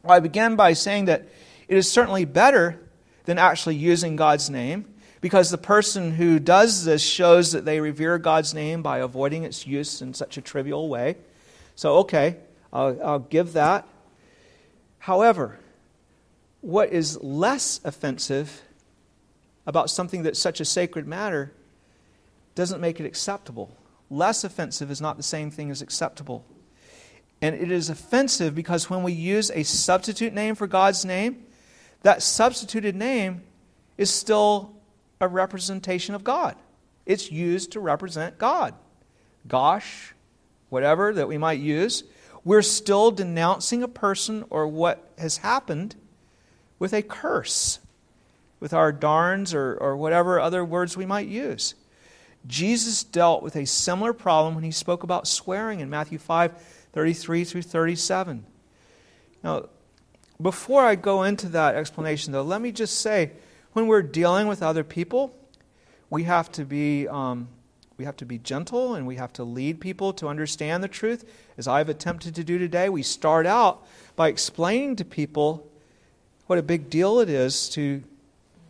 Well, 0.01 0.13
I 0.13 0.19
began 0.19 0.55
by 0.55 0.73
saying 0.73 1.05
that 1.05 1.27
it 1.67 1.77
is 1.77 1.87
certainly 1.87 2.25
better 2.25 2.79
than 3.25 3.37
actually 3.37 3.75
using 3.75 4.15
God's 4.15 4.49
name 4.49 4.85
because 5.21 5.51
the 5.51 5.59
person 5.59 6.13
who 6.13 6.39
does 6.39 6.85
this 6.85 7.03
shows 7.03 7.51
that 7.51 7.65
they 7.65 7.79
revere 7.79 8.17
God's 8.17 8.55
name 8.55 8.81
by 8.81 8.97
avoiding 8.97 9.43
its 9.43 9.67
use 9.67 10.01
in 10.01 10.15
such 10.15 10.37
a 10.37 10.41
trivial 10.41 10.89
way. 10.89 11.17
So, 11.75 11.97
okay, 11.97 12.37
I'll, 12.73 12.99
I'll 13.03 13.19
give 13.19 13.53
that. 13.53 13.87
However, 14.97 15.59
what 16.61 16.91
is 16.91 17.21
less 17.21 17.79
offensive 17.83 18.63
about 19.67 19.91
something 19.91 20.23
that's 20.23 20.39
such 20.39 20.59
a 20.59 20.65
sacred 20.65 21.07
matter 21.07 21.51
doesn't 22.55 22.81
make 22.81 22.99
it 22.99 23.05
acceptable. 23.05 23.69
Less 24.09 24.43
offensive 24.43 24.89
is 24.89 25.01
not 25.01 25.17
the 25.17 25.23
same 25.23 25.51
thing 25.51 25.69
as 25.69 25.81
acceptable. 25.81 26.45
And 27.41 27.55
it 27.55 27.71
is 27.71 27.89
offensive 27.89 28.55
because 28.55 28.89
when 28.89 29.03
we 29.03 29.13
use 29.13 29.49
a 29.51 29.63
substitute 29.63 30.33
name 30.33 30.55
for 30.55 30.67
God's 30.67 31.05
name, 31.05 31.45
that 32.01 32.21
substituted 32.21 32.95
name 32.95 33.43
is 33.97 34.09
still 34.09 34.73
a 35.21 35.27
representation 35.27 36.15
of 36.15 36.23
God. 36.23 36.55
It's 37.05 37.31
used 37.31 37.71
to 37.73 37.79
represent 37.79 38.37
God. 38.37 38.73
Gosh, 39.47 40.13
whatever 40.69 41.13
that 41.13 41.27
we 41.27 41.37
might 41.37 41.59
use, 41.59 42.03
we're 42.43 42.61
still 42.61 43.11
denouncing 43.11 43.83
a 43.83 43.87
person 43.87 44.45
or 44.49 44.67
what 44.67 45.11
has 45.17 45.37
happened 45.37 45.95
with 46.77 46.93
a 46.93 47.01
curse, 47.01 47.79
with 48.59 48.73
our 48.73 48.91
darns 48.91 49.53
or, 49.53 49.75
or 49.75 49.97
whatever 49.97 50.39
other 50.39 50.63
words 50.63 50.95
we 50.95 51.05
might 51.05 51.27
use. 51.27 51.75
Jesus 52.47 53.03
dealt 53.03 53.43
with 53.43 53.55
a 53.55 53.65
similar 53.65 54.13
problem 54.13 54.55
when 54.55 54.63
he 54.63 54.71
spoke 54.71 55.03
about 55.03 55.27
swearing 55.27 55.79
in 55.79 55.89
Matthew 55.89 56.17
5 56.17 56.53
33 56.91 57.43
through 57.43 57.61
37. 57.61 58.45
Now, 59.43 59.69
before 60.41 60.81
I 60.81 60.95
go 60.95 61.23
into 61.23 61.47
that 61.49 61.75
explanation, 61.75 62.33
though, 62.33 62.41
let 62.41 62.61
me 62.61 62.71
just 62.71 62.99
say 62.99 63.31
when 63.73 63.87
we're 63.87 64.01
dealing 64.01 64.47
with 64.47 64.63
other 64.63 64.83
people, 64.83 65.35
we 66.09 66.23
have 66.23 66.51
to 66.53 66.65
be 66.65 67.07
um, 67.07 67.49
we 67.97 68.05
have 68.05 68.15
to 68.17 68.25
be 68.25 68.37
gentle 68.37 68.95
and 68.95 69.05
we 69.05 69.17
have 69.17 69.33
to 69.33 69.43
lead 69.43 69.81
people 69.81 70.13
to 70.13 70.27
understand 70.29 70.81
the 70.81 70.87
truth. 70.87 71.29
As 71.57 71.67
I've 71.67 71.89
attempted 71.89 72.33
to 72.35 72.45
do 72.45 72.57
today, 72.57 72.87
we 72.87 73.03
start 73.03 73.45
out 73.45 73.85
by 74.15 74.29
explaining 74.29 74.95
to 74.95 75.05
people 75.05 75.69
what 76.47 76.57
a 76.57 76.63
big 76.63 76.89
deal 76.89 77.19
it 77.19 77.29
is 77.29 77.67
to, 77.71 78.01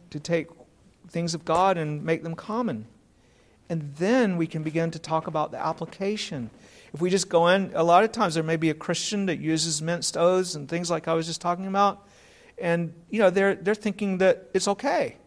to 0.10 0.20
take 0.20 0.48
things 1.10 1.36
of 1.36 1.46
God 1.46 1.78
and 1.78 2.04
make 2.04 2.24
them 2.24 2.34
common. 2.34 2.88
And 3.70 3.94
then 3.98 4.38
we 4.38 4.48
can 4.48 4.64
begin 4.64 4.92
to 4.92 5.00
talk 5.00 5.28
about 5.28 5.52
the 5.52 5.64
application. 5.64 6.50
If 6.92 7.02
we 7.02 7.12
just 7.12 7.30
go 7.30 7.48
in, 7.48 7.72
a 7.76 7.84
lot 7.84 8.04
of 8.04 8.12
times 8.12 8.34
there 8.34 8.44
may 8.44 8.56
be 8.56 8.72
a 8.72 8.74
Christian 8.74 9.28
that 9.28 9.40
uses 9.40 9.82
minced 9.82 10.18
oaths 10.18 10.56
and 10.56 10.68
things 10.68 10.90
like 10.90 11.08
I 11.08 11.14
was 11.14 11.28
just 11.28 11.40
talking 11.40 11.68
about, 11.68 12.08
and 12.58 12.94
you 13.12 13.20
know 13.20 13.30
they're 13.30 13.54
they're 13.54 13.76
thinking 13.76 14.18
that 14.18 14.50
it's 14.56 14.68
okay. 14.68 15.18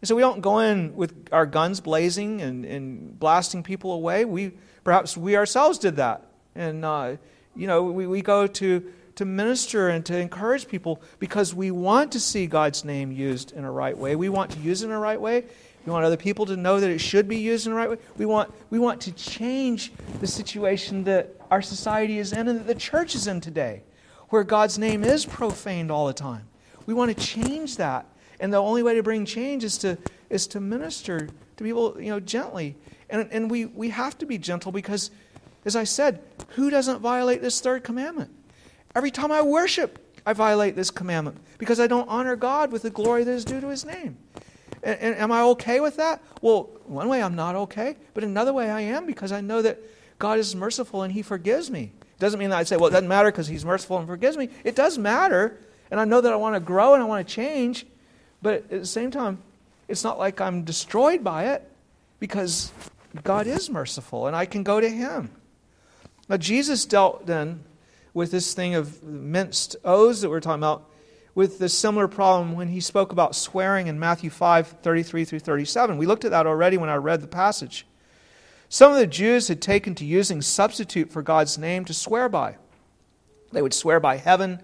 And 0.00 0.06
so 0.06 0.14
we 0.14 0.20
don't 0.20 0.42
go 0.42 0.58
in 0.58 0.94
with 0.94 1.28
our 1.32 1.46
guns 1.46 1.80
blazing 1.80 2.40
and, 2.40 2.64
and 2.64 3.18
blasting 3.18 3.62
people 3.62 3.92
away. 3.92 4.24
We 4.26 4.52
perhaps 4.84 5.16
we 5.16 5.36
ourselves 5.36 5.78
did 5.78 5.96
that, 5.96 6.26
and 6.54 6.84
uh, 6.84 7.16
you 7.56 7.66
know 7.66 7.84
we, 7.84 8.06
we 8.06 8.20
go 8.20 8.46
to 8.46 8.92
to 9.16 9.24
minister 9.24 9.88
and 9.88 10.06
to 10.06 10.16
encourage 10.16 10.68
people 10.68 11.02
because 11.18 11.52
we 11.52 11.72
want 11.72 12.12
to 12.12 12.20
see 12.20 12.46
God's 12.46 12.84
name 12.84 13.10
used 13.10 13.50
in 13.50 13.64
a 13.64 13.70
right 13.70 13.96
way. 13.96 14.14
We 14.14 14.28
want 14.28 14.52
to 14.52 14.60
use 14.60 14.82
it 14.82 14.86
in 14.86 14.92
a 14.92 14.98
right 14.98 15.20
way. 15.20 15.44
We 15.88 15.92
want 15.92 16.04
other 16.04 16.16
people 16.16 16.46
to 16.46 16.56
know 16.56 16.80
that 16.80 16.90
it 16.90 16.98
should 16.98 17.28
be 17.28 17.38
used 17.38 17.66
in 17.66 17.72
the 17.72 17.76
right 17.76 17.90
way. 17.90 17.96
We 18.16 18.26
want 18.26 18.52
we 18.70 18.78
want 18.78 19.00
to 19.02 19.12
change 19.12 19.90
the 20.20 20.26
situation 20.26 21.04
that 21.04 21.34
our 21.50 21.62
society 21.62 22.18
is 22.18 22.32
in 22.32 22.46
and 22.46 22.60
that 22.60 22.66
the 22.66 22.74
church 22.74 23.14
is 23.14 23.26
in 23.26 23.40
today, 23.40 23.82
where 24.28 24.44
God's 24.44 24.78
name 24.78 25.02
is 25.02 25.24
profaned 25.24 25.90
all 25.90 26.06
the 26.06 26.12
time. 26.12 26.46
We 26.86 26.94
want 26.94 27.16
to 27.16 27.26
change 27.26 27.76
that 27.78 28.06
and 28.40 28.52
the 28.52 28.58
only 28.58 28.82
way 28.82 28.94
to 28.94 29.02
bring 29.02 29.24
change 29.24 29.64
is 29.64 29.78
to, 29.78 29.98
is 30.30 30.46
to 30.48 30.60
minister 30.60 31.28
to 31.56 31.64
people, 31.64 32.00
you 32.00 32.10
know, 32.10 32.20
gently. 32.20 32.76
And, 33.10 33.28
and 33.32 33.50
we, 33.50 33.66
we 33.66 33.88
have 33.90 34.16
to 34.18 34.26
be 34.26 34.38
gentle 34.38 34.72
because, 34.72 35.10
as 35.64 35.74
I 35.74 35.84
said, 35.84 36.22
who 36.50 36.70
doesn't 36.70 37.00
violate 37.00 37.42
this 37.42 37.60
third 37.60 37.82
commandment? 37.82 38.30
Every 38.94 39.10
time 39.10 39.32
I 39.32 39.42
worship, 39.42 40.04
I 40.24 40.34
violate 40.34 40.76
this 40.76 40.90
commandment 40.90 41.38
because 41.58 41.80
I 41.80 41.86
don't 41.86 42.08
honor 42.08 42.36
God 42.36 42.70
with 42.70 42.82
the 42.82 42.90
glory 42.90 43.24
that 43.24 43.32
is 43.32 43.44
due 43.44 43.60
to 43.60 43.68
his 43.68 43.84
name. 43.84 44.16
And, 44.82 45.00
and, 45.00 45.14
am 45.16 45.32
I 45.32 45.42
okay 45.42 45.80
with 45.80 45.96
that? 45.96 46.22
Well, 46.40 46.70
one 46.84 47.08
way 47.08 47.22
I'm 47.22 47.34
not 47.34 47.54
okay, 47.54 47.96
but 48.14 48.24
another 48.24 48.52
way 48.52 48.70
I 48.70 48.80
am 48.82 49.06
because 49.06 49.32
I 49.32 49.40
know 49.40 49.62
that 49.62 49.78
God 50.18 50.38
is 50.38 50.54
merciful 50.54 51.02
and 51.02 51.12
he 51.12 51.22
forgives 51.22 51.70
me. 51.70 51.92
It 52.02 52.18
doesn't 52.18 52.38
mean 52.38 52.50
that 52.50 52.58
I 52.58 52.64
say, 52.64 52.76
well, 52.76 52.86
it 52.86 52.92
doesn't 52.92 53.08
matter 53.08 53.30
because 53.30 53.48
he's 53.48 53.64
merciful 53.64 53.98
and 53.98 54.06
forgives 54.06 54.36
me. 54.36 54.50
It 54.64 54.74
does 54.74 54.98
matter. 54.98 55.58
And 55.90 56.00
I 56.00 56.04
know 56.04 56.20
that 56.20 56.32
I 56.32 56.36
want 56.36 56.56
to 56.56 56.60
grow 56.60 56.94
and 56.94 57.02
I 57.02 57.06
want 57.06 57.26
to 57.26 57.34
change. 57.34 57.86
But 58.42 58.54
at 58.54 58.80
the 58.80 58.86
same 58.86 59.10
time, 59.10 59.42
it's 59.86 60.04
not 60.04 60.18
like 60.18 60.40
I'm 60.40 60.64
destroyed 60.64 61.24
by 61.24 61.46
it 61.46 61.68
because 62.20 62.72
God 63.24 63.46
is 63.46 63.70
merciful 63.70 64.26
and 64.26 64.36
I 64.36 64.46
can 64.46 64.62
go 64.62 64.80
to 64.80 64.88
Him. 64.88 65.30
Now, 66.28 66.36
Jesus 66.36 66.84
dealt 66.84 67.26
then 67.26 67.64
with 68.12 68.30
this 68.30 68.52
thing 68.52 68.74
of 68.74 69.02
minced 69.02 69.76
oaths 69.84 70.20
that 70.20 70.28
we're 70.28 70.40
talking 70.40 70.60
about 70.60 70.87
with 71.38 71.60
the 71.60 71.68
similar 71.68 72.08
problem 72.08 72.56
when 72.56 72.66
he 72.66 72.80
spoke 72.80 73.12
about 73.12 73.32
swearing 73.32 73.86
in 73.86 73.96
Matthew 73.96 74.28
5 74.28 74.66
33 74.82 75.24
through 75.24 75.38
37. 75.38 75.96
We 75.96 76.04
looked 76.04 76.24
at 76.24 76.32
that 76.32 76.48
already 76.48 76.76
when 76.78 76.90
I 76.90 76.96
read 76.96 77.20
the 77.20 77.28
passage. 77.28 77.86
Some 78.68 78.90
of 78.90 78.98
the 78.98 79.06
Jews 79.06 79.46
had 79.46 79.62
taken 79.62 79.94
to 79.94 80.04
using 80.04 80.42
substitute 80.42 81.12
for 81.12 81.22
God's 81.22 81.56
name 81.56 81.84
to 81.84 81.94
swear 81.94 82.28
by. 82.28 82.56
They 83.52 83.62
would 83.62 83.72
swear 83.72 84.00
by 84.00 84.16
heaven 84.16 84.60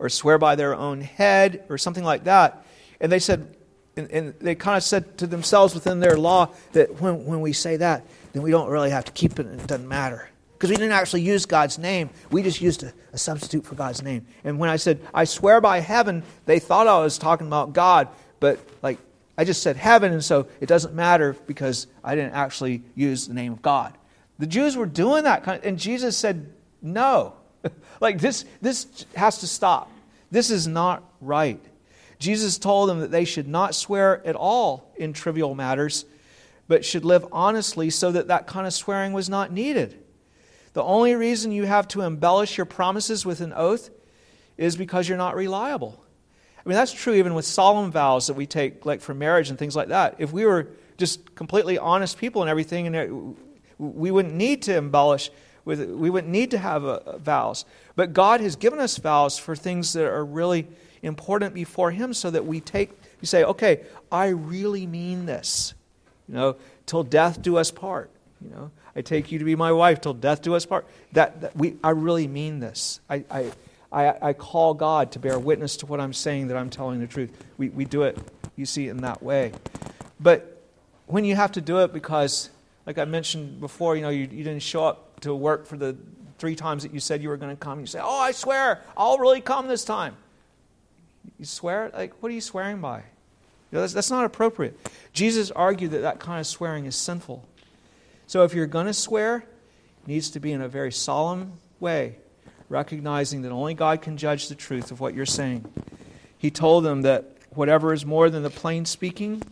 or 0.00 0.08
swear 0.08 0.36
by 0.36 0.56
their 0.56 0.74
own 0.74 1.00
head 1.00 1.64
or 1.68 1.78
something 1.78 2.02
like 2.02 2.24
that. 2.24 2.66
And 3.00 3.12
they 3.12 3.20
said, 3.20 3.54
and, 3.96 4.10
and 4.10 4.34
they 4.40 4.56
kind 4.56 4.76
of 4.76 4.82
said 4.82 5.18
to 5.18 5.28
themselves 5.28 5.74
within 5.74 6.00
their 6.00 6.16
law 6.16 6.52
that 6.72 7.00
when, 7.00 7.24
when 7.24 7.40
we 7.40 7.52
say 7.52 7.76
that, 7.76 8.04
then 8.32 8.42
we 8.42 8.50
don't 8.50 8.68
really 8.68 8.90
have 8.90 9.04
to 9.04 9.12
keep 9.12 9.38
it 9.38 9.46
and 9.46 9.60
it 9.60 9.68
doesn't 9.68 9.86
matter. 9.86 10.28
Because 10.56 10.70
we 10.70 10.76
didn't 10.76 10.92
actually 10.92 11.20
use 11.20 11.44
God's 11.44 11.78
name, 11.78 12.08
we 12.30 12.42
just 12.42 12.62
used 12.62 12.82
a, 12.82 12.92
a 13.12 13.18
substitute 13.18 13.66
for 13.66 13.74
God's 13.74 14.02
name. 14.02 14.26
And 14.42 14.58
when 14.58 14.70
I 14.70 14.76
said, 14.76 15.00
I 15.12 15.24
swear 15.24 15.60
by 15.60 15.80
heaven, 15.80 16.22
they 16.46 16.58
thought 16.58 16.86
I 16.86 16.98
was 17.00 17.18
talking 17.18 17.46
about 17.46 17.74
God, 17.74 18.08
but 18.40 18.58
like 18.82 18.98
I 19.36 19.44
just 19.44 19.62
said 19.62 19.76
heaven, 19.76 20.12
and 20.14 20.24
so 20.24 20.46
it 20.62 20.66
doesn't 20.66 20.94
matter 20.94 21.36
because 21.46 21.88
I 22.02 22.14
didn't 22.14 22.32
actually 22.32 22.82
use 22.94 23.28
the 23.28 23.34
name 23.34 23.52
of 23.52 23.60
God. 23.60 23.92
The 24.38 24.46
Jews 24.46 24.78
were 24.78 24.86
doing 24.86 25.24
that, 25.24 25.44
kind 25.44 25.58
of, 25.58 25.66
and 25.66 25.78
Jesus 25.78 26.16
said, 26.16 26.50
no. 26.80 27.34
like 28.00 28.18
this, 28.18 28.46
this 28.62 29.04
has 29.14 29.38
to 29.38 29.46
stop. 29.46 29.90
This 30.30 30.50
is 30.50 30.66
not 30.66 31.02
right. 31.20 31.60
Jesus 32.18 32.56
told 32.56 32.88
them 32.88 33.00
that 33.00 33.10
they 33.10 33.26
should 33.26 33.46
not 33.46 33.74
swear 33.74 34.26
at 34.26 34.36
all 34.36 34.90
in 34.96 35.12
trivial 35.12 35.54
matters, 35.54 36.06
but 36.66 36.82
should 36.82 37.04
live 37.04 37.26
honestly 37.30 37.90
so 37.90 38.10
that 38.12 38.28
that 38.28 38.46
kind 38.46 38.66
of 38.66 38.72
swearing 38.72 39.12
was 39.12 39.28
not 39.28 39.52
needed. 39.52 40.02
The 40.76 40.84
only 40.84 41.14
reason 41.14 41.52
you 41.52 41.64
have 41.64 41.88
to 41.88 42.02
embellish 42.02 42.58
your 42.58 42.66
promises 42.66 43.24
with 43.24 43.40
an 43.40 43.54
oath 43.56 43.88
is 44.58 44.76
because 44.76 45.08
you're 45.08 45.16
not 45.16 45.34
reliable. 45.34 45.98
I 46.58 46.68
mean, 46.68 46.76
that's 46.76 46.92
true 46.92 47.14
even 47.14 47.32
with 47.32 47.46
solemn 47.46 47.90
vows 47.90 48.26
that 48.26 48.34
we 48.34 48.44
take, 48.44 48.84
like 48.84 49.00
for 49.00 49.14
marriage 49.14 49.48
and 49.48 49.58
things 49.58 49.74
like 49.74 49.88
that. 49.88 50.16
If 50.18 50.34
we 50.34 50.44
were 50.44 50.68
just 50.98 51.34
completely 51.34 51.78
honest 51.78 52.18
people 52.18 52.42
and 52.42 52.50
everything, 52.50 52.94
and 52.94 53.36
we 53.78 54.10
wouldn't 54.10 54.34
need 54.34 54.60
to 54.64 54.76
embellish 54.76 55.30
with, 55.64 55.80
we 55.82 56.10
wouldn't 56.10 56.30
need 56.30 56.50
to 56.50 56.58
have 56.58 56.84
a, 56.84 57.20
vows. 57.20 57.64
But 57.94 58.12
God 58.12 58.42
has 58.42 58.54
given 58.54 58.78
us 58.78 58.98
vows 58.98 59.38
for 59.38 59.56
things 59.56 59.94
that 59.94 60.04
are 60.04 60.26
really 60.26 60.66
important 61.00 61.54
before 61.54 61.90
Him, 61.90 62.12
so 62.12 62.30
that 62.30 62.44
we 62.44 62.60
take, 62.60 62.90
you 63.22 63.26
say, 63.26 63.44
okay, 63.44 63.80
I 64.12 64.26
really 64.26 64.86
mean 64.86 65.24
this. 65.24 65.72
You 66.28 66.34
know, 66.34 66.56
till 66.84 67.02
death 67.02 67.40
do 67.40 67.56
us 67.56 67.70
part. 67.70 68.10
You 68.44 68.50
know, 68.50 68.70
I 68.96 69.02
take 69.02 69.30
you 69.30 69.38
to 69.38 69.44
be 69.44 69.54
my 69.54 69.72
wife 69.72 70.00
till 70.00 70.14
death 70.14 70.40
do 70.40 70.54
us 70.54 70.64
part. 70.64 70.86
That, 71.12 71.42
that 71.42 71.56
we, 71.56 71.76
I 71.84 71.90
really 71.90 72.26
mean 72.26 72.60
this. 72.60 73.00
I, 73.10 73.24
I, 73.30 73.52
I, 73.92 74.28
I 74.28 74.32
call 74.32 74.72
God 74.72 75.12
to 75.12 75.18
bear 75.18 75.38
witness 75.38 75.76
to 75.78 75.86
what 75.86 76.00
I'm 76.00 76.14
saying 76.14 76.48
that 76.48 76.56
I'm 76.56 76.70
telling 76.70 77.00
the 77.00 77.06
truth. 77.06 77.30
We, 77.58 77.68
we 77.68 77.84
do 77.84 78.04
it, 78.04 78.18
you 78.56 78.64
see, 78.64 78.88
in 78.88 78.98
that 78.98 79.22
way. 79.22 79.52
But 80.18 80.62
when 81.06 81.26
you 81.26 81.36
have 81.36 81.52
to 81.52 81.60
do 81.60 81.80
it 81.80 81.92
because, 81.92 82.48
like 82.86 82.96
I 82.96 83.04
mentioned 83.04 83.60
before, 83.60 83.96
you 83.96 84.02
know, 84.02 84.08
you, 84.08 84.20
you 84.20 84.42
didn't 84.42 84.60
show 84.60 84.84
up 84.84 85.20
to 85.20 85.34
work 85.34 85.66
for 85.66 85.76
the 85.76 85.94
three 86.38 86.56
times 86.56 86.82
that 86.82 86.94
you 86.94 87.00
said 87.00 87.22
you 87.22 87.28
were 87.28 87.36
going 87.36 87.54
to 87.54 87.60
come, 87.60 87.80
you 87.80 87.86
say, 87.86 88.00
Oh, 88.02 88.18
I 88.18 88.32
swear, 88.32 88.82
I'll 88.96 89.18
really 89.18 89.42
come 89.42 89.68
this 89.68 89.84
time. 89.84 90.16
You 91.38 91.44
swear? 91.44 91.90
Like, 91.92 92.14
what 92.22 92.30
are 92.30 92.34
you 92.34 92.40
swearing 92.40 92.80
by? 92.80 92.98
You 92.98 93.04
know, 93.72 93.80
that's, 93.80 93.92
that's 93.92 94.10
not 94.10 94.24
appropriate. 94.24 94.78
Jesus 95.12 95.50
argued 95.50 95.90
that 95.90 96.00
that 96.00 96.18
kind 96.18 96.40
of 96.40 96.46
swearing 96.46 96.86
is 96.86 96.96
sinful. 96.96 97.44
So 98.26 98.42
if 98.44 98.54
you're 98.54 98.66
going 98.66 98.86
to 98.86 98.94
swear, 98.94 99.36
it 99.36 100.08
needs 100.08 100.30
to 100.30 100.40
be 100.40 100.52
in 100.52 100.60
a 100.60 100.68
very 100.68 100.92
solemn 100.92 101.52
way 101.80 102.16
recognizing 102.68 103.42
that 103.42 103.52
only 103.52 103.74
God 103.74 104.02
can 104.02 104.16
judge 104.16 104.48
the 104.48 104.54
truth 104.54 104.90
of 104.90 105.00
what 105.00 105.14
you're 105.14 105.26
saying. 105.26 105.64
He 106.38 106.50
told 106.50 106.84
them 106.84 107.02
that 107.02 107.36
whatever 107.50 107.92
is 107.92 108.04
more 108.04 108.28
than 108.28 108.42
the 108.42 108.50
plain 108.50 108.84
speaking 108.84 109.42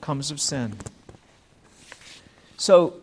comes 0.00 0.30
of 0.30 0.40
sin. 0.40 0.74
So 2.56 2.94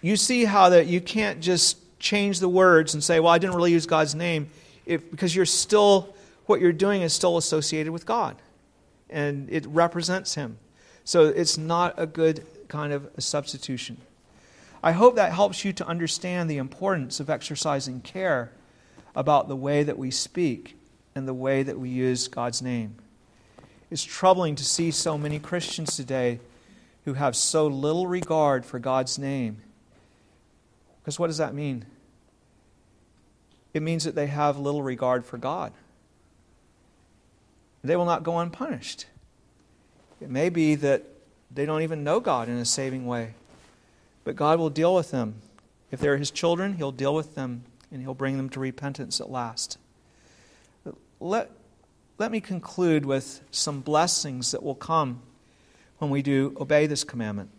you 0.00 0.16
see 0.16 0.44
how 0.44 0.70
that 0.70 0.86
you 0.86 1.00
can't 1.00 1.40
just 1.40 1.78
change 1.98 2.40
the 2.40 2.48
words 2.48 2.94
and 2.94 3.04
say, 3.04 3.20
well, 3.20 3.32
I 3.32 3.38
didn't 3.38 3.54
really 3.54 3.72
use 3.72 3.86
God's 3.86 4.14
name, 4.14 4.50
if, 4.86 5.08
because 5.10 5.36
you're 5.36 5.46
still, 5.46 6.14
what 6.46 6.60
you're 6.60 6.72
doing 6.72 7.02
is 7.02 7.12
still 7.12 7.36
associated 7.36 7.92
with 7.92 8.06
God. 8.06 8.36
And 9.08 9.48
it 9.50 9.66
represents 9.66 10.34
Him. 10.34 10.58
So 11.04 11.26
it's 11.26 11.58
not 11.58 11.94
a 11.98 12.06
good 12.06 12.44
kind 12.68 12.92
of 12.92 13.08
substitution. 13.18 13.98
I 14.82 14.92
hope 14.92 15.14
that 15.16 15.32
helps 15.32 15.64
you 15.64 15.72
to 15.74 15.86
understand 15.86 16.50
the 16.50 16.58
importance 16.58 17.20
of 17.20 17.30
exercising 17.30 18.00
care 18.00 18.50
about 19.14 19.48
the 19.48 19.56
way 19.56 19.82
that 19.82 19.98
we 19.98 20.10
speak 20.10 20.76
and 21.14 21.28
the 21.28 21.34
way 21.34 21.62
that 21.62 21.78
we 21.78 21.88
use 21.88 22.28
God's 22.28 22.62
name. 22.62 22.96
It's 23.90 24.02
troubling 24.02 24.54
to 24.56 24.64
see 24.64 24.90
so 24.90 25.18
many 25.18 25.38
Christians 25.38 25.94
today 25.96 26.40
who 27.04 27.14
have 27.14 27.36
so 27.36 27.66
little 27.66 28.06
regard 28.06 28.64
for 28.64 28.78
God's 28.78 29.18
name. 29.18 29.58
Because 31.00 31.18
what 31.18 31.26
does 31.26 31.38
that 31.38 31.54
mean? 31.54 31.84
It 33.74 33.82
means 33.82 34.04
that 34.04 34.14
they 34.14 34.28
have 34.28 34.58
little 34.58 34.82
regard 34.82 35.24
for 35.24 35.36
God. 35.36 35.72
They 37.84 37.96
will 37.96 38.04
not 38.04 38.22
go 38.22 38.38
unpunished. 38.38 39.06
It 40.20 40.30
may 40.30 40.48
be 40.48 40.74
that 40.76 41.04
they 41.50 41.66
don't 41.66 41.82
even 41.82 42.04
know 42.04 42.20
God 42.20 42.48
in 42.48 42.56
a 42.56 42.64
saving 42.64 43.06
way, 43.06 43.34
but 44.24 44.36
God 44.36 44.58
will 44.58 44.70
deal 44.70 44.94
with 44.94 45.10
them. 45.10 45.36
If 45.90 46.00
they're 46.00 46.16
His 46.16 46.30
children, 46.30 46.74
He'll 46.74 46.92
deal 46.92 47.14
with 47.14 47.34
them 47.34 47.64
and 47.90 48.02
He'll 48.02 48.14
bring 48.14 48.36
them 48.36 48.48
to 48.50 48.60
repentance 48.60 49.20
at 49.20 49.30
last. 49.30 49.78
Let, 51.20 51.50
let 52.18 52.30
me 52.30 52.40
conclude 52.40 53.04
with 53.04 53.42
some 53.50 53.80
blessings 53.80 54.50
that 54.52 54.62
will 54.62 54.74
come 54.74 55.22
when 55.98 56.10
we 56.10 56.22
do 56.22 56.56
obey 56.60 56.86
this 56.86 57.04
commandment. 57.04 57.50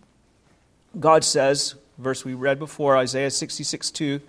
God 1.00 1.24
says, 1.24 1.76
verse 1.98 2.26
we 2.26 2.34
read 2.34 2.60
before, 2.60 2.98
Isaiah 2.98 3.32
66 3.32 3.92
2, 3.92 4.22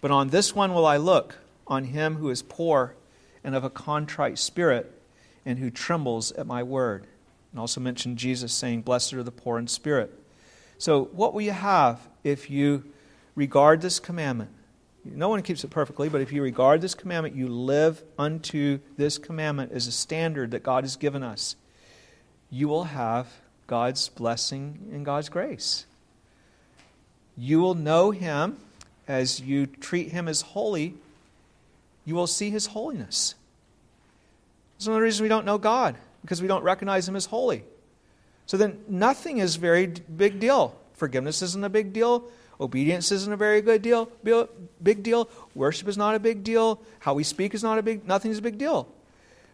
But 0.00 0.10
on 0.10 0.28
this 0.28 0.54
one 0.54 0.74
will 0.74 0.86
I 0.86 0.96
look, 0.96 1.36
on 1.66 1.84
him 1.84 2.16
who 2.16 2.30
is 2.30 2.42
poor 2.42 2.94
and 3.42 3.54
of 3.54 3.64
a 3.64 3.70
contrite 3.70 4.38
spirit, 4.38 4.90
and 5.46 5.58
who 5.58 5.70
trembles 5.70 6.32
at 6.32 6.46
my 6.46 6.62
word. 6.62 7.06
And 7.52 7.60
also 7.60 7.80
mentioned 7.80 8.16
Jesus 8.16 8.52
saying, 8.52 8.82
Blessed 8.82 9.12
are 9.12 9.22
the 9.22 9.30
poor 9.30 9.58
in 9.58 9.68
spirit. 9.68 10.18
So, 10.84 11.04
what 11.12 11.32
will 11.32 11.40
you 11.40 11.52
have 11.52 11.98
if 12.24 12.50
you 12.50 12.84
regard 13.34 13.80
this 13.80 13.98
commandment? 13.98 14.50
No 15.02 15.30
one 15.30 15.40
keeps 15.40 15.64
it 15.64 15.70
perfectly, 15.70 16.10
but 16.10 16.20
if 16.20 16.30
you 16.30 16.42
regard 16.42 16.82
this 16.82 16.94
commandment, 16.94 17.34
you 17.34 17.48
live 17.48 18.02
unto 18.18 18.80
this 18.98 19.16
commandment 19.16 19.72
as 19.72 19.86
a 19.86 19.92
standard 19.92 20.50
that 20.50 20.62
God 20.62 20.84
has 20.84 20.96
given 20.96 21.22
us, 21.22 21.56
you 22.50 22.68
will 22.68 22.84
have 22.84 23.32
God's 23.66 24.10
blessing 24.10 24.90
and 24.92 25.06
God's 25.06 25.30
grace. 25.30 25.86
You 27.34 27.60
will 27.60 27.74
know 27.74 28.10
Him 28.10 28.58
as 29.08 29.40
you 29.40 29.64
treat 29.64 30.12
Him 30.12 30.28
as 30.28 30.42
holy, 30.42 30.96
you 32.04 32.14
will 32.14 32.26
see 32.26 32.50
His 32.50 32.66
holiness. 32.66 33.34
That's 34.76 34.86
one 34.86 34.96
of 34.96 35.00
the 35.00 35.04
reasons 35.04 35.22
we 35.22 35.28
don't 35.28 35.46
know 35.46 35.56
God, 35.56 35.96
because 36.20 36.42
we 36.42 36.48
don't 36.48 36.62
recognize 36.62 37.08
Him 37.08 37.16
as 37.16 37.24
holy. 37.24 37.64
So 38.46 38.56
then 38.56 38.84
nothing 38.88 39.38
is 39.38 39.56
very 39.56 39.86
big 39.86 40.38
deal. 40.40 40.78
Forgiveness 40.94 41.42
isn't 41.42 41.64
a 41.64 41.68
big 41.68 41.92
deal. 41.92 42.28
Obedience 42.60 43.10
isn't 43.10 43.32
a 43.32 43.36
very 43.36 43.60
good 43.60 43.82
deal, 43.82 44.08
big 44.82 45.02
deal. 45.02 45.28
Worship 45.54 45.88
is 45.88 45.96
not 45.96 46.14
a 46.14 46.20
big 46.20 46.44
deal. 46.44 46.80
How 47.00 47.14
we 47.14 47.24
speak 47.24 47.52
is 47.52 47.62
not 47.62 47.78
a 47.78 47.82
big, 47.82 48.06
nothing 48.06 48.30
is 48.30 48.38
a 48.38 48.42
big 48.42 48.58
deal. 48.58 48.88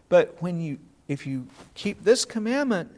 But 0.07 0.35
when 0.39 0.61
you, 0.61 0.77
if 1.07 1.25
you 1.25 1.47
keep 1.73 2.03
this 2.03 2.25
commandment, 2.25 2.91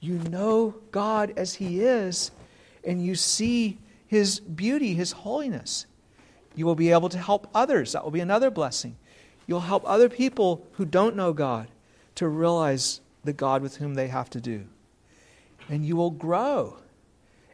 you 0.00 0.14
know 0.14 0.74
God 0.90 1.32
as 1.36 1.54
He 1.54 1.80
is, 1.80 2.30
and 2.84 3.04
you 3.04 3.14
see 3.14 3.78
His 4.06 4.40
beauty, 4.40 4.94
His 4.94 5.12
holiness. 5.12 5.86
You 6.54 6.66
will 6.66 6.74
be 6.74 6.92
able 6.92 7.08
to 7.08 7.18
help 7.18 7.48
others. 7.54 7.92
That 7.92 8.04
will 8.04 8.10
be 8.10 8.20
another 8.20 8.50
blessing. 8.50 8.96
You'll 9.46 9.60
help 9.60 9.82
other 9.86 10.10
people 10.10 10.66
who 10.72 10.84
don't 10.84 11.16
know 11.16 11.32
God 11.32 11.68
to 12.16 12.28
realize 12.28 13.00
the 13.24 13.32
God 13.32 13.62
with 13.62 13.76
whom 13.76 13.94
they 13.94 14.08
have 14.08 14.28
to 14.30 14.40
do. 14.40 14.66
And 15.72 15.86
you 15.86 15.96
will 15.96 16.10
grow 16.10 16.76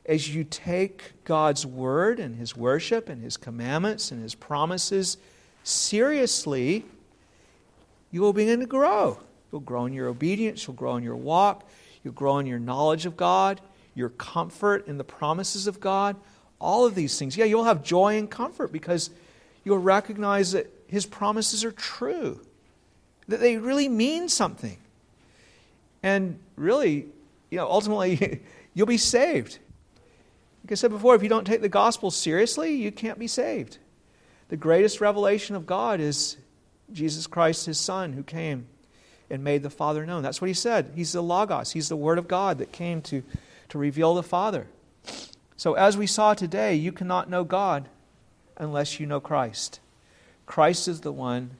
as 0.04 0.34
you 0.34 0.42
take 0.42 1.12
God's 1.22 1.64
word 1.64 2.18
and 2.18 2.34
his 2.34 2.56
worship 2.56 3.08
and 3.08 3.22
his 3.22 3.36
commandments 3.36 4.10
and 4.10 4.20
his 4.20 4.34
promises 4.34 5.18
seriously, 5.62 6.84
you 8.10 8.20
will 8.20 8.32
begin 8.32 8.58
to 8.58 8.66
grow. 8.66 9.20
You'll 9.52 9.60
grow 9.60 9.86
in 9.86 9.92
your 9.92 10.08
obedience, 10.08 10.66
you'll 10.66 10.74
grow 10.74 10.96
in 10.96 11.04
your 11.04 11.14
walk, 11.14 11.68
you'll 12.02 12.12
grow 12.12 12.38
in 12.38 12.46
your 12.46 12.58
knowledge 12.58 13.06
of 13.06 13.16
God, 13.16 13.60
your 13.94 14.08
comfort 14.08 14.88
in 14.88 14.98
the 14.98 15.04
promises 15.04 15.68
of 15.68 15.78
God, 15.78 16.16
all 16.58 16.84
of 16.84 16.96
these 16.96 17.16
things. 17.20 17.36
Yeah, 17.36 17.44
you'll 17.44 17.62
have 17.62 17.84
joy 17.84 18.18
and 18.18 18.28
comfort 18.28 18.72
because 18.72 19.10
you'll 19.62 19.78
recognize 19.78 20.50
that 20.50 20.68
his 20.88 21.06
promises 21.06 21.64
are 21.64 21.70
true, 21.70 22.40
that 23.28 23.38
they 23.38 23.58
really 23.58 23.88
mean 23.88 24.28
something. 24.28 24.78
And 26.02 26.40
really, 26.56 27.06
you 27.50 27.58
know, 27.58 27.68
ultimately, 27.68 28.42
you'll 28.74 28.86
be 28.86 28.98
saved. 28.98 29.58
Like 30.64 30.72
I 30.72 30.74
said 30.74 30.90
before, 30.90 31.14
if 31.14 31.22
you 31.22 31.28
don't 31.28 31.46
take 31.46 31.62
the 31.62 31.68
gospel 31.68 32.10
seriously, 32.10 32.74
you 32.74 32.92
can't 32.92 33.18
be 33.18 33.26
saved. 33.26 33.78
The 34.48 34.56
greatest 34.56 35.00
revelation 35.00 35.56
of 35.56 35.66
God 35.66 36.00
is 36.00 36.36
Jesus 36.92 37.26
Christ, 37.26 37.66
his 37.66 37.78
Son, 37.78 38.12
who 38.12 38.22
came 38.22 38.66
and 39.30 39.44
made 39.44 39.62
the 39.62 39.70
Father 39.70 40.06
known. 40.06 40.22
That's 40.22 40.40
what 40.40 40.48
he 40.48 40.54
said. 40.54 40.92
He's 40.94 41.12
the 41.12 41.22
Logos, 41.22 41.72
he's 41.72 41.88
the 41.88 41.96
Word 41.96 42.18
of 42.18 42.28
God 42.28 42.58
that 42.58 42.72
came 42.72 43.02
to, 43.02 43.22
to 43.68 43.78
reveal 43.78 44.14
the 44.14 44.22
Father. 44.22 44.66
So, 45.56 45.74
as 45.74 45.96
we 45.96 46.06
saw 46.06 46.34
today, 46.34 46.74
you 46.74 46.92
cannot 46.92 47.28
know 47.28 47.44
God 47.44 47.88
unless 48.56 49.00
you 49.00 49.06
know 49.06 49.20
Christ. 49.20 49.80
Christ 50.46 50.88
is 50.88 51.00
the 51.00 51.12
one 51.12 51.50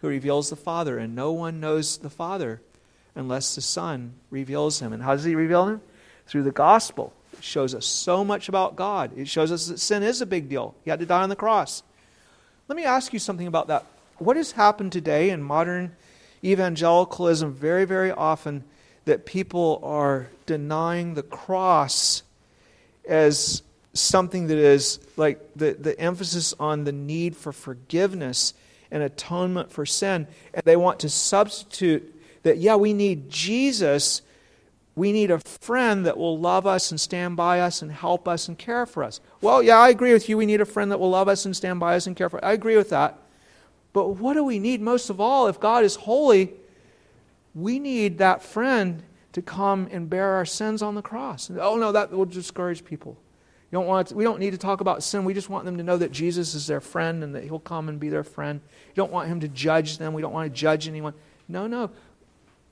who 0.00 0.08
reveals 0.08 0.50
the 0.50 0.56
Father, 0.56 0.96
and 0.96 1.14
no 1.14 1.32
one 1.32 1.60
knows 1.60 1.98
the 1.98 2.10
Father 2.10 2.60
unless 3.18 3.54
the 3.54 3.60
Son 3.60 4.14
reveals 4.30 4.80
him. 4.80 4.92
And 4.92 5.02
how 5.02 5.14
does 5.14 5.24
he 5.24 5.34
reveal 5.34 5.68
him? 5.68 5.80
Through 6.26 6.44
the 6.44 6.52
gospel. 6.52 7.12
It 7.34 7.44
shows 7.44 7.74
us 7.74 7.84
so 7.84 8.24
much 8.24 8.48
about 8.48 8.76
God. 8.76 9.16
It 9.16 9.28
shows 9.28 9.52
us 9.52 9.66
that 9.66 9.78
sin 9.78 10.02
is 10.02 10.22
a 10.22 10.26
big 10.26 10.48
deal. 10.48 10.74
He 10.84 10.90
had 10.90 11.00
to 11.00 11.06
die 11.06 11.22
on 11.22 11.28
the 11.28 11.36
cross. 11.36 11.82
Let 12.68 12.76
me 12.76 12.84
ask 12.84 13.12
you 13.12 13.18
something 13.18 13.46
about 13.46 13.68
that. 13.68 13.84
What 14.18 14.36
has 14.36 14.52
happened 14.52 14.92
today 14.92 15.30
in 15.30 15.42
modern 15.42 15.94
evangelicalism 16.42 17.52
very, 17.52 17.84
very 17.84 18.10
often? 18.10 18.64
that 19.08 19.24
people 19.24 19.80
are 19.82 20.28
denying 20.44 21.14
the 21.14 21.22
cross 21.22 22.22
as 23.08 23.62
something 23.94 24.48
that 24.48 24.58
is 24.58 25.00
like 25.16 25.40
the, 25.56 25.72
the 25.72 25.98
emphasis 25.98 26.52
on 26.60 26.84
the 26.84 26.92
need 26.92 27.34
for 27.34 27.50
forgiveness 27.50 28.52
and 28.90 29.02
atonement 29.02 29.72
for 29.72 29.86
sin. 29.86 30.26
And 30.52 30.62
they 30.66 30.76
want 30.76 31.00
to 31.00 31.08
substitute 31.08 32.17
that, 32.42 32.58
yeah, 32.58 32.76
we 32.76 32.92
need 32.92 33.30
Jesus. 33.30 34.22
We 34.94 35.12
need 35.12 35.30
a 35.30 35.38
friend 35.60 36.06
that 36.06 36.16
will 36.16 36.38
love 36.38 36.66
us 36.66 36.90
and 36.90 37.00
stand 37.00 37.36
by 37.36 37.60
us 37.60 37.82
and 37.82 37.92
help 37.92 38.26
us 38.26 38.48
and 38.48 38.58
care 38.58 38.86
for 38.86 39.04
us. 39.04 39.20
Well, 39.40 39.62
yeah, 39.62 39.78
I 39.78 39.90
agree 39.90 40.12
with 40.12 40.28
you. 40.28 40.36
We 40.36 40.46
need 40.46 40.60
a 40.60 40.66
friend 40.66 40.90
that 40.90 40.98
will 40.98 41.10
love 41.10 41.28
us 41.28 41.44
and 41.44 41.56
stand 41.56 41.80
by 41.80 41.94
us 41.96 42.06
and 42.06 42.16
care 42.16 42.28
for 42.28 42.38
us. 42.38 42.44
I 42.44 42.52
agree 42.52 42.76
with 42.76 42.90
that. 42.90 43.18
But 43.92 44.08
what 44.16 44.34
do 44.34 44.44
we 44.44 44.58
need 44.58 44.80
most 44.80 45.10
of 45.10 45.20
all? 45.20 45.46
If 45.46 45.60
God 45.60 45.84
is 45.84 45.96
holy, 45.96 46.52
we 47.54 47.78
need 47.78 48.18
that 48.18 48.42
friend 48.42 49.02
to 49.32 49.42
come 49.42 49.88
and 49.90 50.08
bear 50.10 50.32
our 50.32 50.44
sins 50.44 50.82
on 50.82 50.94
the 50.94 51.02
cross. 51.02 51.50
Oh, 51.50 51.76
no, 51.76 51.92
that 51.92 52.10
will 52.10 52.24
discourage 52.24 52.84
people. 52.84 53.16
You 53.70 53.78
don't 53.78 53.86
want 53.86 54.08
to, 54.08 54.14
we 54.14 54.24
don't 54.24 54.40
need 54.40 54.52
to 54.52 54.58
talk 54.58 54.80
about 54.80 55.02
sin. 55.02 55.24
We 55.24 55.34
just 55.34 55.50
want 55.50 55.64
them 55.66 55.76
to 55.76 55.82
know 55.82 55.98
that 55.98 56.10
Jesus 56.10 56.54
is 56.54 56.66
their 56.66 56.80
friend 56.80 57.22
and 57.22 57.34
that 57.34 57.44
He'll 57.44 57.58
come 57.58 57.88
and 57.88 58.00
be 58.00 58.08
their 58.08 58.24
friend. 58.24 58.60
You 58.88 58.94
don't 58.94 59.12
want 59.12 59.28
Him 59.28 59.40
to 59.40 59.48
judge 59.48 59.98
them. 59.98 60.14
We 60.14 60.22
don't 60.22 60.32
want 60.32 60.52
to 60.52 60.58
judge 60.58 60.88
anyone. 60.88 61.12
No, 61.48 61.66
no. 61.66 61.90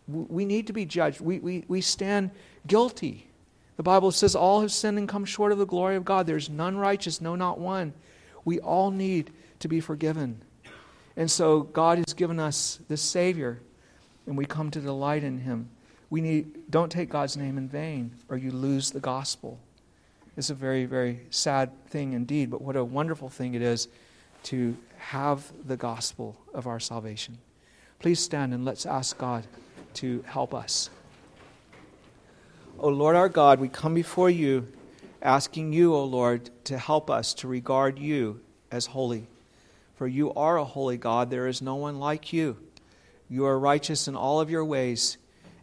We 0.09 0.45
need 0.45 0.69
to 0.69 0.73
be 0.73 0.85
judged. 0.85 1.21
We, 1.21 1.41
we, 1.41 1.65
we 1.67 1.81
stand 1.81 2.31
guilty. 2.67 3.29
The 3.77 3.83
Bible 3.83 4.13
says 4.13 4.35
all 4.35 4.61
have 4.61 4.73
sinned 4.73 4.99
and 4.99 5.09
come 5.09 5.25
short 5.25 5.53
of 5.53 5.59
the 5.59 5.67
glory 5.67 5.97
of 5.97 6.05
God. 6.05 6.27
There's 6.27 6.49
none 6.49 6.77
righteous, 6.77 7.21
no, 7.21 7.35
not 7.35 7.59
one. 7.59 7.93
We 8.45 8.61
all 8.61 8.91
need 8.91 9.33
to 9.61 9.69
be 9.69 9.81
forgiven. 9.81 10.41
And 11.17 11.31
so 11.31 11.63
God 11.63 11.99
has 11.99 12.15
given 12.15 12.39
us 12.39 12.79
this 12.89 13.03
Savior, 13.03 13.61
and 14.27 14.37
we 14.37 14.47
come 14.47 14.71
to 14.71 14.81
delight 14.81 15.25
in 15.25 15.39
Him. 15.39 15.69
We 16.09 16.21
need, 16.21 16.71
don't 16.71 16.91
take 16.91 17.09
God's 17.09 17.37
name 17.37 17.59
in 17.59 17.69
vain, 17.69 18.13
or 18.29 18.37
you 18.37 18.53
lose 18.53 18.91
the 18.91 19.01
gospel. 19.01 19.59
It's 20.37 20.51
a 20.51 20.55
very, 20.55 20.85
very 20.85 21.21
sad 21.31 21.71
thing 21.89 22.13
indeed, 22.13 22.51
but 22.51 22.61
what 22.61 22.77
a 22.77 22.85
wonderful 22.85 23.29
thing 23.29 23.55
it 23.55 23.63
is 23.63 23.89
to 24.45 24.77
have 24.99 25.51
the 25.67 25.77
gospel 25.77 26.37
of 26.55 26.67
our 26.67 26.79
salvation. 26.79 27.39
Please 27.99 28.21
stand 28.21 28.55
and 28.55 28.65
let's 28.65 28.87
ask 28.87 29.17
God 29.19 29.47
to 29.97 30.23
help 30.27 30.55
us. 30.55 30.91
O 32.79 32.89
Lord 32.89 33.17
our 33.17 33.29
God, 33.29 33.61
we 33.61 33.69
come 33.69 33.95
before 33.95 34.31
you 34.31 34.67
asking 35.23 35.73
you, 35.73 35.95
O 35.95 36.05
Lord, 36.05 36.51
to 36.65 36.79
help 36.79 37.11
us 37.11 37.35
to 37.35 37.49
regard 37.49 37.99
you 37.99 38.41
as 38.71 38.87
holy. 38.87 39.27
For 39.95 40.07
you 40.07 40.33
are 40.35 40.59
a 40.59 40.65
holy 40.65 40.99
God, 40.99 41.31
there 41.31 41.47
is 41.47 41.63
no 41.63 41.75
one 41.77 41.99
like 41.99 42.33
you. 42.33 42.59
You 43.29 43.47
are 43.47 43.59
righteous 43.59 44.09
in 44.09 44.15
all 44.15 44.41
of 44.41 44.51
your 44.51 44.65
ways. 44.65 45.17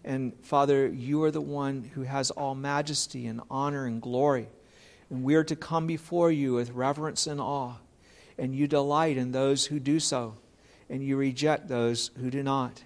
And 0.04 0.34
Father, 0.42 0.88
you 0.88 1.24
are 1.24 1.32
the 1.32 1.40
one 1.40 1.90
who 1.94 2.02
has 2.02 2.32
all 2.32 2.56
majesty 2.56 3.28
and 3.28 3.42
honor 3.50 3.86
and 3.86 4.02
glory. 4.02 4.50
And 5.10 5.24
we 5.24 5.36
are 5.36 5.44
to 5.46 5.56
come 5.56 5.88
before 5.88 6.32
you 6.32 6.56
with 6.56 6.72
reverence 6.72 7.28
and 7.28 7.40
awe. 7.40 7.76
And 8.38 8.56
you 8.56 8.68
delight 8.68 9.18
in 9.18 9.32
those 9.32 9.68
who 9.68 9.80
do 9.80 10.00
so, 10.00 10.36
and 10.90 11.04
you 11.04 11.16
reject 11.16 11.68
those 11.68 12.10
who 12.20 12.32
do 12.32 12.42
not. 12.42 12.84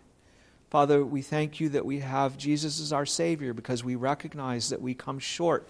Father, 0.70 1.06
we 1.06 1.22
thank 1.22 1.62
you 1.62 1.70
that 1.70 1.86
we 1.86 2.00
have 2.00 2.38
Jesus 2.38 2.82
as 2.82 2.92
our 2.92 3.06
Savior 3.06 3.54
because 3.54 3.86
we 3.86 3.96
recognize 3.96 4.70
that 4.70 4.82
we 4.82 4.94
come 4.94 5.18
short 5.18 5.66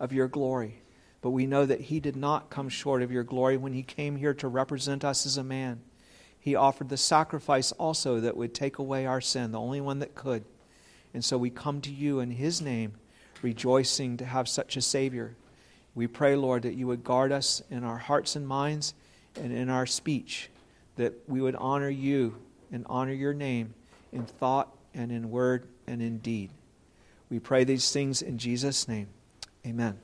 of 0.00 0.10
your 0.10 0.26
glory. 0.26 0.80
But 1.20 1.30
we 1.30 1.46
know 1.46 1.66
that 1.66 1.82
he 1.82 2.00
did 2.00 2.16
not 2.16 2.48
come 2.48 2.70
short 2.70 3.02
of 3.02 3.12
your 3.12 3.24
glory 3.24 3.58
when 3.58 3.74
he 3.74 3.82
came 3.82 4.16
here 4.16 4.32
to 4.34 4.48
represent 4.48 5.04
us 5.04 5.26
as 5.26 5.36
a 5.36 5.44
man. 5.44 5.80
He 6.40 6.54
offered 6.54 6.88
the 6.88 6.96
sacrifice 6.96 7.72
also 7.72 8.20
that 8.20 8.38
would 8.38 8.54
take 8.54 8.78
away 8.78 9.04
our 9.04 9.20
sin, 9.20 9.52
the 9.52 9.60
only 9.60 9.82
one 9.82 9.98
that 9.98 10.14
could. 10.14 10.44
And 11.12 11.22
so 11.22 11.36
we 11.36 11.50
come 11.50 11.82
to 11.82 11.90
you 11.90 12.20
in 12.20 12.30
his 12.30 12.62
name, 12.62 12.94
rejoicing 13.42 14.16
to 14.16 14.24
have 14.24 14.48
such 14.48 14.78
a 14.78 14.82
Savior. 14.82 15.36
We 15.94 16.06
pray, 16.06 16.36
Lord, 16.36 16.62
that 16.62 16.74
you 16.74 16.86
would 16.86 17.04
guard 17.04 17.32
us 17.32 17.62
in 17.70 17.84
our 17.84 17.98
hearts 17.98 18.34
and 18.34 18.48
minds 18.48 18.94
and 19.36 19.52
in 19.52 19.68
our 19.68 19.84
speech, 19.84 20.48
that 20.96 21.12
we 21.26 21.42
would 21.42 21.56
honor 21.56 21.90
you 21.90 22.36
and 22.72 22.86
honor 22.88 23.12
your 23.12 23.34
name 23.34 23.74
in 24.12 24.24
thought 24.24 24.68
and 24.94 25.12
in 25.12 25.30
word 25.30 25.66
and 25.86 26.02
in 26.02 26.18
deed. 26.18 26.50
We 27.30 27.38
pray 27.38 27.64
these 27.64 27.92
things 27.92 28.22
in 28.22 28.38
Jesus' 28.38 28.88
name. 28.88 29.08
Amen. 29.66 29.98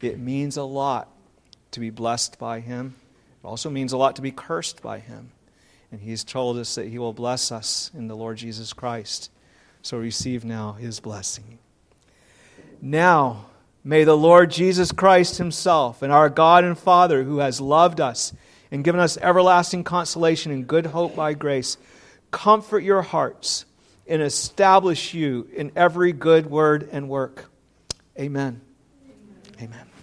It 0.00 0.18
means 0.18 0.56
a 0.56 0.62
lot 0.62 1.08
to 1.72 1.80
be 1.80 1.90
blessed 1.90 2.38
by 2.38 2.60
Him. 2.60 2.94
It 3.42 3.46
also 3.46 3.70
means 3.70 3.92
a 3.92 3.96
lot 3.96 4.16
to 4.16 4.22
be 4.22 4.30
cursed 4.30 4.82
by 4.82 5.00
Him. 5.00 5.32
And 5.90 6.00
He's 6.00 6.24
told 6.24 6.58
us 6.58 6.74
that 6.76 6.88
He 6.88 6.98
will 6.98 7.12
bless 7.12 7.50
us 7.50 7.90
in 7.94 8.06
the 8.06 8.16
Lord 8.16 8.36
Jesus 8.36 8.72
Christ. 8.72 9.30
So 9.82 9.98
receive 9.98 10.44
now 10.44 10.72
His 10.72 11.00
blessing. 11.00 11.58
Now, 12.80 13.46
may 13.82 14.04
the 14.04 14.16
Lord 14.16 14.50
Jesus 14.50 14.92
Christ 14.92 15.38
Himself 15.38 16.02
and 16.02 16.12
our 16.12 16.28
God 16.28 16.64
and 16.64 16.78
Father, 16.78 17.24
who 17.24 17.38
has 17.38 17.60
loved 17.60 18.00
us 18.00 18.32
and 18.70 18.84
given 18.84 19.00
us 19.00 19.18
everlasting 19.18 19.84
consolation 19.84 20.52
and 20.52 20.66
good 20.66 20.86
hope 20.86 21.16
by 21.16 21.32
grace, 21.32 21.76
comfort 22.34 22.80
your 22.80 23.02
hearts 23.02 23.64
and 24.08 24.20
establish 24.20 25.14
you 25.14 25.48
in 25.54 25.70
every 25.76 26.12
good 26.12 26.50
word 26.50 26.88
and 26.90 27.08
work. 27.08 27.50
Amen. 28.18 28.60
Amen. 29.62 29.93